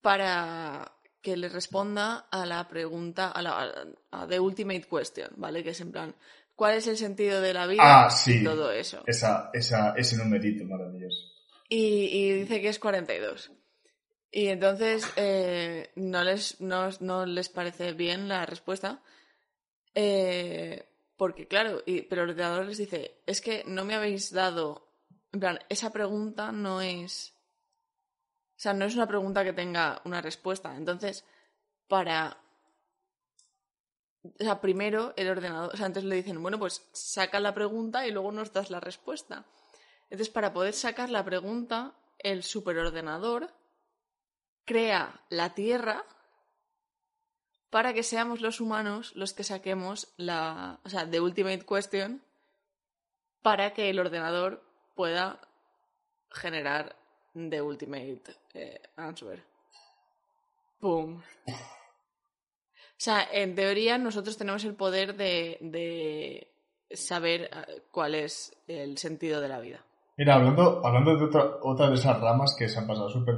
para 0.01 0.93
que 1.21 1.37
le 1.37 1.49
responda 1.49 2.27
a 2.31 2.45
la 2.47 2.67
pregunta, 2.69 3.31
a 3.31 3.43
la 3.43 3.73
a- 4.11 4.27
The 4.27 4.41
Ultimate 4.41 4.87
Question, 4.89 5.31
¿vale? 5.37 5.63
Que 5.63 5.71
es 5.71 5.81
en 5.81 5.93
plan, 5.93 6.15
¿cuál 6.57 6.75
es 6.75 6.87
el 6.89 6.97
sentido 6.97 7.41
de 7.41 7.55
la 7.55 7.67
vida? 7.67 7.83
Ah, 8.07 8.11
sí. 8.11 8.39
Y 8.41 8.45
todo 8.45 8.73
eso. 8.73 9.03
esa, 9.07 9.51
esa, 9.53 9.95
ese 9.97 10.17
numerito 10.17 10.65
maravilloso. 10.65 11.21
Y, 11.69 12.07
y 12.07 12.33
dice 12.33 12.61
que 12.61 12.69
es 12.69 12.79
42. 12.79 13.53
Y 14.33 14.49
entonces 14.49 15.05
eh, 15.17 15.91
no, 15.95 16.25
les, 16.25 16.61
no, 16.61 16.89
no 17.01 17.25
les 17.27 17.49
parece 17.49 17.93
bien 17.93 18.29
la 18.29 18.45
respuesta. 18.45 19.01
Eh, 19.95 20.89
porque, 21.17 21.47
claro, 21.47 21.83
y, 21.87 22.03
pero 22.03 22.25
el 22.25 22.31
ordenador 22.31 22.67
les 22.67 22.79
dice, 22.79 23.23
es 23.27 23.41
que 23.41 23.65
no 23.67 23.85
me 23.85 23.95
habéis 23.95 24.33
dado. 24.33 24.89
En 25.33 25.41
plan, 25.41 25.59
esa 25.69 25.91
pregunta 25.93 26.53
no 26.53 26.81
es. 26.81 27.35
O 28.57 28.61
sea, 28.63 28.75
no 28.75 28.85
es 28.85 28.95
una 28.95 29.07
pregunta 29.07 29.45
que 29.45 29.53
tenga 29.53 30.01
una 30.05 30.21
respuesta. 30.21 30.77
Entonces, 30.77 31.25
para. 31.89 32.39
O 34.25 34.43
sea, 34.45 34.61
primero 34.61 35.15
el 35.17 35.29
ordenador. 35.29 35.73
O 35.75 35.77
sea, 35.77 35.87
antes 35.87 36.05
le 36.05 36.17
dicen, 36.17 36.43
bueno, 36.43 36.59
pues 36.59 36.89
saca 36.93 37.41
la 37.41 37.55
pregunta 37.55 38.07
y 38.07 38.11
luego 38.11 38.33
nos 38.33 38.53
das 38.53 38.71
la 38.71 38.81
respuesta. 38.81 39.47
Entonces, 40.05 40.29
para 40.29 40.53
poder 40.53 40.75
sacar 40.75 41.11
la 41.11 41.25
pregunta, 41.25 41.95
el 42.19 42.43
superordenador 42.43 43.53
crea 44.65 45.25
la 45.29 45.55
Tierra 45.55 46.05
para 47.73 47.95
que 47.95 48.03
seamos 48.03 48.43
los 48.43 48.61
humanos 48.61 49.13
los 49.17 49.33
que 49.33 49.45
saquemos 49.45 50.13
la, 50.19 50.79
o 50.85 50.91
sea, 50.91 51.09
the 51.11 51.21
ultimate 51.21 51.65
question 51.65 52.21
para 53.41 53.73
que 53.73 53.89
el 53.89 53.99
ordenador 53.99 54.63
pueda 54.95 55.41
generar 56.31 56.95
the 57.33 57.63
ultimate 57.63 58.21
eh, 58.53 58.79
answer. 58.97 59.43
¡Pum! 60.81 61.23
O 61.49 63.05
sea, 63.05 63.27
en 63.33 63.55
teoría 63.55 63.97
nosotros 63.97 64.37
tenemos 64.37 64.65
el 64.65 64.75
poder 64.75 65.17
de, 65.17 65.57
de 65.63 66.53
saber 66.91 67.45
eh, 67.45 67.83
cuál 67.91 68.15
es 68.15 68.55
el 68.69 68.99
sentido 68.99 69.41
de 69.41 69.49
la 69.49 69.61
vida. 69.61 69.83
Mira, 70.19 70.35
hablando, 70.35 70.87
hablando 70.87 71.17
de 71.17 71.25
otra, 71.25 71.57
otra 71.63 71.89
de 71.89 71.95
esas 71.95 72.21
ramas 72.21 72.55
que 72.57 72.69
se 72.69 72.79
han 72.79 72.87
pasado 72.87 73.09
súper. 73.09 73.37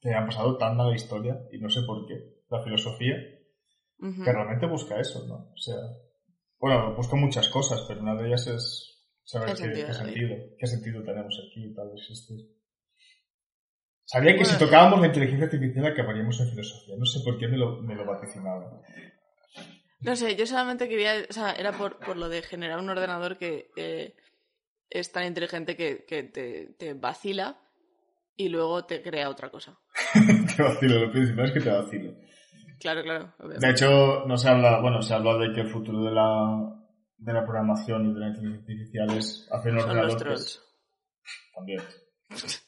que 0.00 0.14
han 0.14 0.26
pasado 0.26 0.56
tan 0.58 0.80
a 0.80 0.84
la 0.84 0.94
historia, 0.94 1.40
y 1.50 1.58
no 1.58 1.68
sé 1.68 1.82
por 1.82 2.06
qué, 2.06 2.44
la 2.50 2.62
filosofía, 2.62 3.16
Que 3.98 4.32
realmente 4.32 4.66
busca 4.66 4.98
eso, 5.00 5.26
¿no? 5.26 5.52
O 5.52 5.56
sea. 5.56 5.76
Bueno, 6.58 6.94
busca 6.94 7.16
muchas 7.16 7.48
cosas, 7.48 7.84
pero 7.86 8.00
una 8.00 8.14
de 8.14 8.28
ellas 8.28 8.46
es 8.46 9.04
saber 9.22 9.50
qué, 9.50 9.56
sentido 9.56 9.86
qué 9.86 9.94
sentido, 9.94 10.36
qué 10.58 10.66
sentido 10.66 11.02
tenemos 11.02 11.40
aquí 11.46 11.64
y 11.64 11.74
tal, 11.74 11.90
existir. 11.92 12.54
Sabía 14.04 14.36
que 14.36 14.44
si 14.44 14.58
tocábamos 14.58 15.00
la 15.00 15.06
inteligencia 15.06 15.46
artificial 15.46 15.86
acabaríamos 15.86 16.38
en 16.40 16.50
filosofía. 16.50 16.96
No 16.98 17.06
sé 17.06 17.20
por 17.24 17.38
qué 17.38 17.48
me 17.48 17.56
lo, 17.56 17.80
me 17.82 17.94
lo 17.94 18.04
vaticinaba. 18.04 18.82
No 20.00 20.16
sé, 20.16 20.36
yo 20.36 20.46
solamente 20.46 20.88
quería, 20.88 21.24
o 21.28 21.32
sea, 21.32 21.52
era 21.52 21.72
por, 21.72 21.98
por 21.98 22.16
lo 22.16 22.28
de 22.28 22.42
generar 22.42 22.78
un 22.78 22.90
ordenador 22.90 23.38
que 23.38 23.70
eh, 23.76 24.14
es 24.90 25.10
tan 25.10 25.24
inteligente 25.24 25.76
que, 25.76 26.04
que 26.04 26.22
te, 26.24 26.74
te 26.78 26.92
vacila 26.92 27.58
y 28.36 28.50
luego 28.50 28.84
te 28.84 29.02
crea 29.02 29.30
otra 29.30 29.50
cosa. 29.50 29.78
te 30.56 30.62
vacilo, 30.62 31.06
lo 31.06 31.10
principal 31.10 31.46
es 31.46 31.52
que 31.52 31.60
te 31.60 31.70
vacilo. 31.70 32.14
Claro, 32.84 33.02
claro. 33.02 33.32
De 33.58 33.70
hecho, 33.70 34.24
no 34.26 34.36
se 34.36 34.46
habla, 34.50 34.78
bueno, 34.80 35.00
se 35.00 35.14
habla 35.14 35.38
de 35.38 35.54
que 35.54 35.62
el 35.62 35.68
futuro 35.70 36.04
de 36.04 36.10
la, 36.10 36.70
de 37.16 37.32
la 37.32 37.42
programación 37.42 38.10
y 38.10 38.12
de 38.12 38.20
la 38.20 38.28
inteligencia 38.28 38.60
artificial 38.60 39.10
es 39.16 39.48
hacer 39.50 39.72
los 39.72 39.86
que 39.86 40.16
trolls. 40.16 40.40
es- 40.42 40.62
también. 41.54 41.82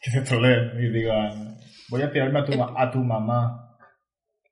Que 0.00 0.10
te 0.12 0.20
troleen 0.22 0.72
y 0.82 0.88
digan, 0.90 1.58
voy 1.90 2.00
a 2.00 2.10
tirarme 2.10 2.40
a 2.40 2.44
tu, 2.46 2.52
a 2.62 2.90
tu 2.90 2.98
mamá. 3.00 3.76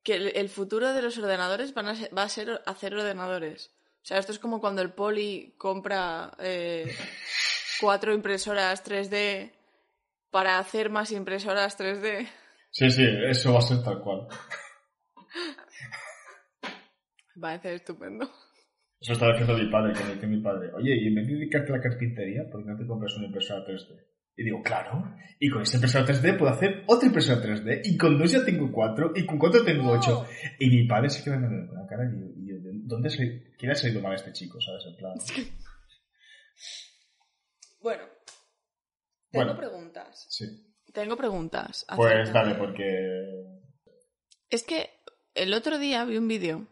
Que 0.02 0.16
el, 0.16 0.36
el 0.36 0.50
futuro 0.50 0.92
de 0.92 1.00
los 1.00 1.16
ordenadores 1.16 1.72
van 1.72 1.86
a 1.86 1.94
ser, 1.94 2.10
va 2.14 2.24
a 2.24 2.28
ser 2.28 2.60
hacer 2.66 2.94
ordenadores. 2.94 3.72
O 4.02 4.04
sea, 4.06 4.18
esto 4.18 4.32
es 4.32 4.38
como 4.38 4.60
cuando 4.60 4.82
el 4.82 4.92
poli 4.92 5.54
compra 5.56 6.32
eh, 6.40 6.94
cuatro 7.80 8.12
impresoras 8.12 8.84
3D 8.84 9.50
para 10.30 10.58
hacer 10.58 10.90
más 10.90 11.10
impresoras 11.10 11.78
3D. 11.78 12.28
Sí, 12.70 12.90
sí, 12.90 13.06
eso 13.30 13.54
va 13.54 13.60
a 13.60 13.62
ser 13.62 13.82
tal 13.82 14.00
cual. 14.02 14.26
Va 17.42 17.52
a 17.52 17.60
ser 17.60 17.74
estupendo. 17.74 18.30
Eso 19.00 19.12
estaba 19.12 19.32
diciendo 19.32 19.58
mi 19.58 19.70
padre, 19.70 19.92
que 19.92 20.04
me 20.04 20.14
dice 20.14 20.26
mi 20.26 20.40
padre, 20.40 20.70
oye, 20.72 20.94
y 20.96 21.08
en 21.08 21.14
vez 21.16 21.26
de 21.26 21.34
dedicarte 21.34 21.72
a 21.72 21.76
la 21.76 21.82
carpintería, 21.82 22.48
¿por 22.50 22.64
qué 22.64 22.70
no 22.70 22.76
te 22.78 22.86
compras 22.86 23.14
una 23.16 23.26
impresora 23.26 23.64
3D? 23.66 24.00
Y 24.36 24.44
digo, 24.44 24.62
claro, 24.62 25.14
y 25.38 25.50
con 25.50 25.62
esta 25.62 25.76
impresora 25.76 26.06
3D 26.06 26.38
puedo 26.38 26.52
hacer 26.52 26.84
otra 26.86 27.08
impresora 27.08 27.42
3D, 27.42 27.82
y 27.84 27.96
con 27.98 28.18
dos 28.18 28.32
ya 28.32 28.44
tengo 28.44 28.72
cuatro, 28.72 29.12
y 29.14 29.26
con 29.26 29.38
cuatro 29.38 29.62
tengo 29.64 29.90
ocho. 29.90 30.26
Y 30.58 30.70
mi 30.70 30.86
padre 30.88 31.10
se 31.10 31.22
queda 31.22 31.36
mirando 31.36 31.68
con 31.68 31.78
la 31.82 31.86
cara 31.86 32.04
y 32.04 32.18
yo, 32.18 32.26
y 32.34 32.48
yo, 32.48 32.54
¿de 32.62 32.70
¿dónde 32.84 33.10
se, 33.10 33.52
quién 33.58 33.72
ha 33.72 33.74
salido 33.74 34.00
mal 34.00 34.14
este 34.14 34.32
chico, 34.32 34.58
sabes? 34.60 34.84
En 34.86 34.96
plan, 34.96 35.14
Bueno, 37.82 38.04
tengo 39.30 39.44
Bueno. 39.44 39.56
preguntas. 39.58 40.26
sí. 40.30 40.46
Tengo 40.92 41.16
preguntas. 41.16 41.84
Pues 41.96 42.32
dale, 42.32 42.54
porque... 42.54 43.42
Es 44.48 44.62
que 44.62 44.90
el 45.34 45.52
otro 45.52 45.78
día 45.78 46.04
vi 46.04 46.16
un 46.16 46.28
vídeo 46.28 46.68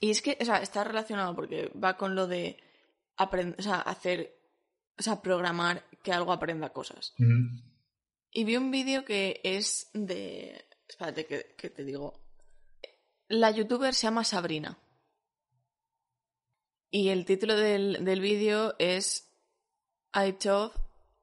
y 0.00 0.10
es 0.10 0.22
que, 0.22 0.36
o 0.40 0.44
sea, 0.44 0.58
está 0.58 0.84
relacionado 0.84 1.34
porque 1.34 1.70
va 1.72 1.96
con 1.96 2.14
lo 2.14 2.26
de 2.26 2.58
aprender, 3.16 3.58
o 3.58 3.62
sea, 3.62 3.80
hacer, 3.80 4.38
o 4.98 5.02
sea, 5.02 5.22
programar 5.22 5.84
que 6.02 6.12
algo 6.12 6.32
aprenda 6.32 6.72
cosas. 6.72 7.14
Y 8.30 8.44
vi 8.44 8.56
un 8.56 8.70
vídeo 8.70 9.04
que 9.04 9.40
es 9.44 9.90
de, 9.94 10.66
espérate 10.88 11.26
que, 11.26 11.54
que 11.56 11.70
te 11.70 11.84
digo, 11.84 12.20
la 13.28 13.50
youtuber 13.50 13.94
se 13.94 14.06
llama 14.06 14.24
Sabrina 14.24 14.78
y 16.90 17.08
el 17.08 17.24
título 17.24 17.56
del, 17.56 18.04
del 18.04 18.20
vídeo 18.20 18.74
es 18.78 19.30
I 20.14 20.32
taught 20.32 20.74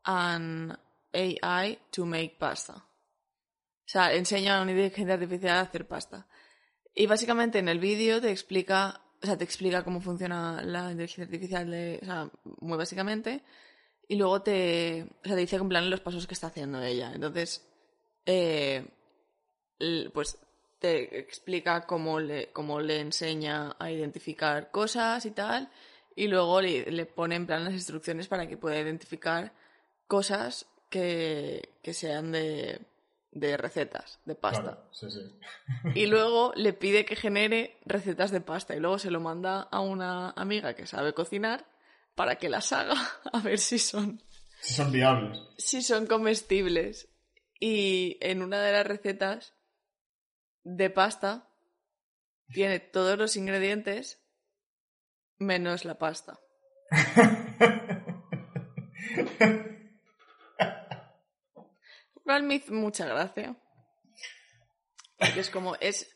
an 0.04 0.78
AI 1.14 1.80
to 1.92 2.06
make 2.06 2.38
pasta. 2.40 2.74
O 2.74 3.92
sea, 3.92 4.14
enseña 4.14 4.58
a 4.58 4.62
una 4.62 4.72
inteligencia 4.72 5.14
artificial 5.14 5.58
a 5.58 5.62
hacer 5.62 5.88
pasta. 5.88 6.28
Y 6.94 7.06
básicamente 7.08 7.60
en 7.60 7.70
el 7.70 7.80
vídeo 7.80 8.22
te 8.22 8.32
explica, 8.32 9.02
o 9.22 9.26
sea, 9.26 9.38
te 9.38 9.44
explica 9.44 9.84
cómo 9.84 10.02
funciona 10.02 10.62
la 10.62 10.92
inteligencia 10.92 11.24
artificial, 11.24 11.72
de, 11.72 12.00
o 12.02 12.06
sea, 12.06 12.32
muy 12.60 12.78
básicamente, 12.78 13.44
y 14.08 14.16
luego 14.16 14.42
te, 14.42 15.04
o 15.04 15.28
sea, 15.28 15.36
te 15.36 15.42
dice 15.42 15.56
en 15.56 15.70
plan 15.70 15.89
los 15.89 16.02
pasos 16.02 16.28
que 16.28 16.34
está 16.34 16.48
haciendo 16.48 16.82
ella. 16.84 17.12
Entonces, 17.14 17.66
eh, 18.26 18.86
pues 20.14 20.38
te 20.80 21.20
explica 21.20 21.86
cómo 21.86 22.20
le, 22.20 22.52
cómo 22.52 22.82
le 22.82 23.00
enseña 23.00 23.76
a 23.80 23.92
identificar 23.92 24.72
cosas 24.72 25.26
y 25.26 25.32
tal, 25.32 25.70
y 26.16 26.28
luego 26.28 26.60
le, 26.62 26.92
le 26.92 27.06
pone 27.06 27.36
en 27.36 27.48
plan 27.48 27.64
las 27.64 27.74
instrucciones 27.74 28.28
para 28.28 28.48
que 28.48 28.58
pueda 28.58 28.80
identificar 28.80 29.54
cosas 30.08 30.68
que, 30.89 31.76
que 31.82 31.94
sean 31.94 32.34
de, 32.34 32.82
de 33.32 33.58
recetas, 33.58 34.20
de 34.26 34.36
pasta. 34.36 34.62
Claro, 34.62 34.90
sí, 34.92 35.10
sí. 35.10 35.40
Y 35.96 36.06
luego 36.08 36.54
le 36.56 36.74
pide 36.74 37.06
que 37.06 37.16
genere 37.16 37.80
recetas 37.86 38.32
de 38.32 38.42
pasta 38.42 38.76
y 38.76 38.80
luego 38.80 39.00
se 39.00 39.12
lo 39.12 39.20
manda 39.20 39.62
a 39.62 39.80
una 39.80 40.32
amiga 40.32 40.76
que 40.76 40.86
sabe 40.86 41.14
cocinar 41.14 41.66
para 42.16 42.36
que 42.36 42.50
las 42.50 42.72
haga 42.74 42.96
a 43.34 43.40
ver 43.40 43.60
si 43.60 43.80
son, 43.80 44.22
Sí 44.62 44.74
son 44.74 44.92
viables. 44.92 45.40
si 45.58 45.82
son 45.82 46.08
comestibles. 46.08 47.08
Y 47.60 48.18
en 48.22 48.42
una 48.42 48.62
de 48.62 48.72
las 48.72 48.88
recetas 48.88 49.54
de 50.64 50.90
pasta 50.90 51.48
tiene 52.52 52.80
todos 52.80 53.18
los 53.18 53.36
ingredientes 53.36 54.20
menos 55.38 55.86
la 55.86 55.98
pasta. 55.98 56.40
Cual 62.32 62.44
me 62.44 62.56
hizo 62.56 62.74
mucha 62.74 63.06
gracia. 63.06 63.58
Porque 65.18 65.42
es 65.42 65.50
como, 65.50 65.76
es, 65.82 66.10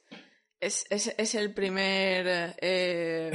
es, 0.62 0.86
es, 0.90 1.14
es 1.18 1.36
el 1.36 1.54
primer... 1.54 2.56
eh, 2.62 3.32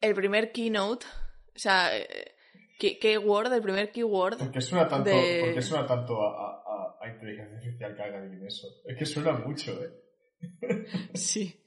el 0.00 0.14
primer 0.16 0.50
keynote. 0.50 1.06
O 1.54 1.58
sea, 1.60 1.96
eh, 1.96 2.34
key- 2.80 2.98
keyword, 2.98 3.52
el 3.52 3.62
primer 3.62 3.92
keyword. 3.92 4.38
¿Por 4.38 4.50
qué 4.50 4.60
suena 4.60 4.88
tanto, 4.88 5.10
De- 5.10 5.42
por 5.44 5.54
qué 5.54 5.62
suena 5.62 5.86
tanto 5.86 6.20
a, 6.22 6.28
a- 6.28 6.62
a- 6.66 6.96
a 7.04 7.08
inteligencia 7.08 7.56
artificial 7.58 7.94
que 7.96 8.02
haga 8.02 8.20
bien 8.22 8.44
eso? 8.44 8.66
Es 8.84 8.96
que 8.98 9.06
suena 9.06 9.30
mucho, 9.32 9.78
¿eh? 9.80 10.86
Sí. 11.14 11.64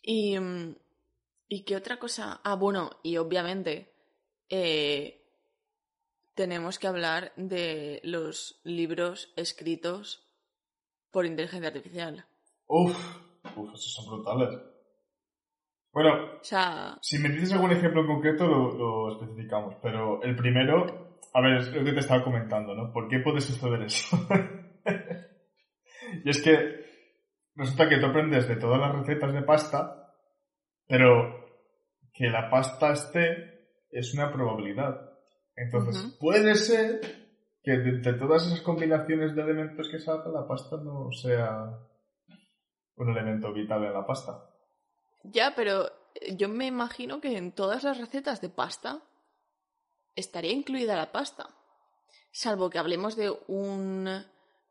Y, 0.00 0.38
mm, 0.38 0.76
¿Y 1.48 1.64
qué 1.64 1.76
otra 1.76 1.98
cosa? 1.98 2.40
Ah, 2.42 2.54
bueno, 2.54 2.90
y 3.02 3.18
obviamente 3.18 3.92
eh, 4.48 5.25
tenemos 6.36 6.78
que 6.78 6.86
hablar 6.86 7.32
de 7.36 8.00
los 8.04 8.60
libros 8.62 9.32
escritos 9.36 10.22
por 11.10 11.24
inteligencia 11.24 11.68
artificial. 11.68 12.26
Uf, 12.68 12.94
uf, 13.56 13.74
esos 13.74 13.94
son 13.94 14.06
brutales. 14.06 14.60
Bueno, 15.92 16.36
O 16.40 16.44
sea, 16.44 16.98
si 17.00 17.18
me 17.18 17.30
dices 17.30 17.54
algún 17.54 17.72
ejemplo 17.72 18.02
en 18.02 18.06
concreto 18.06 18.46
lo, 18.46 18.74
lo 18.74 19.12
especificamos, 19.12 19.76
pero 19.82 20.22
el 20.22 20.36
primero, 20.36 21.18
a 21.32 21.40
ver, 21.40 21.54
es 21.54 21.72
lo 21.72 21.82
que 21.82 21.92
te 21.92 22.00
estaba 22.00 22.22
comentando, 22.22 22.74
¿no? 22.74 22.92
¿Por 22.92 23.08
qué 23.08 23.20
puede 23.20 23.40
suceder 23.40 23.82
eso? 23.82 24.18
y 26.22 26.28
es 26.28 26.42
que 26.42 26.84
resulta 27.54 27.88
que 27.88 27.96
tú 27.96 28.06
aprendes 28.06 28.46
de 28.46 28.56
todas 28.56 28.78
las 28.78 28.94
recetas 28.94 29.32
de 29.32 29.42
pasta, 29.42 30.12
pero 30.86 31.46
que 32.12 32.28
la 32.28 32.50
pasta 32.50 32.92
esté 32.92 33.86
es 33.90 34.12
una 34.12 34.30
probabilidad. 34.30 35.15
Entonces, 35.56 36.16
puede 36.20 36.54
ser 36.54 37.00
que 37.62 37.72
de, 37.72 38.12
todas 38.12 38.46
esas 38.46 38.60
combinaciones 38.60 39.34
de 39.34 39.42
elementos 39.42 39.88
que 39.88 39.98
salga, 39.98 40.30
la 40.30 40.46
pasta 40.46 40.76
no 40.76 41.10
sea 41.10 41.80
un 42.96 43.10
elemento 43.10 43.52
vital 43.52 43.84
en 43.84 43.92
la 43.94 44.06
pasta. 44.06 44.50
ya, 45.24 45.54
pero 45.56 45.90
yo 46.36 46.48
me 46.48 46.66
imagino 46.66 47.20
que 47.20 47.36
en 47.36 47.52
todas 47.52 47.84
las 47.84 47.98
recetas 47.98 48.40
de 48.40 48.50
pasta 48.50 49.02
estaría 50.14 50.52
incluida 50.52 50.94
la 50.94 51.10
pasta. 51.10 51.48
Salvo 52.30 52.70
que 52.70 52.78
hablemos 52.78 53.16
de 53.16 53.30
un... 53.48 54.08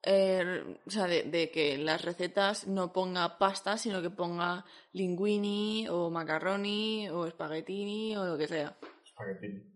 eh, 0.03 0.79
o 0.85 0.89
sea, 0.89 1.07
de, 1.07 1.23
de 1.23 1.49
que 1.49 1.77
las 1.79 2.03
recetas 2.05 2.67
no 2.67 2.93
ponga 2.93 3.37
pasta, 3.39 3.77
sino 3.77 4.01
que 4.01 4.11
ponga 4.11 4.65
linguini 4.93 5.87
o 5.89 6.11
macaroni 6.11 7.09
o 7.09 7.25
espaguetini 7.25 8.15
o 8.15 8.25
lo 8.25 8.37
que 8.37 8.47
sea. 8.47 8.77
Espaguetini. 9.03 9.74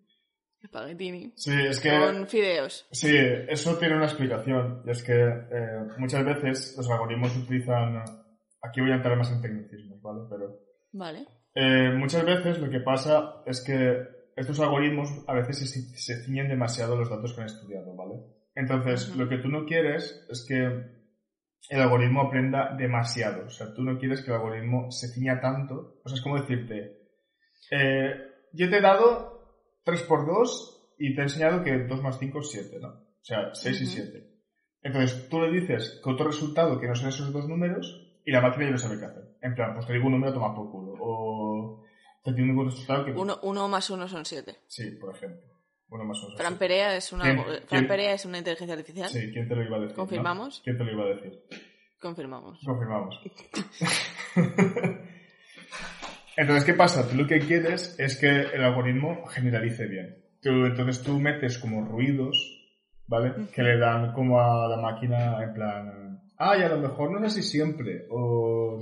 Espaguetini. 0.61 1.33
Sí, 1.35 1.53
es 1.67 1.79
que... 1.79 1.97
Con 1.97 2.27
fideos. 2.27 2.87
Sí, 2.91 3.15
eso 3.47 3.77
tiene 3.77 3.95
una 3.95 4.05
explicación. 4.05 4.83
Y 4.85 4.91
es 4.91 5.03
que 5.03 5.13
eh, 5.13 5.79
muchas 5.97 6.25
veces 6.25 6.75
los 6.77 6.89
algoritmos 6.89 7.35
utilizan... 7.37 8.03
Aquí 8.61 8.81
voy 8.81 8.91
a 8.91 8.95
entrar 8.95 9.17
más 9.17 9.31
en 9.31 9.41
tecnicismos, 9.41 10.01
¿vale? 10.01 10.21
Pero 10.29 10.59
Vale. 10.91 11.25
eh, 11.55 11.91
muchas 11.95 12.25
veces 12.25 12.59
lo 12.59 12.69
que 12.69 12.81
pasa 12.81 13.41
es 13.45 13.61
que 13.61 14.03
estos 14.35 14.59
algoritmos 14.59 15.09
a 15.27 15.33
veces 15.33 15.59
se, 15.59 15.81
se 15.97 16.23
ciñen 16.23 16.49
demasiado 16.49 16.97
los 16.97 17.09
datos 17.09 17.33
que 17.33 17.41
han 17.41 17.47
estudiado, 17.47 17.95
¿vale? 17.95 18.15
Entonces, 18.55 19.15
lo 19.15 19.29
que 19.29 19.37
tú 19.37 19.47
no 19.47 19.65
quieres 19.65 20.25
es 20.29 20.45
que 20.45 20.55
el 21.69 21.81
algoritmo 21.81 22.21
aprenda 22.21 22.75
demasiado. 22.75 23.45
O 23.45 23.49
sea, 23.49 23.73
tú 23.73 23.83
no 23.83 23.97
quieres 23.97 24.21
que 24.21 24.31
el 24.31 24.37
algoritmo 24.37 24.91
se 24.91 25.07
ciña 25.07 25.39
tanto. 25.39 26.01
O 26.03 26.09
sea, 26.09 26.15
es 26.15 26.21
como 26.21 26.39
decirte, 26.39 26.97
eh, 27.71 28.13
yo 28.53 28.69
te 28.69 28.77
he 28.77 28.81
dado 28.81 29.38
3 29.89 30.01
por 30.03 30.25
2 30.25 30.93
y 30.99 31.15
te 31.15 31.21
he 31.21 31.23
enseñado 31.23 31.63
que 31.63 31.77
2 31.85 32.01
más 32.01 32.19
5 32.19 32.39
es 32.39 32.49
7, 32.51 32.79
¿no? 32.79 32.89
O 32.89 33.23
sea, 33.23 33.53
6 33.53 33.81
y 33.81 33.83
Ujú. 33.85 33.93
7. 33.93 34.29
Entonces, 34.81 35.29
tú 35.29 35.41
le 35.41 35.51
dices 35.59 35.99
que 36.03 36.09
otro 36.09 36.27
resultado 36.27 36.79
que 36.79 36.87
no 36.87 36.95
son 36.95 37.09
esos 37.09 37.33
dos 37.33 37.47
números 37.47 38.19
y 38.25 38.31
la 38.31 38.41
máquina 38.41 38.65
ya 38.65 38.71
no 38.71 38.77
sabe 38.77 38.97
qué 38.99 39.05
hacer. 39.05 39.23
En 39.41 39.55
plan, 39.55 39.73
pues 39.73 39.85
te 39.87 39.93
digo 39.93 40.05
un 40.05 40.13
número, 40.13 40.33
toma 40.33 40.55
por 40.55 40.71
culo. 40.71 40.93
O 41.01 41.83
te 42.23 42.31
digo 42.33 42.61
un 42.61 42.65
resultado 42.69 43.05
que... 43.05 43.11
Uno, 43.11 43.39
uno 43.43 43.67
más 43.67 43.89
uno 43.89 44.07
son 44.07 44.23
siete. 44.25 44.55
Sí, 44.67 44.91
por 44.91 45.15
ejemplo. 45.15 45.41
Uno 45.89 46.05
más 46.05 46.21
uno. 46.23 46.37
Fran 46.37 46.57
Perea 46.57 46.95
es 46.95 47.11
una, 47.11 47.23
¿Quién- 47.23 47.43
Fran 47.67 47.87
Perea 47.87 48.13
es 48.13 48.25
una 48.25 48.37
inteligencia 48.37 48.73
artificial. 48.75 49.09
Sí, 49.09 49.31
¿quién 49.33 49.47
te 49.49 49.55
lo 49.55 49.63
iba 49.63 49.77
a 49.77 49.79
decir? 49.79 49.97
no? 49.97 50.03
¿Confirmamos? 50.03 50.61
¿Quién 50.63 50.77
te 50.77 50.83
lo 50.83 50.91
iba 50.91 51.03
a 51.03 51.07
decir? 51.15 51.43
Confirmamos. 51.99 52.59
Confirmamos. 52.63 53.19
entonces, 56.39 56.63
¿qué 56.63 56.73
pasa? 56.73 57.05
Tú 57.05 57.17
lo 57.17 57.27
que 57.27 57.39
quieres 57.39 57.99
es 57.99 58.17
que 58.17 58.29
el 58.29 58.63
algoritmo 58.63 59.25
generalice 59.25 59.85
bien. 59.87 60.23
Tú, 60.41 60.49
entonces 60.65 61.03
tú 61.03 61.19
metes 61.19 61.57
como 61.57 61.83
ruidos, 61.83 62.37
¿vale? 63.07 63.33
Que 63.53 63.61
le 63.61 63.77
dan 63.77 64.13
como 64.13 64.39
a 64.39 64.69
la 64.69 64.77
máquina 64.77 65.43
en 65.43 65.53
plan, 65.53 66.21
ah, 66.37 66.57
y 66.57 66.63
a 66.63 66.69
lo 66.69 66.77
mejor 66.77 67.11
no 67.11 67.19
es 67.19 67.33
así 67.33 67.43
siempre, 67.43 68.07
o 68.09 68.79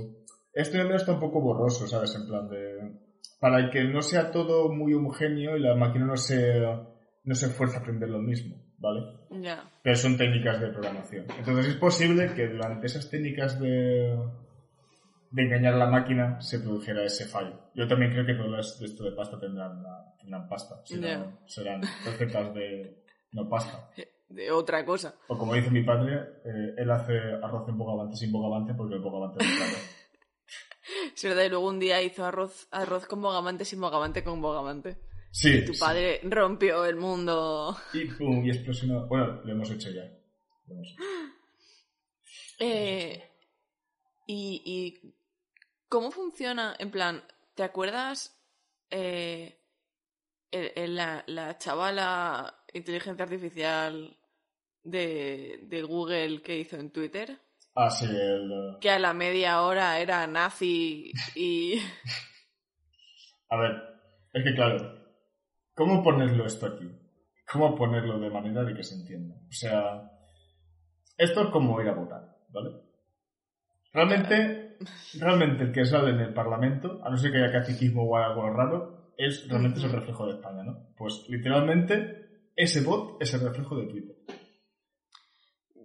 este 0.52 0.78
número 0.78 0.98
está 0.98 1.14
un 1.14 1.20
poco 1.20 1.40
borroso, 1.40 1.88
¿sabes? 1.88 2.14
En 2.14 2.28
plan 2.28 2.48
de... 2.48 2.92
Para 3.40 3.70
que 3.70 3.82
no 3.82 4.02
sea 4.02 4.30
todo 4.30 4.72
muy 4.72 4.94
homogéneo 4.94 5.56
y 5.56 5.60
la 5.60 5.74
máquina 5.74 6.06
no 6.06 6.16
se, 6.16 6.60
no 7.24 7.34
se 7.34 7.46
esfuerza 7.46 7.78
a 7.78 7.80
aprender 7.80 8.08
lo 8.08 8.20
mismo, 8.20 8.56
¿vale? 8.78 9.00
Ya. 9.42 9.68
pero 9.82 9.96
son 9.96 10.16
técnicas 10.16 10.60
de 10.60 10.68
programación. 10.68 11.26
Entonces 11.36 11.66
es 11.66 11.76
posible 11.76 12.32
que 12.34 12.46
durante 12.46 12.86
esas 12.86 13.10
técnicas 13.10 13.58
de, 13.60 14.16
de 15.30 15.42
engañar 15.42 15.74
a 15.74 15.78
la 15.78 15.86
máquina 15.86 16.40
se 16.40 16.58
produjera 16.60 17.04
ese 17.04 17.26
fallo. 17.26 17.70
Yo 17.74 17.86
también 17.86 18.12
creo 18.12 18.26
que 18.26 18.34
todas 18.34 18.78
de 18.78 18.86
esto 18.86 19.04
de 19.04 19.12
pasta 19.12 19.38
tendrán, 19.38 19.82
tendrán 20.18 20.48
pasta, 20.48 20.80
si 20.84 20.96
no 20.96 21.38
serán 21.46 21.82
recetas 22.04 22.54
de 22.54 23.04
no 23.32 23.48
pasta. 23.48 23.90
De 24.28 24.50
otra 24.50 24.84
cosa. 24.84 25.14
O 25.28 25.38
como 25.38 25.54
dice 25.54 25.70
mi 25.70 25.82
padre, 25.82 26.16
eh, 26.44 26.74
él 26.76 26.90
hace 26.90 27.18
arroz 27.42 27.68
en 27.68 27.78
bogavante 27.78 28.16
sin 28.16 28.30
bogavante 28.30 28.74
porque 28.74 28.94
el 28.96 29.00
bogavante 29.00 29.44
es 29.44 29.50
claro. 29.56 29.72
Es 31.14 31.22
verdad, 31.22 31.44
y 31.44 31.48
luego 31.50 31.68
un 31.68 31.78
día 31.78 32.00
hizo 32.02 32.24
arroz, 32.24 32.66
arroz 32.70 33.06
con 33.06 33.20
bogavante 33.20 33.64
sin 33.64 33.80
bogavante 33.80 34.24
con 34.24 34.40
bogavante. 34.40 34.96
Sí, 35.30 35.64
Tu 35.66 35.74
sí. 35.74 35.80
padre 35.80 36.20
rompió 36.24 36.86
el 36.86 36.96
mundo. 36.96 37.76
Y 37.92 38.06
pum, 38.06 38.44
y 38.44 38.50
explosionó. 38.50 39.06
Bueno, 39.06 39.40
lo 39.44 39.52
hemos 39.52 39.70
hecho 39.70 39.90
ya. 39.90 40.04
Lo 40.66 40.74
hemos 40.74 40.88
hecho. 40.88 41.02
Eh, 42.60 43.22
y, 44.26 44.62
y 44.64 45.14
cómo 45.88 46.10
funciona, 46.10 46.74
en 46.78 46.90
plan, 46.90 47.22
¿te 47.54 47.62
acuerdas 47.62 48.38
eh, 48.90 49.58
el- 50.50 50.72
el- 50.76 50.96
la, 50.96 51.24
la 51.26 51.58
chavala 51.58 52.54
inteligencia 52.72 53.24
artificial 53.24 54.16
de, 54.82 55.60
de 55.64 55.82
Google 55.82 56.42
que 56.42 56.58
hizo 56.58 56.76
en 56.76 56.90
Twitter? 56.90 57.38
Ah, 57.74 57.90
sí, 57.90 58.06
el... 58.06 58.50
eh, 58.50 58.78
Que 58.80 58.90
a 58.90 58.98
la 58.98 59.12
media 59.12 59.62
hora 59.62 59.98
era 60.00 60.26
nazi 60.26 61.12
y... 61.34 61.80
A 63.50 63.56
ver, 63.56 63.72
es 64.34 64.44
que 64.44 64.54
claro, 64.54 64.76
¿cómo 65.74 66.02
ponerlo 66.02 66.44
esto 66.44 66.66
aquí? 66.66 66.86
¿Cómo 67.50 67.74
ponerlo 67.74 68.18
de 68.18 68.28
manera 68.28 68.62
de 68.62 68.74
que 68.74 68.82
se 68.84 68.94
entienda? 68.96 69.36
O 69.36 69.52
sea, 69.52 70.02
esto 71.16 71.44
es 71.44 71.48
como 71.50 71.80
ir 71.80 71.88
a 71.88 71.94
votar, 71.94 72.36
¿vale? 72.50 72.76
Realmente, 73.92 74.67
realmente 75.20 75.64
el 75.64 75.72
que 75.72 75.84
sale 75.84 76.10
en 76.10 76.20
el 76.20 76.34
Parlamento, 76.34 77.00
a 77.04 77.10
no 77.10 77.16
ser 77.16 77.32
que 77.32 77.38
haya 77.38 77.52
caciquismo 77.52 78.02
o 78.04 78.16
algo 78.16 78.48
raro, 78.50 79.12
es 79.16 79.48
realmente 79.48 79.78
es 79.78 79.84
el 79.84 79.92
reflejo 79.92 80.26
de 80.26 80.34
España, 80.34 80.62
¿no? 80.62 80.94
Pues 80.96 81.26
literalmente 81.28 82.50
ese 82.54 82.82
bot 82.82 83.20
es 83.22 83.32
el 83.34 83.40
reflejo 83.40 83.76
de 83.76 83.86
Twitter. 83.86 84.16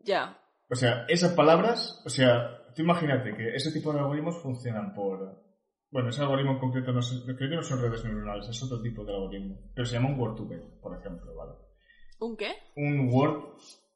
ya, 0.04 0.38
O 0.70 0.76
sea, 0.76 1.06
esas 1.08 1.34
palabras, 1.34 2.02
o 2.06 2.10
sea, 2.10 2.66
tú 2.76 2.82
imagínate 2.82 3.36
que 3.36 3.56
ese 3.56 3.72
tipo 3.72 3.91
de 3.94 4.00
algoritmos 4.00 4.41
funcionan 4.41 4.94
por... 4.94 5.41
Bueno, 5.91 6.10
ese 6.10 6.22
algoritmo 6.24 6.54
en 6.54 6.60
concreto 6.60 6.91
no, 6.91 7.02
sé- 7.04 7.24
creo 7.36 7.50
que 7.50 7.56
no 7.56 7.62
son 7.62 7.80
redes 7.82 8.04
neuronales, 8.04 8.50
es 8.50 8.64
otro 8.64 8.82
tipo 8.82 9.06
de 9.06 9.14
algoritmo. 9.14 9.60
Pero 9.76 9.86
se 9.86 9.96
llama 9.96 10.10
un 10.10 10.20
word 10.20 10.36
to 10.36 10.48
vec, 10.48 10.62
por 10.82 10.98
ejemplo, 11.00 11.36
¿vale? 11.36 11.52
¿un 12.20 12.36
qué? 12.36 12.52
Un 12.76 13.10
word 13.14 13.44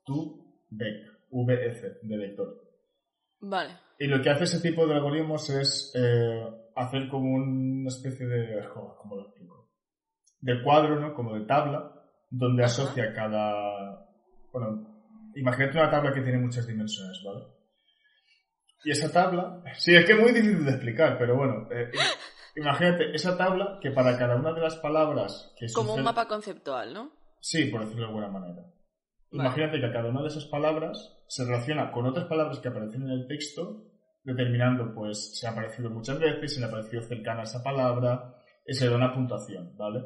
to 0.05 0.35
vec, 0.69 1.07
VF, 1.31 1.83
de 2.03 2.17
vector. 2.17 2.61
Vale, 3.39 3.77
Y 3.99 4.07
lo 4.07 4.21
que 4.21 4.29
hace 4.29 4.43
ese 4.43 4.61
tipo 4.61 4.85
de 4.85 4.95
algoritmos 4.95 5.49
es 5.49 5.91
eh, 5.95 6.43
hacer 6.75 7.07
como 7.09 7.33
una 7.33 7.89
especie 7.89 8.27
de... 8.27 8.67
¿Cómo 8.69 9.15
lo 9.15 9.23
explico? 9.23 9.71
De 10.39 10.61
cuadro, 10.63 10.99
¿no? 10.99 11.13
Como 11.13 11.33
de 11.33 11.45
tabla, 11.45 11.91
donde 12.29 12.63
asocia 12.63 13.11
cada... 13.13 14.05
Bueno, 14.51 15.31
imagínate 15.35 15.79
una 15.79 15.89
tabla 15.89 16.13
que 16.13 16.21
tiene 16.21 16.37
muchas 16.37 16.67
dimensiones, 16.67 17.21
¿vale? 17.25 17.45
Y 18.83 18.91
esa 18.91 19.11
tabla... 19.11 19.63
Sí, 19.77 19.95
es 19.95 20.05
que 20.05 20.13
es 20.13 20.19
muy 20.19 20.31
difícil 20.31 20.63
de 20.63 20.71
explicar, 20.71 21.17
pero 21.17 21.35
bueno. 21.35 21.67
eh, 21.71 21.89
imagínate 22.55 23.15
esa 23.15 23.35
tabla 23.35 23.79
que 23.81 23.91
para 23.91 24.17
cada 24.17 24.35
una 24.35 24.53
de 24.53 24.61
las 24.61 24.75
palabras 24.77 25.53
que 25.57 25.67
como 25.73 25.95
un 25.95 26.03
mapa 26.03 26.27
conceptual, 26.27 26.93
¿no? 26.93 27.11
Sí, 27.39 27.65
por 27.65 27.81
decirlo 27.81 28.03
de 28.03 28.07
alguna 28.07 28.29
manera. 28.29 28.61
Vale. 28.61 28.73
Imagínate 29.31 29.81
que 29.81 29.91
cada 29.91 30.09
una 30.09 30.21
de 30.21 30.27
esas 30.27 30.45
palabras 30.45 31.16
se 31.27 31.43
relaciona 31.45 31.91
con 31.91 32.05
otras 32.05 32.25
palabras 32.25 32.59
que 32.59 32.67
aparecen 32.69 33.03
en 33.03 33.09
el 33.11 33.27
texto, 33.27 33.83
determinando, 34.23 34.93
pues, 34.93 35.31
si 35.37 35.45
ha 35.45 35.49
aparecido 35.51 35.89
muchas 35.89 36.19
veces, 36.19 36.53
si 36.53 36.59
le 36.59 36.65
ha 36.65 36.69
aparecido 36.69 37.01
cercana 37.01 37.41
a 37.41 37.43
esa 37.43 37.61
palabra, 37.63 38.35
y 38.65 38.73
se 38.73 38.89
da 38.89 38.95
una 38.95 39.13
puntuación, 39.13 39.75
¿vale? 39.77 40.03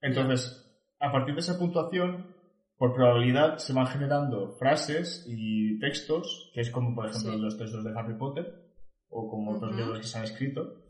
Entonces, 0.00 0.68
a 0.98 1.12
partir 1.12 1.34
de 1.34 1.40
esa 1.40 1.58
puntuación, 1.58 2.34
por 2.76 2.94
probabilidad 2.94 3.58
se 3.58 3.72
van 3.72 3.86
generando 3.86 4.56
frases 4.58 5.24
y 5.28 5.78
textos, 5.78 6.50
que 6.52 6.60
es 6.62 6.70
como, 6.70 6.94
por 6.94 7.06
ejemplo, 7.06 7.32
Sí. 7.34 7.38
los 7.40 7.56
textos 7.56 7.84
de 7.84 7.92
Harry 7.96 8.16
Potter, 8.18 8.72
o 9.08 9.28
como 9.30 9.52
otros 9.52 9.76
libros 9.76 9.98
que 10.00 10.06
se 10.06 10.18
han 10.18 10.24
escrito. 10.24 10.82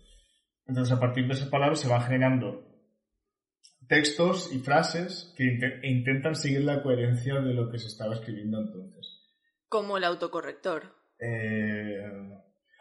Entonces, 0.66 0.96
a 0.96 1.00
partir 1.00 1.26
de 1.26 1.34
esas 1.34 1.48
palabras 1.48 1.80
se 1.80 1.88
van 1.88 2.00
generando 2.02 2.64
textos 3.88 4.50
y 4.54 4.58
frases 4.60 5.34
que 5.36 5.44
inte- 5.44 5.80
intentan 5.82 6.34
seguir 6.34 6.62
la 6.62 6.82
coherencia 6.82 7.40
de 7.40 7.52
lo 7.52 7.68
que 7.70 7.78
se 7.78 7.88
estaba 7.88 8.14
escribiendo 8.14 8.60
entonces. 8.60 9.11
Como 9.72 9.96
el 9.96 10.04
autocorrector. 10.04 10.82
Eh, 11.18 12.02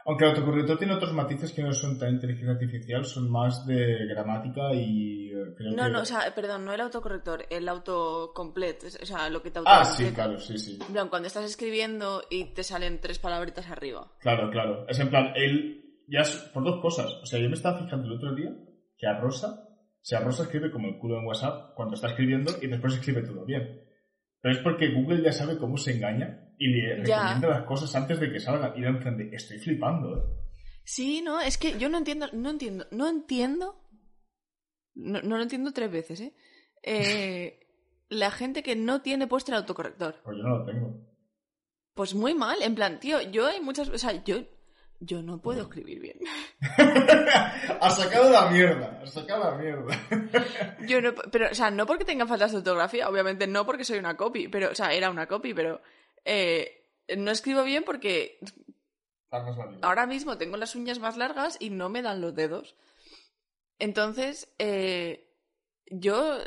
aunque 0.06 0.26
el 0.26 0.32
autocorrector 0.32 0.78
tiene 0.78 0.94
otros 0.96 1.14
matices 1.14 1.54
que 1.54 1.64
no 1.64 1.72
son 1.72 1.98
tan 1.98 2.16
inteligencia 2.16 2.52
artificial, 2.52 3.06
son 3.06 3.32
más 3.32 3.66
de 3.66 4.08
gramática 4.10 4.74
y 4.74 5.30
eh, 5.30 5.54
creo 5.56 5.72
No, 5.72 5.84
que... 5.86 5.90
no, 5.90 6.02
o 6.02 6.06
sea, 6.06 6.36
perdón, 6.36 6.66
no 6.66 6.74
el 6.74 6.82
autocorrector, 6.82 7.46
el 7.50 7.70
autocomplete, 7.70 8.88
o 8.88 9.06
sea, 9.06 9.30
lo 9.30 9.42
que 9.42 9.52
te 9.52 9.62
Ah, 9.66 9.86
sí, 9.86 10.12
claro, 10.12 10.38
sí, 10.38 10.58
sí. 10.58 10.80
En 10.86 10.92
plan, 10.92 11.08
cuando 11.08 11.28
estás 11.28 11.46
escribiendo 11.46 12.24
y 12.30 12.54
te 12.54 12.64
salen 12.64 13.00
tres 13.00 13.20
palabritas 13.20 13.70
arriba. 13.70 14.12
Claro, 14.20 14.50
claro. 14.52 14.86
Es 14.90 15.00
en 15.00 15.10
plan, 15.10 15.32
él 15.38 16.04
ya 16.10 16.20
es 16.20 16.36
por 16.54 16.66
dos 16.66 16.82
cosas. 16.82 17.06
O 17.24 17.26
sea, 17.26 17.40
yo 17.40 17.48
me 17.48 17.56
estaba 17.56 17.80
fijando 17.80 18.06
el 18.08 18.18
otro 18.18 18.36
día 18.36 18.52
que 18.98 19.08
a 19.08 19.18
Rosa, 19.18 19.64
o 19.66 20.04
sea, 20.04 20.20
Rosa 20.20 20.44
escribe 20.44 20.72
como 20.72 20.90
el 20.90 21.00
culo 21.00 21.20
en 21.20 21.26
WhatsApp 21.26 21.74
cuando 21.74 21.96
está 21.96 22.08
escribiendo 22.08 22.52
y 22.62 22.68
después 22.68 22.96
escribe 22.96 23.22
todo 23.22 23.46
bien. 23.46 23.80
Pero 24.42 24.56
es 24.56 24.62
porque 24.62 24.92
Google 24.94 25.24
ya 25.24 25.32
sabe 25.32 25.58
cómo 25.58 25.78
se 25.78 25.96
engaña 25.96 26.50
y 26.62 26.68
le 26.68 27.04
Ya. 27.06 27.18
recomienda 27.24 27.48
las 27.60 27.64
cosas 27.66 27.94
antes 27.96 28.20
de 28.20 28.32
que 28.32 28.40
salgan. 28.40 28.74
Y 28.78 28.86
en 28.86 29.00
plan 29.00 29.18
de, 29.18 29.36
estoy 29.36 29.58
flipando, 29.58 30.16
¿eh? 30.18 30.22
Sí, 30.84 31.22
no, 31.22 31.40
es 31.42 31.58
que 31.58 31.78
yo 31.80 31.90
no 31.90 31.98
entiendo, 31.98 32.28
no 32.34 32.50
entiendo, 32.52 32.86
no 32.92 33.08
entiendo, 33.10 33.82
no, 34.96 35.22
no 35.22 35.38
lo 35.38 35.44
entiendo 35.44 35.72
tres 35.74 35.92
veces, 35.92 36.22
¿eh? 36.22 36.34
Eh, 36.84 37.60
La 38.10 38.30
gente 38.32 38.62
que 38.62 38.76
no 38.76 39.02
tiene 39.02 39.26
puesto 39.28 39.52
el 39.52 39.58
autocorrector. 39.58 40.16
Pues 40.24 40.38
yo 40.38 40.44
no 40.44 40.58
lo 40.60 40.66
tengo. 40.66 41.08
Pues 41.94 42.14
muy 42.14 42.34
mal, 42.34 42.62
en 42.62 42.76
plan, 42.76 43.00
tío, 43.00 43.22
yo 43.22 43.48
hay 43.48 43.60
muchas, 43.62 43.90
o 43.90 43.98
sea, 43.98 44.24
yo, 44.24 44.38
yo 45.00 45.22
no 45.24 45.42
puedo 45.42 45.62
escribir 45.64 46.00
bien. 46.00 46.18
has 47.80 47.98
sacado 47.98 48.30
la 48.32 48.50
mierda, 48.50 49.00
has 49.02 49.14
sacado 49.14 49.52
la 49.52 49.58
mierda. 49.58 49.98
Yo 50.88 51.02
no, 51.02 51.14
pero, 51.32 51.50
o 51.52 51.56
sea, 51.56 51.70
no 51.72 51.86
porque 51.86 52.06
tenga 52.06 52.26
faltas 52.26 52.52
de 52.52 52.58
ortografía, 52.60 53.08
obviamente 53.10 53.46
no 53.48 53.66
porque 53.66 53.84
soy 53.84 54.00
una 54.00 54.16
copy, 54.18 54.48
pero, 54.48 54.72
o 54.72 54.76
sea, 54.76 54.94
era 54.94 55.10
una 55.10 55.28
copy, 55.28 55.54
pero 55.54 55.82
eh, 56.26 56.90
no 57.18 57.32
escribo 57.32 57.64
bien 57.64 57.84
porque 57.84 58.40
Vamos 59.30 59.58
a 59.60 59.66
ver. 59.66 59.80
ahora 59.82 60.06
mismo 60.06 60.38
tengo 60.38 60.58
las 60.58 60.76
uñas 60.76 61.00
más 61.00 61.18
largas 61.18 61.58
y 61.60 61.70
no 61.70 61.90
me 61.90 62.02
dan 62.02 62.22
los 62.22 62.36
dedos. 62.36 62.76
Entonces, 63.80 64.54
eh, 64.60 65.34
yo 65.88 66.38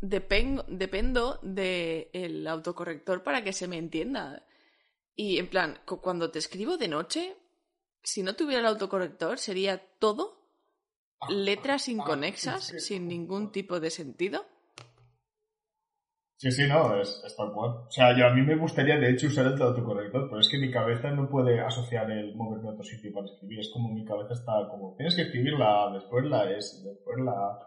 depen- 0.00 0.64
dependo 0.66 1.38
del 1.42 2.46
autocorrector 2.46 3.22
para 3.22 3.44
que 3.44 3.52
se 3.52 3.68
me 3.68 3.78
entienda. 3.78 4.44
Y 5.14 5.38
en 5.38 5.48
plan, 5.48 5.78
cu- 5.86 6.00
cuando 6.00 6.30
te 6.30 6.38
escribo 6.38 6.76
de 6.76 6.88
noche, 6.88 7.36
si 8.02 8.22
no 8.22 8.34
tuviera 8.34 8.60
el 8.60 8.66
autocorrector, 8.66 9.38
sería 9.38 9.78
todo 9.98 10.40
letras 11.28 11.88
inconexas, 11.88 12.72
sin 12.78 13.06
ningún 13.06 13.52
tipo 13.52 13.78
de 13.78 13.90
sentido. 13.90 14.44
Sí, 16.42 16.50
sí, 16.50 16.66
no, 16.66 16.96
es, 17.00 17.22
es 17.24 17.36
tal 17.36 17.52
cual. 17.52 17.70
O 17.86 17.90
sea, 17.90 18.18
yo 18.18 18.26
a 18.26 18.30
mí 18.34 18.42
me 18.42 18.56
gustaría 18.56 18.96
de 18.98 19.10
hecho 19.10 19.28
usar 19.28 19.46
el 19.46 19.62
autocorrector, 19.62 20.28
pero 20.28 20.40
es 20.40 20.48
que 20.48 20.58
mi 20.58 20.72
cabeza 20.72 21.08
no 21.12 21.28
puede 21.30 21.60
asociar 21.60 22.10
el 22.10 22.34
moverme 22.34 22.68
a 22.68 22.72
otro 22.72 22.82
sitio 22.82 23.12
para 23.14 23.26
escribir. 23.26 23.60
Es 23.60 23.70
como 23.72 23.90
mi 23.94 24.04
cabeza 24.04 24.32
está 24.34 24.52
como, 24.68 24.96
tienes 24.96 25.14
que 25.14 25.22
escribir 25.22 25.52
la 25.52 25.84
A, 25.84 25.92
después 25.92 26.24
la 26.24 26.50
S, 26.50 26.82
después 26.84 27.16
la 27.24 27.30
A. 27.30 27.58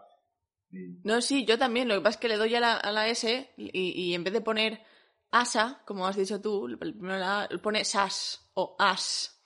Y- 0.70 1.00
No, 1.04 1.22
sí, 1.22 1.46
yo 1.46 1.56
también. 1.58 1.88
Lo 1.88 1.94
que 1.94 2.00
pasa 2.02 2.16
es 2.16 2.20
que 2.20 2.28
le 2.28 2.36
doy 2.36 2.54
a 2.54 2.60
la, 2.60 2.74
a 2.74 2.92
la 2.92 3.08
S 3.08 3.48
y, 3.56 3.70
y 4.10 4.14
en 4.14 4.24
vez 4.24 4.34
de 4.34 4.42
poner 4.42 4.80
asa, 5.30 5.80
como 5.86 6.06
has 6.06 6.16
dicho 6.16 6.42
tú, 6.42 6.66
el 6.66 6.76
primero 6.78 7.16
la 7.18 7.44
A, 7.44 7.48
pone 7.62 7.82
sas 7.82 8.50
o 8.52 8.76
as. 8.78 9.42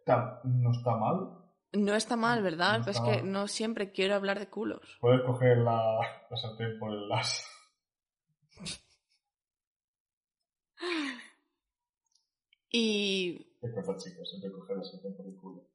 Está- 0.00 0.42
no 0.44 0.72
está 0.72 0.94
mal. 0.94 1.38
No 1.72 1.94
está 1.94 2.16
mal, 2.16 2.42
¿verdad? 2.42 2.80
No 2.80 2.90
es 2.90 3.00
que 3.00 3.22
mal. 3.22 3.32
no 3.32 3.48
siempre 3.48 3.92
quiero 3.92 4.14
hablar 4.14 4.38
de 4.38 4.50
culos. 4.50 4.98
Puedes 5.00 5.22
coger 5.22 5.56
la, 5.56 6.00
la 6.30 6.36
sartén 6.36 6.78
por 6.78 6.92
el 6.92 7.10
as. 7.10 7.48
Y 12.70 13.54
Es 13.60 13.72
cosa, 13.74 13.96
chicos, 13.96 14.28
siempre 14.30 14.50
coger 14.52 14.76
la 14.78 14.84
sartén 14.84 15.14
por 15.16 15.26
el 15.26 15.36
culo. 15.36 15.68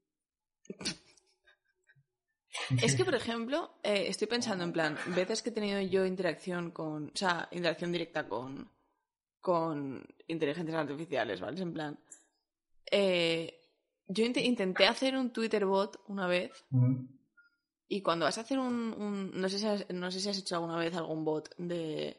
es 2.81 2.95
que, 2.95 3.05
por 3.05 3.13
ejemplo, 3.15 3.77
eh, 3.83 4.05
estoy 4.07 4.27
pensando 4.27 4.63
en 4.63 4.73
plan, 4.73 4.97
veces 5.15 5.41
que 5.41 5.49
he 5.49 5.53
tenido 5.53 5.79
yo 5.81 6.05
interacción 6.05 6.71
con, 6.71 7.07
o 7.09 7.15
sea, 7.15 7.47
interacción 7.51 7.91
directa 7.91 8.27
con, 8.27 8.71
con 9.39 10.03
inteligencias 10.27 10.77
artificiales, 10.77 11.39
¿vale? 11.39 11.61
En 11.61 11.73
plan, 11.73 11.99
eh, 12.91 13.59
yo 14.07 14.25
int- 14.25 14.43
intenté 14.43 14.87
hacer 14.87 15.15
un 15.15 15.31
Twitter 15.31 15.65
bot 15.65 16.01
una 16.07 16.25
vez. 16.27 16.51
Y 17.89 18.01
cuando 18.01 18.25
vas 18.25 18.37
a 18.37 18.41
hacer 18.41 18.57
un... 18.59 18.93
un- 18.97 19.31
no, 19.39 19.47
sé 19.49 19.59
si 19.59 19.65
has, 19.67 19.89
no 19.93 20.09
sé 20.11 20.19
si 20.19 20.29
has 20.29 20.37
hecho 20.39 20.55
alguna 20.55 20.77
vez 20.77 20.93
algún 20.95 21.23
bot 21.23 21.55
de, 21.57 22.17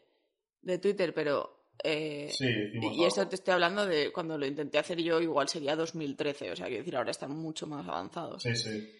de 0.62 0.78
Twitter, 0.78 1.12
pero 1.12 1.57
eh, 1.84 2.28
Sí, 2.30 2.46
y 2.46 3.04
algo. 3.24 3.30
te 3.30 3.36
estoy 3.36 3.54
hablando 3.54 3.86
de 3.86 4.12
cuando 4.12 4.36
lo 4.38 4.46
intenté 4.46 4.78
hacer 4.78 5.00
yo, 5.00 5.20
igual 5.20 5.48
sería 5.48 5.76
2013, 5.76 6.50
o 6.52 6.56
sea, 6.56 6.66
quiero 6.66 6.80
decir, 6.82 6.96
ahora 6.96 7.10
están 7.10 7.30
mucho 7.36 7.66
más 7.66 7.86
avanzados. 7.86 8.42
Sí, 8.42 8.54
sí. 8.56 8.92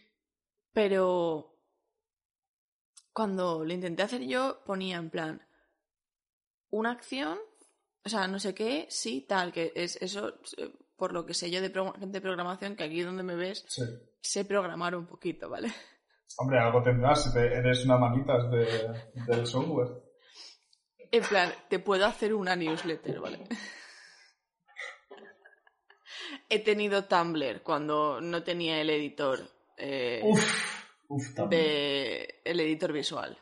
Pero 0.72 1.54
cuando 3.12 3.64
lo 3.64 3.72
intenté 3.72 4.02
hacer 4.02 4.22
yo, 4.26 4.60
ponía 4.64 4.96
en 4.96 5.10
plan 5.10 5.42
una 6.70 6.92
acción, 6.92 7.38
o 8.04 8.08
sea, 8.08 8.28
no 8.28 8.38
sé 8.38 8.54
qué, 8.54 8.86
sí, 8.90 9.22
tal, 9.28 9.52
que 9.52 9.72
es 9.74 9.96
eso, 10.00 10.34
eh, 10.56 10.72
por 10.96 11.12
lo 11.12 11.24
que 11.26 11.34
sé 11.34 11.50
yo 11.50 11.60
de, 11.60 11.70
pro- 11.70 11.94
de 11.98 12.20
programación, 12.20 12.76
que 12.76 12.84
aquí 12.84 13.02
donde 13.02 13.22
me 13.22 13.34
ves, 13.34 13.64
sí. 13.68 13.82
sé 14.20 14.44
programar 14.44 14.94
un 14.94 15.06
poquito, 15.06 15.48
¿vale? 15.48 15.72
Hombre, 16.36 16.58
algo 16.60 16.82
tendrás 16.82 17.24
si 17.24 17.32
te- 17.32 17.52
eres 17.54 17.84
una 17.84 17.96
manitas 17.98 18.50
de, 18.50 19.22
del 19.26 19.46
software. 19.46 19.88
En 21.10 21.22
plan, 21.22 21.52
te 21.68 21.78
puedo 21.78 22.04
hacer 22.06 22.34
una 22.34 22.54
newsletter, 22.56 23.20
¿vale? 23.20 23.38
He 26.50 26.58
tenido 26.60 27.04
Tumblr 27.04 27.62
cuando 27.62 28.20
no 28.20 28.42
tenía 28.42 28.80
el 28.80 28.90
editor. 28.90 29.40
eh, 29.76 30.20
Uf, 30.24 30.84
uf, 31.08 31.28
de 31.48 32.40
el 32.44 32.60
editor 32.60 32.92
visual, 32.92 33.36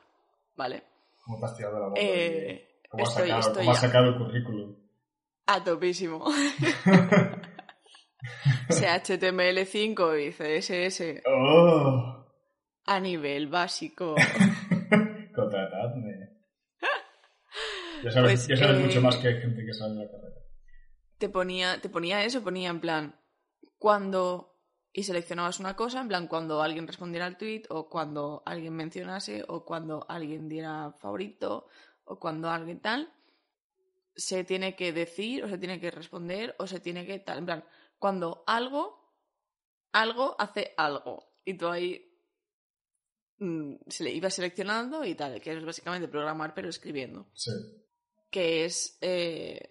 ¿vale? 0.57 0.83
¿Cómo 1.25 1.39
te 1.39 1.47
has 1.47 1.57
tirado 1.57 1.81
la 1.81 1.87
boca? 1.89 2.01
Eh, 2.01 2.81
¿Cómo 2.89 3.03
has 3.05 3.11
estoy, 3.11 3.29
sacado, 3.29 3.49
estoy 3.49 3.63
cómo 3.65 3.71
has 3.73 3.81
ya 3.83 3.87
sacado 3.89 4.09
el 4.09 4.17
currículum? 4.19 4.77
a 5.49 5.63
topísimo. 5.65 6.25
HTML5 8.69 10.19
y 10.27 10.33
CSS 10.33 11.23
¡Oh! 11.27 12.27
a 12.87 13.01
nivel 13.01 13.47
básico. 13.49 14.15
Ya 18.07 18.13
sabes, 18.13 18.47
Pues, 18.47 18.47
ya 18.47 18.57
sabes 18.57 18.79
eh, 18.79 18.87
mucho 18.87 19.01
más 19.01 19.17
que 19.17 19.27
hay 19.27 19.41
gente 19.41 19.67
que 19.67 19.75
sale 19.75 19.95
en 19.95 19.99
la 19.99 20.09
carrera. 20.09 20.37
Te 21.19 21.29
ponía, 21.29 21.81
te 21.81 21.89
ponía 21.89 22.25
eso, 22.25 22.41
ponía 22.41 22.71
en 22.71 22.81
plan 22.81 23.21
cuando 23.79 24.55
y 24.93 25.03
seleccionabas 25.03 25.59
una 25.59 25.75
cosa, 25.75 26.01
en 26.01 26.07
plan 26.07 26.29
cuando 26.29 26.63
alguien 26.63 26.87
respondiera 26.87 27.27
al 27.27 27.37
tweet 27.37 27.65
o 27.69 27.89
cuando 27.89 28.45
alguien 28.47 28.75
mencionase 28.75 29.45
o 29.49 29.65
cuando 29.65 30.07
alguien 30.09 30.49
diera 30.49 30.93
favorito 30.93 31.67
o 32.05 32.21
cuando 32.21 32.49
alguien 32.49 32.81
tal 32.81 33.13
se 34.15 34.45
tiene 34.45 34.77
que 34.77 34.93
decir 34.93 35.43
o 35.43 35.49
se 35.49 35.59
tiene 35.59 35.81
que 35.81 35.91
responder 35.91 36.55
o 36.61 36.69
se 36.69 36.79
tiene 36.79 37.05
que 37.05 37.19
tal, 37.19 37.39
en 37.39 37.47
plan 37.47 37.65
cuando 37.99 38.45
algo 38.47 39.17
algo 39.91 40.37
hace 40.39 40.75
algo 40.77 41.35
y 41.45 41.55
tú 41.55 41.67
ahí 41.67 42.09
mm, 43.39 43.75
se 43.89 44.05
le 44.05 44.13
iba 44.13 44.31
seleccionando 44.31 45.05
y 45.05 45.17
tal, 45.17 45.41
que 45.41 45.55
es 45.55 45.65
básicamente 45.65 46.07
programar 46.07 46.55
pero 46.55 46.69
escribiendo 46.69 47.29
Sí. 47.35 47.51
Que 48.37 48.67
es 48.67 48.99
eh, 49.01 49.71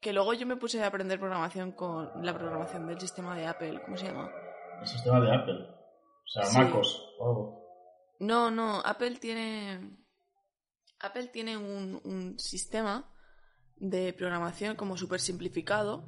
que 0.00 0.12
luego 0.12 0.34
yo 0.34 0.46
me 0.48 0.56
puse 0.56 0.82
a 0.82 0.88
aprender 0.88 1.20
programación 1.20 1.70
con 1.70 2.10
la 2.24 2.34
programación 2.36 2.88
del 2.88 2.98
sistema 2.98 3.36
de 3.36 3.46
Apple, 3.46 3.80
¿cómo 3.84 3.96
se 3.96 4.06
llama? 4.06 4.32
El 4.80 4.88
sistema 4.88 5.20
de 5.20 5.32
Apple. 5.32 5.54
O 5.54 6.26
sea, 6.26 6.42
Sí. 6.44 6.58
MacOS. 6.58 7.14
o 7.20 7.24
algo. 7.28 8.16
No, 8.18 8.50
no, 8.50 8.80
Apple 8.84 9.14
tiene 9.20 9.96
Apple 10.98 11.28
tiene 11.28 11.56
un, 11.56 12.00
un 12.02 12.36
sistema 12.36 13.08
de 13.76 14.12
programación 14.12 14.74
como 14.74 14.96
súper 14.96 15.20
simplificado. 15.20 16.02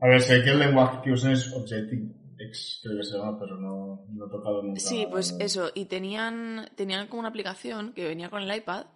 A 0.00 0.06
ver, 0.06 0.22
sé 0.22 0.44
que 0.44 0.50
el 0.50 0.60
lenguaje 0.60 1.00
que 1.02 1.10
usan 1.10 1.32
es 1.32 1.52
Objective-X, 1.52 2.80
creo 2.84 2.98
que 2.98 3.02
se 3.04 3.18
llama, 3.18 3.36
pero 3.40 3.56
no, 3.56 4.06
no 4.10 4.26
he 4.26 4.30
tocado 4.30 4.62
nunca. 4.62 4.78
Sí, 4.78 5.08
pues 5.10 5.34
eso, 5.40 5.72
y 5.74 5.86
tenían 5.86 6.68
tenían 6.76 7.08
como 7.08 7.18
una 7.18 7.30
aplicación 7.30 7.92
que 7.94 8.06
venía 8.06 8.30
con 8.30 8.42
el 8.42 8.56
iPad 8.56 8.86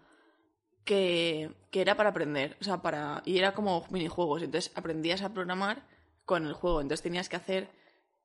que, 0.89 1.51
que 1.71 1.81
era 1.83 1.95
para 1.97 2.09
aprender, 2.11 2.57
o 2.61 2.65
sea, 2.65 2.81
para 2.83 3.23
y 3.25 3.39
era 3.39 3.53
como 3.53 3.87
minijuegos, 3.91 4.43
entonces 4.43 4.73
aprendías 4.75 5.23
a 5.23 5.33
programar 5.33 5.77
con 6.25 6.47
el 6.47 6.55
juego, 6.55 6.81
entonces 6.81 7.03
tenías 7.03 7.29
que 7.29 7.37
hacer 7.37 7.69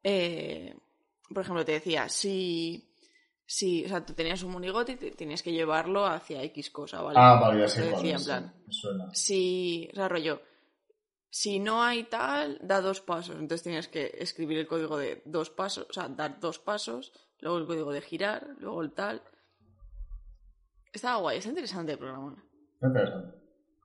eh, 0.03 0.76
por 1.34 1.43
ejemplo, 1.43 1.64
te 1.66 1.74
decía, 1.74 2.09
si 2.09 2.89
si, 3.45 3.84
o 3.86 3.89
sea, 3.89 4.05
tú 4.05 4.14
tenías 4.14 4.41
un 4.43 4.51
monigote 4.53 4.93
y 4.93 4.95
te- 4.95 5.11
tenías 5.11 5.43
que 5.43 5.51
llevarlo 5.51 6.05
hacia 6.05 6.41
X 6.43 6.70
cosa, 6.72 7.01
¿vale? 7.01 7.20
Ah, 7.22 7.38
vale, 7.39 7.59
ya 7.61 7.68
sé 7.68 7.82
Te 7.82 7.88
decía, 7.89 8.16
en 8.16 8.24
plan, 8.24 8.53
sí, 8.70 8.74
suena. 8.82 9.14
si, 9.14 9.89
o 9.91 9.95
sea, 9.95 10.07
rollo, 10.09 10.41
si 11.30 11.59
no 11.59 11.84
hay 11.84 12.03
tal, 12.05 12.59
da 12.61 12.80
dos 12.82 13.01
pasos. 13.01 13.36
Entonces 13.36 13.64
tenías 13.64 13.88
que 13.89 14.16
escribir 14.20 14.57
el 14.59 14.68
código 14.68 14.97
de 14.97 15.22
dos 15.26 15.49
pasos, 15.49 15.86
o 15.89 15.93
sea, 15.93 16.07
dar 16.07 16.39
dos 16.39 16.59
pasos, 16.59 17.11
luego 17.39 17.57
el 17.57 17.66
código 17.68 17.91
de 17.91 18.01
girar, 18.01 18.55
luego 18.59 18.82
el 18.82 18.91
tal. 18.93 19.22
Estaba 20.93 21.18
guay, 21.18 21.39
es 21.39 21.45
interesante 21.45 21.93
el 21.93 21.97
programa. 21.97 22.36
Interesante. 22.88 23.38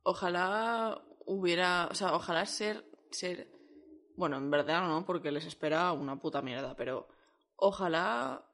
Ojalá 0.03 1.01
hubiera, 1.26 1.88
o 1.90 1.94
sea, 1.94 2.14
ojalá 2.14 2.44
ser, 2.46 2.84
ser, 3.11 3.49
bueno, 4.16 4.36
en 4.36 4.51
verdad 4.51 4.86
no, 4.86 5.05
porque 5.05 5.30
les 5.30 5.46
espera 5.46 5.92
una 5.92 6.16
puta 6.16 6.42
mierda, 6.42 6.74
pero 6.76 7.09
ojalá 7.57 8.44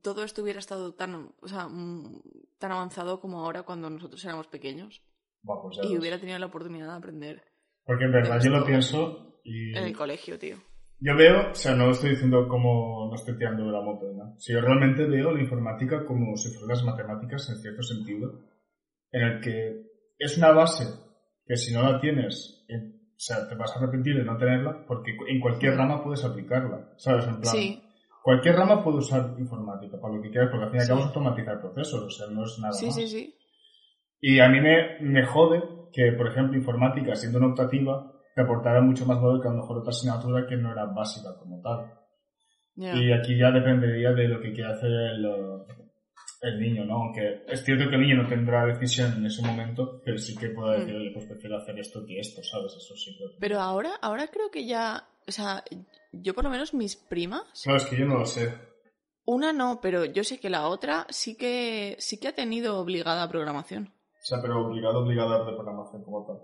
todo 0.00 0.24
esto 0.24 0.42
hubiera 0.42 0.58
estado 0.58 0.94
tan, 0.94 1.32
o 1.40 1.48
sea, 1.48 1.68
mm, 1.68 2.22
tan 2.58 2.72
avanzado 2.72 3.20
como 3.20 3.40
ahora 3.40 3.62
cuando 3.64 3.90
nosotros 3.90 4.24
éramos 4.24 4.46
pequeños 4.46 5.02
pues 5.42 5.78
y 5.82 5.98
hubiera 5.98 6.18
tenido 6.18 6.38
la 6.38 6.46
oportunidad 6.46 6.86
de 6.86 6.92
aprender 6.92 7.42
Porque 7.84 8.04
en 8.04 8.12
verdad 8.12 8.40
yo 8.40 8.50
lo 8.50 8.64
pienso 8.64 9.40
y... 9.44 9.76
en 9.76 9.84
el 9.84 9.96
colegio, 9.96 10.38
tío. 10.38 10.56
Yo 11.00 11.16
veo, 11.16 11.50
o 11.50 11.54
sea, 11.54 11.74
no 11.74 11.90
estoy 11.90 12.10
diciendo 12.10 12.46
como 12.46 13.08
no 13.08 13.14
estoy 13.16 13.36
tirando 13.36 13.66
de 13.66 13.72
la 13.72 13.80
moto, 13.80 14.06
¿no? 14.12 14.38
Si 14.38 14.52
yo 14.52 14.60
realmente 14.60 15.04
veo 15.04 15.32
la 15.32 15.42
informática 15.42 16.06
como 16.06 16.36
si 16.36 16.48
fueran 16.50 16.68
las 16.68 16.84
matemáticas 16.84 17.50
en 17.50 17.56
cierto 17.56 17.82
sentido, 17.82 18.40
en 19.12 19.22
el 19.22 19.40
que 19.40 19.82
es 20.18 20.36
una 20.38 20.52
base 20.52 20.84
que 21.46 21.56
si 21.56 21.72
no 21.74 21.82
la 21.82 22.00
tienes, 22.00 22.64
eh, 22.68 22.76
o 22.78 23.18
sea, 23.24 23.48
te 23.48 23.54
vas 23.54 23.74
a 23.76 23.78
arrepentir 23.78 24.16
de 24.16 24.24
no 24.24 24.36
tenerla, 24.36 24.84
porque 24.86 25.12
en 25.28 25.40
cualquier 25.40 25.76
rama 25.76 26.02
puedes 26.02 26.24
aplicarla, 26.24 26.92
¿sabes? 26.96 27.26
En 27.26 27.40
plan, 27.40 27.52
Sí, 27.54 27.82
cualquier 28.22 28.56
rama 28.56 28.82
puede 28.82 28.98
usar 28.98 29.34
informática 29.38 29.98
para 30.00 30.14
lo 30.14 30.22
que 30.22 30.30
quieras, 30.30 30.50
porque 30.50 30.64
al 30.64 30.70
fin 30.70 30.78
y 30.78 30.80
al 30.80 30.86
Sí. 30.86 30.90
cabo 30.90 31.00
es 31.00 31.06
automatizar 31.06 31.60
procesos, 31.60 32.02
o 32.04 32.10
sea, 32.10 32.26
no 32.34 32.44
es 32.44 32.58
nada 32.58 32.72
sí, 32.72 32.86
más. 32.86 32.94
sí, 32.94 33.06
sí. 33.08 33.34
Y 34.20 34.38
a 34.40 34.48
mí 34.48 34.60
me, 34.60 35.00
me 35.00 35.26
jode 35.26 35.62
que, 35.92 36.12
por 36.12 36.28
ejemplo, 36.28 36.56
informática, 36.56 37.14
siendo 37.14 37.38
una 37.38 37.48
optativa, 37.48 38.12
te 38.34 38.40
aportara 38.42 38.80
mucho 38.80 39.04
más 39.04 39.20
valor 39.20 39.42
que 39.42 39.48
a 39.48 39.50
lo 39.50 39.58
mejor 39.58 39.78
otra 39.78 39.90
asignatura 39.90 40.46
que 40.46 40.56
no 40.56 40.72
era 40.72 40.86
básica 40.86 41.36
como 41.38 41.60
tal. 41.60 41.92
Y 42.74 43.12
aquí 43.12 43.36
ya 43.36 43.50
dependería 43.50 44.12
de 44.12 44.28
lo 44.28 44.40
que 44.40 44.52
quiera 44.52 44.70
hacer 44.70 44.90
el, 44.90 45.26
el 46.42 46.60
niño, 46.60 46.84
¿no? 46.84 47.04
Aunque 47.04 47.44
es 47.48 47.64
cierto 47.64 47.88
que 47.88 47.94
el 47.94 48.00
niño 48.02 48.22
no 48.22 48.28
tendrá 48.28 48.66
decisión 48.66 49.12
en 49.16 49.26
ese 49.26 49.42
momento, 49.42 50.00
pero 50.04 50.18
sí 50.18 50.36
que 50.36 50.48
puede 50.50 50.80
decir, 50.80 50.94
Mm. 50.94 50.98
oye, 51.00 51.10
pues 51.14 51.26
prefiero 51.26 51.56
hacer 51.56 51.78
esto 51.78 52.04
que 52.04 52.18
esto, 52.18 52.42
¿sabes? 52.42 52.74
Eso 52.76 52.96
sí 52.96 53.16
que... 53.16 53.24
Pero 53.38 53.60
ahora, 53.60 53.92
ahora 54.02 54.26
creo 54.26 54.50
que 54.50 54.66
ya, 54.66 55.06
o 55.26 55.30
sea, 55.32 55.62
yo 56.10 56.34
por 56.34 56.42
lo 56.44 56.50
menos 56.50 56.74
mis 56.74 56.96
primas, 56.96 57.42
Claro, 57.62 57.78
es 57.78 57.86
que 57.86 57.96
yo 57.96 58.04
no 58.06 58.18
lo 58.18 58.26
sé. 58.26 58.52
una 59.24 59.52
no, 59.52 59.80
pero 59.80 60.04
yo 60.04 60.24
sé 60.24 60.40
que 60.40 60.50
la 60.50 60.66
otra 60.66 61.06
sí 61.10 61.36
que 61.36 61.94
sí 62.00 62.18
que 62.18 62.28
ha 62.28 62.34
tenido 62.34 62.78
obligada 62.80 63.28
programación. 63.28 63.92
O 64.20 64.24
sea, 64.24 64.38
pero 64.42 64.66
obligado, 64.66 64.98
obligado 64.98 65.44
de 65.46 65.52
programación 65.52 66.02
como 66.02 66.26
tal. 66.26 66.38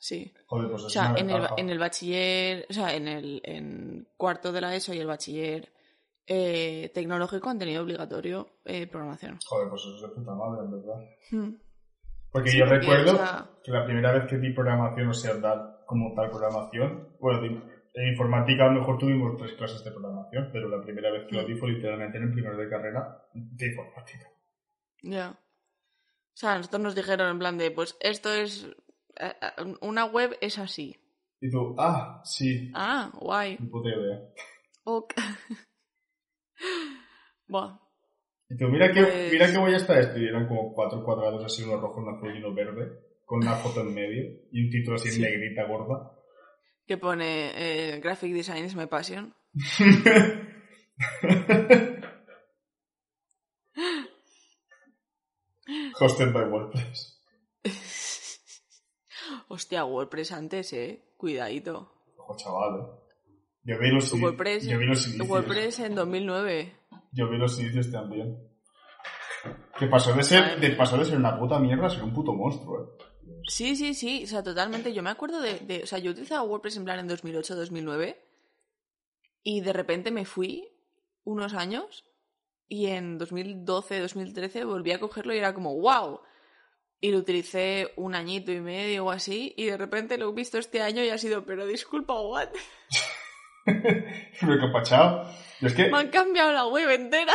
Sí. 0.00 0.32
Joder, 0.46 0.70
pues 0.70 0.82
O 0.82 0.86
es 0.88 0.92
sea, 0.92 1.10
una 1.10 1.20
en 1.20 1.30
el, 1.30 1.46
en 1.56 1.70
el 1.70 1.78
bachiller, 1.78 2.66
o 2.68 2.72
sea, 2.72 2.94
en 2.96 3.06
el 3.06 3.40
en 3.44 4.08
cuarto 4.16 4.50
de 4.50 4.60
la 4.60 4.74
ESO 4.74 4.92
y 4.94 4.98
el 4.98 5.06
bachiller 5.06 5.68
eh, 6.26 6.90
tecnológico 6.94 7.48
han 7.50 7.58
tenido 7.58 7.82
obligatorio 7.82 8.48
eh, 8.64 8.86
programación. 8.86 9.38
Joder, 9.46 9.68
pues 9.68 9.82
eso 9.82 9.96
es 9.96 10.02
de 10.02 10.08
puta 10.08 10.34
madre, 10.34 10.64
en 10.64 10.70
verdad. 10.70 11.00
Hmm. 11.30 11.56
Porque 12.32 12.50
Sí, 12.50 12.58
yo 12.58 12.64
porque, 12.66 12.78
recuerdo 12.80 13.18
que 13.64 13.72
la 13.72 13.84
primera 13.84 14.12
vez 14.12 14.26
que 14.28 14.38
di 14.38 14.52
programación, 14.52 15.08
o 15.08 15.14
sea, 15.14 15.34
dar 15.34 15.84
como 15.86 16.14
tal 16.14 16.30
programación, 16.30 17.16
bueno, 17.18 17.44
en 17.92 18.08
informática 18.12 18.66
a 18.66 18.72
lo 18.72 18.80
mejor 18.80 18.98
tuvimos 18.98 19.36
tres 19.36 19.54
clases 19.54 19.82
de 19.82 19.90
programación, 19.90 20.48
pero 20.52 20.68
la 20.68 20.80
primera 20.80 21.10
vez 21.10 21.26
que 21.28 21.34
lo 21.34 21.44
di 21.44 21.56
fue 21.56 21.70
literalmente 21.72 22.18
en 22.18 22.24
el 22.24 22.32
primero 22.32 22.56
de 22.56 22.68
carrera 22.68 23.26
de 23.34 23.66
informática. 23.66 24.28
Ya. 25.02 25.30
O 25.30 26.36
sea, 26.40 26.56
nosotros 26.56 26.80
nos 26.82 26.94
dijeron 26.94 27.28
en 27.30 27.38
plan 27.40 27.58
de, 27.58 27.72
pues 27.72 27.96
esto 28.00 28.32
es, 28.32 28.64
eh, 29.16 29.32
eh, 29.42 29.74
una 29.80 30.04
web 30.04 30.38
es 30.40 30.58
así. 30.58 30.96
Y 31.40 31.50
tú, 31.50 31.74
ah, 31.78 32.20
sí, 32.24 32.70
Ah, 32.74 33.10
guay. 33.18 33.56
ni 33.58 33.66
puta 33.66 33.88
idea. 33.88 34.20
Ok. 34.84 35.14
Buah. 37.48 37.78
Y 38.48 38.56
tú, 38.56 38.66
mira 38.68 38.92
que, 38.92 39.02
Pues- 39.02 39.32
mira 39.32 39.50
que 39.52 39.58
voy 39.58 39.72
a 39.74 39.76
estar 39.76 39.98
esto, 39.98 40.18
y 40.18 40.26
eran 40.26 40.46
como 40.48 40.72
cuatro 40.72 41.02
cuadrados 41.04 41.44
así, 41.44 41.62
uno 41.62 41.80
rojo, 41.80 42.00
uno 42.00 42.16
azul 42.16 42.34
y 42.34 42.38
uno 42.38 42.54
verde, 42.54 42.90
con 43.24 43.38
una 43.42 43.54
foto 43.56 43.80
en 43.82 43.94
medio, 43.94 44.24
y 44.52 44.64
un 44.64 44.70
título 44.70 44.96
así 44.96 45.08
en 45.08 45.14
Sí. 45.14 45.20
negrita 45.22 45.64
gorda. 45.66 46.12
Que 46.86 46.96
pone 46.96 47.52
eh, 47.94 48.00
Graphic 48.00 48.32
Design 48.34 48.64
is 48.64 48.74
my 48.74 48.86
passion. 48.86 49.32
Hosted 56.00 56.32
by 56.32 56.44
WordPress. 56.44 56.98
Hostia, 59.48 59.84
WordPress 59.84 60.32
antes, 60.32 60.72
eh. 60.72 61.12
Cuidadito. 61.16 61.92
Ojo, 62.16 62.36
chaval, 62.36 62.80
eh. 62.80 62.86
Yo 63.70 63.78
vi 63.78 63.88
los, 63.90 64.12
WordPress, 64.12 64.66
yo 64.66 64.78
vi 64.80 64.86
los 64.86 65.06
inicios. 65.06 65.28
WordPress 65.28 65.78
en 65.78 65.94
2009. 65.94 66.72
Yo 67.12 67.28
vi 67.30 67.38
los 67.38 67.56
inicios 67.60 67.88
también. 67.92 68.36
Que 69.78 69.86
pasó 69.86 70.12
de 70.12 70.24
ser, 70.24 70.58
de, 70.58 70.70
pasó 70.70 70.98
de 70.98 71.04
ser 71.04 71.16
una 71.18 71.38
puta 71.38 71.60
mierda 71.60 71.86
a 71.86 71.90
ser 71.90 72.02
un 72.02 72.12
puto 72.12 72.32
monstruo, 72.32 72.82
eh. 72.82 73.04
Sí, 73.46 73.76
sí, 73.76 73.94
sí, 73.94 74.24
o 74.24 74.26
sea, 74.26 74.42
totalmente. 74.42 74.92
Yo 74.92 75.04
me 75.04 75.10
acuerdo 75.10 75.40
de, 75.40 75.60
de- 75.60 75.84
o 75.84 75.86
sea, 75.86 76.00
yo 76.00 76.10
utilizaba 76.10 76.42
WordPress 76.42 76.78
en 76.78 76.84
plan 76.84 76.98
en 76.98 77.06
2008, 77.06 77.54
2009 77.54 78.20
y 79.44 79.60
de 79.60 79.72
repente 79.72 80.10
me 80.10 80.24
fui 80.24 80.68
unos 81.22 81.54
años 81.54 82.04
y 82.68 82.86
en 82.86 83.18
2012, 83.18 84.00
2013 84.00 84.64
volví 84.64 84.90
a 84.90 84.98
cogerlo 84.98 85.32
y 85.32 85.38
era 85.38 85.54
como, 85.54 85.80
wow. 85.80 86.20
Y 87.00 87.12
lo 87.12 87.18
utilicé 87.18 87.92
un 87.96 88.16
añito 88.16 88.50
y 88.50 88.60
medio 88.60 89.06
o 89.06 89.10
así 89.12 89.54
y 89.56 89.66
de 89.66 89.76
repente 89.76 90.18
lo 90.18 90.28
he 90.30 90.34
visto 90.34 90.58
este 90.58 90.82
año 90.82 91.04
y 91.04 91.10
ha 91.10 91.18
sido, 91.18 91.46
pero 91.46 91.66
disculpa, 91.68 92.20
what? 92.20 92.48
Pachao. 94.72 95.24
Yo 95.60 95.66
es 95.66 95.74
que, 95.74 95.90
Me 95.90 95.98
han 95.98 96.08
cambiado 96.08 96.52
la 96.52 96.66
web 96.66 96.88
entera. 96.90 97.32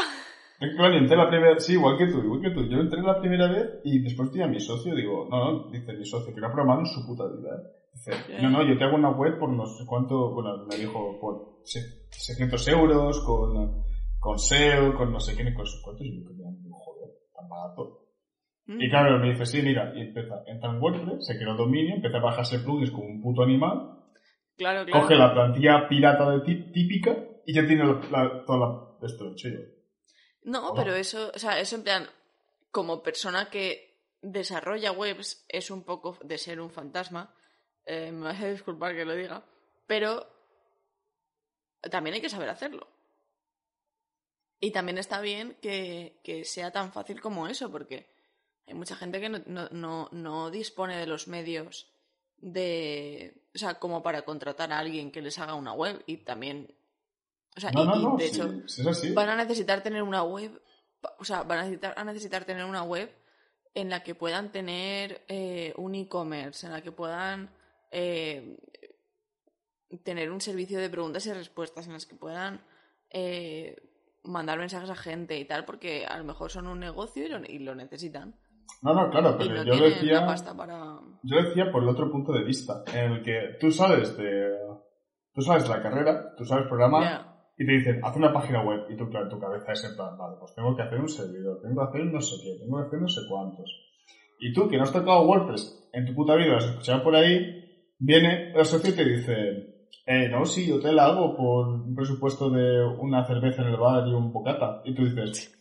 que 0.59 0.75
bueno, 0.77 0.97
entré 0.97 1.15
la 1.17 1.29
primera, 1.29 1.59
sí, 1.59 1.73
igual 1.73 1.97
que 1.97 2.07
tú, 2.07 2.19
igual 2.23 2.41
que 2.41 2.49
tú. 2.51 2.63
Yo 2.67 2.79
entré 2.79 3.01
la 3.01 3.19
primera 3.19 3.47
vez 3.47 3.81
y 3.83 3.99
después 3.99 4.31
vi 4.31 4.41
a 4.41 4.47
mi 4.47 4.59
socio, 4.59 4.95
digo, 4.95 5.27
no, 5.29 5.51
no, 5.51 5.69
dice 5.71 5.93
mi 5.93 6.05
socio, 6.05 6.33
que 6.33 6.41
no 6.41 6.47
ha 6.47 6.51
programado 6.51 6.81
en 6.81 6.87
su 6.87 7.05
puta 7.05 7.23
vida, 7.25 7.49
¿eh? 7.55 7.71
Dice, 7.93 8.11
no, 8.41 8.49
no, 8.49 8.63
yo 8.67 8.77
te 8.77 8.83
hago 8.83 8.95
una 8.95 9.09
web 9.11 9.39
por 9.39 9.49
no 9.49 9.65
sé 9.65 9.85
cuánto, 9.85 10.33
bueno, 10.33 10.65
me 10.65 10.75
dijo, 10.75 11.17
por 11.19 11.59
se- 11.63 12.05
600 12.09 12.67
euros, 12.67 13.21
con, 13.25 13.83
con 14.19 14.37
SEO, 14.37 14.93
con 14.95 15.13
no 15.13 15.19
sé 15.19 15.33
qué, 15.35 15.53
con 15.53 15.65
sus 15.65 15.81
cuántos, 15.81 16.05
y 16.05 16.21
yo, 16.21 16.29
joder, 16.73 17.09
tan 17.33 17.47
barato. 17.47 18.01
Y 18.67 18.89
claro, 18.89 19.19
me 19.19 19.29
dice, 19.29 19.45
sí, 19.45 19.61
mira, 19.61 19.93
y 19.95 20.01
empieza, 20.01 20.41
entra 20.47 20.71
en 20.71 20.81
WordPress, 20.81 21.25
se 21.25 21.37
creó 21.37 21.55
dominio, 21.55 21.95
empieza 21.95 22.17
a 22.17 22.21
bajarse 22.21 22.59
plugins 22.59 22.89
como 22.91 23.05
un 23.05 23.21
puto 23.21 23.43
animal, 23.43 23.94
Claro, 24.57 24.85
claro. 24.85 25.01
coge 25.01 25.15
la 25.15 25.33
plantilla 25.33 25.87
pirata 25.89 26.29
de 26.31 26.39
tí- 26.41 26.71
típica 26.71 27.15
y 27.45 27.53
ya 27.53 27.65
tiene 27.67 27.83
la, 27.83 27.93
la- 28.11 28.45
toda 28.45 28.57
la, 28.59 29.07
esto 29.07 29.31
hecho. 29.31 29.49
No, 30.43 30.69
Hola. 30.71 30.83
pero 30.83 30.95
eso, 30.95 31.31
o 31.33 31.39
sea, 31.39 31.59
eso 31.59 31.75
en 31.75 31.83
plan, 31.83 32.07
como 32.71 33.01
persona 33.03 33.49
que 33.49 33.99
desarrolla 34.21 34.91
webs, 34.91 35.45
es 35.49 35.69
un 35.71 35.83
poco 35.83 36.17
de 36.23 36.37
ser 36.37 36.59
un 36.61 36.69
fantasma. 36.71 37.35
Eh, 37.85 38.11
me 38.11 38.25
vas 38.25 38.41
a 38.41 38.47
disculpar 38.49 38.95
que 38.95 39.05
lo 39.05 39.13
diga, 39.13 39.45
pero 39.87 40.25
también 41.91 42.15
hay 42.15 42.21
que 42.21 42.29
saber 42.29 42.49
hacerlo. 42.49 42.87
Y 44.59 44.71
también 44.71 44.97
está 44.97 45.19
bien 45.21 45.57
que, 45.61 46.19
que 46.23 46.45
sea 46.45 46.71
tan 46.71 46.91
fácil 46.91 47.21
como 47.21 47.47
eso, 47.47 47.69
porque 47.71 48.07
hay 48.65 48.73
mucha 48.73 48.95
gente 48.95 49.19
que 49.19 49.29
no, 49.29 49.39
no, 49.45 49.69
no, 49.69 50.09
no 50.11 50.49
dispone 50.49 50.97
de 50.97 51.05
los 51.07 51.27
medios 51.27 51.91
de. 52.37 53.44
O 53.55 53.57
sea, 53.57 53.75
como 53.79 54.03
para 54.03 54.23
contratar 54.23 54.71
a 54.73 54.79
alguien 54.79 55.11
que 55.11 55.21
les 55.21 55.39
haga 55.39 55.53
una 55.55 55.71
web 55.73 56.03
y 56.05 56.17
también. 56.17 56.75
O 57.55 57.59
sea, 57.61 57.71
No, 57.71 57.83
y- 57.83 57.87
no, 57.87 57.95
y, 57.95 58.03
no, 58.03 58.17
de 58.17 58.27
sí, 58.27 58.35
hecho, 58.35 58.53
sí 58.67 58.81
es 58.81 58.87
así. 58.87 59.13
van 59.13 59.29
a 59.29 59.35
necesitar 59.37 59.81
tener 59.81 60.03
una 60.03 60.23
web, 60.23 60.61
o 61.19 61.23
sea, 61.25 61.43
van 61.43 61.59
a 61.59 61.61
necesitar, 61.63 61.93
a 61.97 62.03
necesitar 62.03 62.43
tener 62.45 62.65
una 62.65 62.83
web 62.83 63.09
en 63.73 63.89
la 63.89 64.03
que 64.03 64.13
puedan 64.15 64.51
tener 64.51 65.23
eh, 65.29 65.73
un 65.77 65.95
e-commerce, 65.95 66.65
en 66.65 66.73
la 66.73 66.81
que 66.81 66.91
puedan 66.91 67.49
eh, 67.91 68.57
tener 70.03 70.31
un 70.31 70.41
servicio 70.41 70.79
de 70.79 70.89
preguntas 70.89 71.25
y 71.25 71.33
respuestas, 71.33 71.87
en 71.87 71.93
las 71.93 72.05
que 72.05 72.15
puedan 72.15 72.61
eh, 73.09 73.75
mandar 74.23 74.57
mensajes 74.59 74.89
a 74.89 74.95
gente 74.95 75.37
y 75.37 75.45
tal, 75.45 75.63
porque 75.65 76.05
a 76.05 76.17
lo 76.17 76.23
mejor 76.25 76.51
son 76.51 76.67
un 76.67 76.79
negocio 76.79 77.25
y 77.25 77.29
lo, 77.29 77.39
y 77.45 77.59
lo 77.59 77.75
necesitan. 77.75 78.35
No, 78.81 78.93
no, 78.93 79.09
claro, 79.09 79.35
pero 79.37 79.55
no 79.55 79.63
yo 79.63 79.83
decía, 79.85 80.25
para... 80.57 80.99
yo 81.23 81.37
decía 81.43 81.71
por 81.71 81.83
el 81.83 81.89
otro 81.89 82.11
punto 82.11 82.31
de 82.33 82.43
vista, 82.43 82.83
en 82.93 83.13
el 83.13 83.23
que 83.23 83.57
tú 83.59 83.71
sales 83.71 84.15
de, 84.17 84.51
tú 85.33 85.41
sales 85.41 85.63
de 85.63 85.69
la 85.69 85.81
carrera, 85.81 86.35
tú 86.37 86.45
sabes 86.45 86.67
programar, 86.67 87.03
Ya. 87.03 87.35
y 87.57 87.65
te 87.65 87.71
dicen, 87.71 87.99
haz 88.03 88.15
una 88.15 88.31
página 88.33 88.63
web, 88.63 88.85
y 88.89 88.95
tú, 88.95 89.09
claro, 89.09 89.29
tu 89.29 89.39
cabeza 89.39 89.71
es 89.71 89.83
en 89.85 89.95
plan, 89.95 90.17
vale, 90.17 90.35
pues 90.39 90.53
tengo 90.53 90.75
que 90.75 90.83
hacer 90.83 90.99
un 90.99 91.09
servidor, 91.09 91.61
tengo 91.61 91.75
que 91.81 91.87
hacer 91.89 92.13
no 92.13 92.21
sé 92.21 92.35
qué, 92.43 92.59
tengo 92.59 92.77
que 92.77 92.87
hacer 92.87 93.01
no 93.01 93.07
sé 93.07 93.21
cuántos. 93.29 93.71
Y 94.39 94.53
tú, 94.53 94.67
que 94.67 94.77
no 94.77 94.83
has 94.83 94.91
tocado 94.93 95.25
WordPress 95.25 95.89
en 95.93 96.05
tu 96.05 96.13
puta 96.13 96.35
vida, 96.35 96.47
lo 96.49 96.57
has 96.57 96.65
escuchado 96.65 97.03
por 97.03 97.15
ahí, 97.15 97.63
viene 97.97 98.51
el 98.53 98.65
socio 98.65 98.91
y 98.91 98.95
te 98.95 99.05
dice, 99.05 99.33
eh, 100.05 100.29
no, 100.29 100.45
sí, 100.45 100.67
yo 100.67 100.79
te 100.79 100.91
la 100.91 101.05
hago 101.05 101.35
por 101.35 101.67
un 101.67 101.95
presupuesto 101.95 102.49
de 102.49 102.83
una 102.99 103.25
cerveza 103.25 103.63
en 103.63 103.69
el 103.69 103.77
bar 103.77 104.07
y 104.07 104.13
un 104.13 104.31
bocata. 104.31 104.81
Y 104.83 104.93
tú 104.93 105.03
dices, 105.05 105.57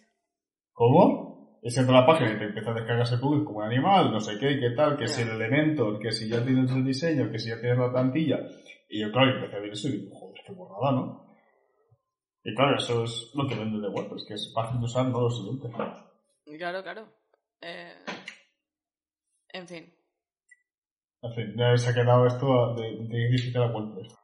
¿cómo? 0.72 1.33
Y 1.66 1.70
se 1.70 1.80
entra 1.80 1.96
a 1.96 2.00
la 2.02 2.06
página 2.06 2.34
y 2.34 2.38
te 2.38 2.44
empieza 2.44 2.70
a 2.72 2.74
descargar 2.74 3.02
ese 3.04 3.16
plugin 3.16 3.42
como 3.42 3.60
un 3.60 3.64
animal, 3.64 4.12
no 4.12 4.20
sé 4.20 4.38
qué, 4.38 4.60
qué 4.60 4.70
tal, 4.76 4.98
que 4.98 5.08
si 5.08 5.22
el 5.22 5.30
Elementor, 5.30 5.98
que 5.98 6.12
si 6.12 6.28
ya 6.28 6.44
tienes 6.44 6.70
el 6.70 6.84
diseño, 6.84 7.30
que 7.32 7.38
si 7.38 7.48
ya 7.48 7.58
tienes 7.58 7.78
la 7.78 7.90
plantilla. 7.90 8.38
Y 8.90 9.00
yo, 9.00 9.10
claro, 9.10 9.34
empecé 9.36 9.56
a 9.56 9.60
ver 9.60 9.72
eso 9.72 9.88
y 9.88 9.92
digo, 9.92 10.14
joder, 10.14 10.42
qué 10.46 10.52
borrada, 10.52 10.92
¿no? 10.92 11.34
Y 12.44 12.54
claro, 12.54 12.76
eso 12.76 13.04
es 13.04 13.32
lo 13.34 13.48
que 13.48 13.54
vende 13.54 13.80
de 13.80 13.88
WordPress, 13.88 14.26
que 14.28 14.34
es 14.34 14.52
fácil 14.54 14.78
de 14.78 14.84
usar, 14.84 15.06
no 15.06 15.22
lo 15.22 15.30
siguiente. 15.30 15.70
Claro, 16.58 16.82
claro. 16.82 17.08
Eh, 17.62 17.94
En 19.54 19.66
fin. 19.66 19.90
En 21.22 21.32
fin, 21.32 21.54
ya 21.56 21.74
se 21.78 21.88
ha 21.88 21.94
quedado 21.94 22.26
esto 22.26 22.74
de, 22.74 23.08
de 23.08 23.28
difícil 23.30 23.56
a 23.56 23.68
WordPress. 23.68 24.14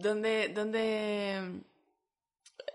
¿Dónde, 0.00 0.48
dónde... 0.48 1.62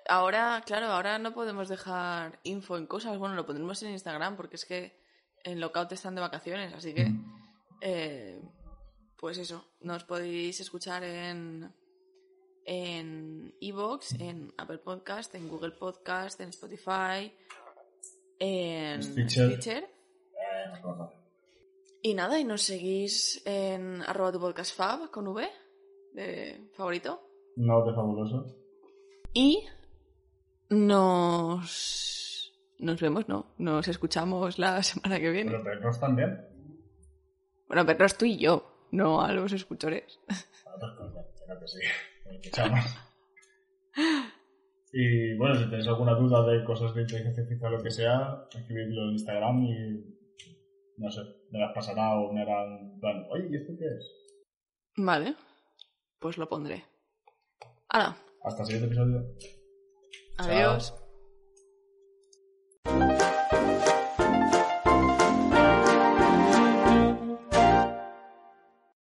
Ahora, 0.08 0.64
claro, 0.66 0.88
ahora 0.88 1.18
no 1.20 1.34
podemos 1.34 1.68
dejar 1.68 2.40
info 2.44 2.78
en 2.78 2.88
cosas. 2.88 3.18
Bueno, 3.18 3.36
lo 3.36 3.46
pondremos 3.46 3.82
en 3.84 3.92
Instagram 3.92 4.36
porque 4.36 4.56
es 4.56 4.66
que 4.66 5.00
en 5.44 5.60
Lockout 5.60 5.92
están 5.92 6.16
de 6.16 6.22
vacaciones, 6.22 6.74
así 6.74 6.94
que... 6.94 7.12
eh, 7.82 8.42
pues 9.18 9.38
eso, 9.38 9.66
nos 9.80 10.04
podéis 10.04 10.60
escuchar 10.60 11.04
en 11.04 11.74
en 12.66 13.54
Evox, 13.62 14.14
en 14.20 14.54
Apple 14.58 14.80
Podcast, 14.80 15.34
en 15.36 15.48
Google 15.48 15.72
Podcast, 15.72 16.42
en 16.42 16.50
Spotify, 16.50 17.32
en 18.40 19.04
Stitcher. 19.04 19.52
Stitcher. 19.52 19.88
Y 22.02 22.14
nada, 22.14 22.40
y 22.40 22.44
nos 22.44 22.64
seguís 22.64 23.42
en 23.46 24.02
arroba 24.04 24.32
tu 24.32 24.40
podcast 24.40 24.76
fab 24.76 25.10
con 25.12 25.28
V 25.28 25.48
de 26.14 26.70
favorito. 26.74 27.22
No, 27.56 27.86
de 27.86 27.94
fabuloso. 27.94 28.46
Y 29.34 29.64
nos 30.70 32.16
nos 32.80 33.02
vemos, 33.02 33.28
¿no? 33.28 33.54
Nos 33.58 33.88
escuchamos 33.88 34.60
la 34.60 34.84
semana 34.84 35.20
que 35.20 35.30
viene. 35.32 35.52
Pero 35.52 35.64
perros 35.64 36.00
también. 36.00 36.42
Bueno, 37.68 37.86
pero 37.86 38.06
tú 38.18 38.26
y 38.26 38.38
yo, 38.38 38.88
no 38.92 39.22
a 39.22 39.32
los 39.34 39.52
escuchores. 39.54 40.20
A 40.66 40.76
otras 40.76 40.98
cosas, 40.98 41.26
venga 41.40 41.60
que 41.60 41.68
sí. 41.68 41.80
Nos 42.26 42.36
escuchamos. 42.36 42.86
Y 44.98 45.36
bueno, 45.38 45.56
si 45.56 45.66
tenéis 45.66 45.88
alguna 45.88 46.14
duda 46.14 46.46
de 46.46 46.64
cosas 46.64 46.94
de 46.96 47.02
inteligencia 47.02 47.44
artificial 47.44 47.74
o 47.74 47.78
lo 47.78 47.84
que 47.84 47.92
sea, 47.92 48.48
escribidlo 48.50 49.04
en 49.04 49.12
Instagram 49.12 49.64
y 49.64 50.16
no 50.98 51.12
sé, 51.12 51.22
me 51.52 51.60
las 51.60 51.74
pasará 51.74 52.18
o 52.18 52.32
me 52.32 52.42
harán 52.42 52.98
plan, 53.00 53.26
oye, 53.30 53.50
¿y 53.52 53.56
esto 53.58 53.74
qué 53.78 53.86
es? 53.86 54.12
Vale, 54.98 55.36
pues 56.20 56.38
lo 56.38 56.48
pondré. 56.48 56.86
Ahora, 57.90 58.16
Hasta 58.44 58.62
el 58.62 58.68
siguiente 58.68 58.88
episodio. 58.88 59.36
Adiós. 60.38 60.94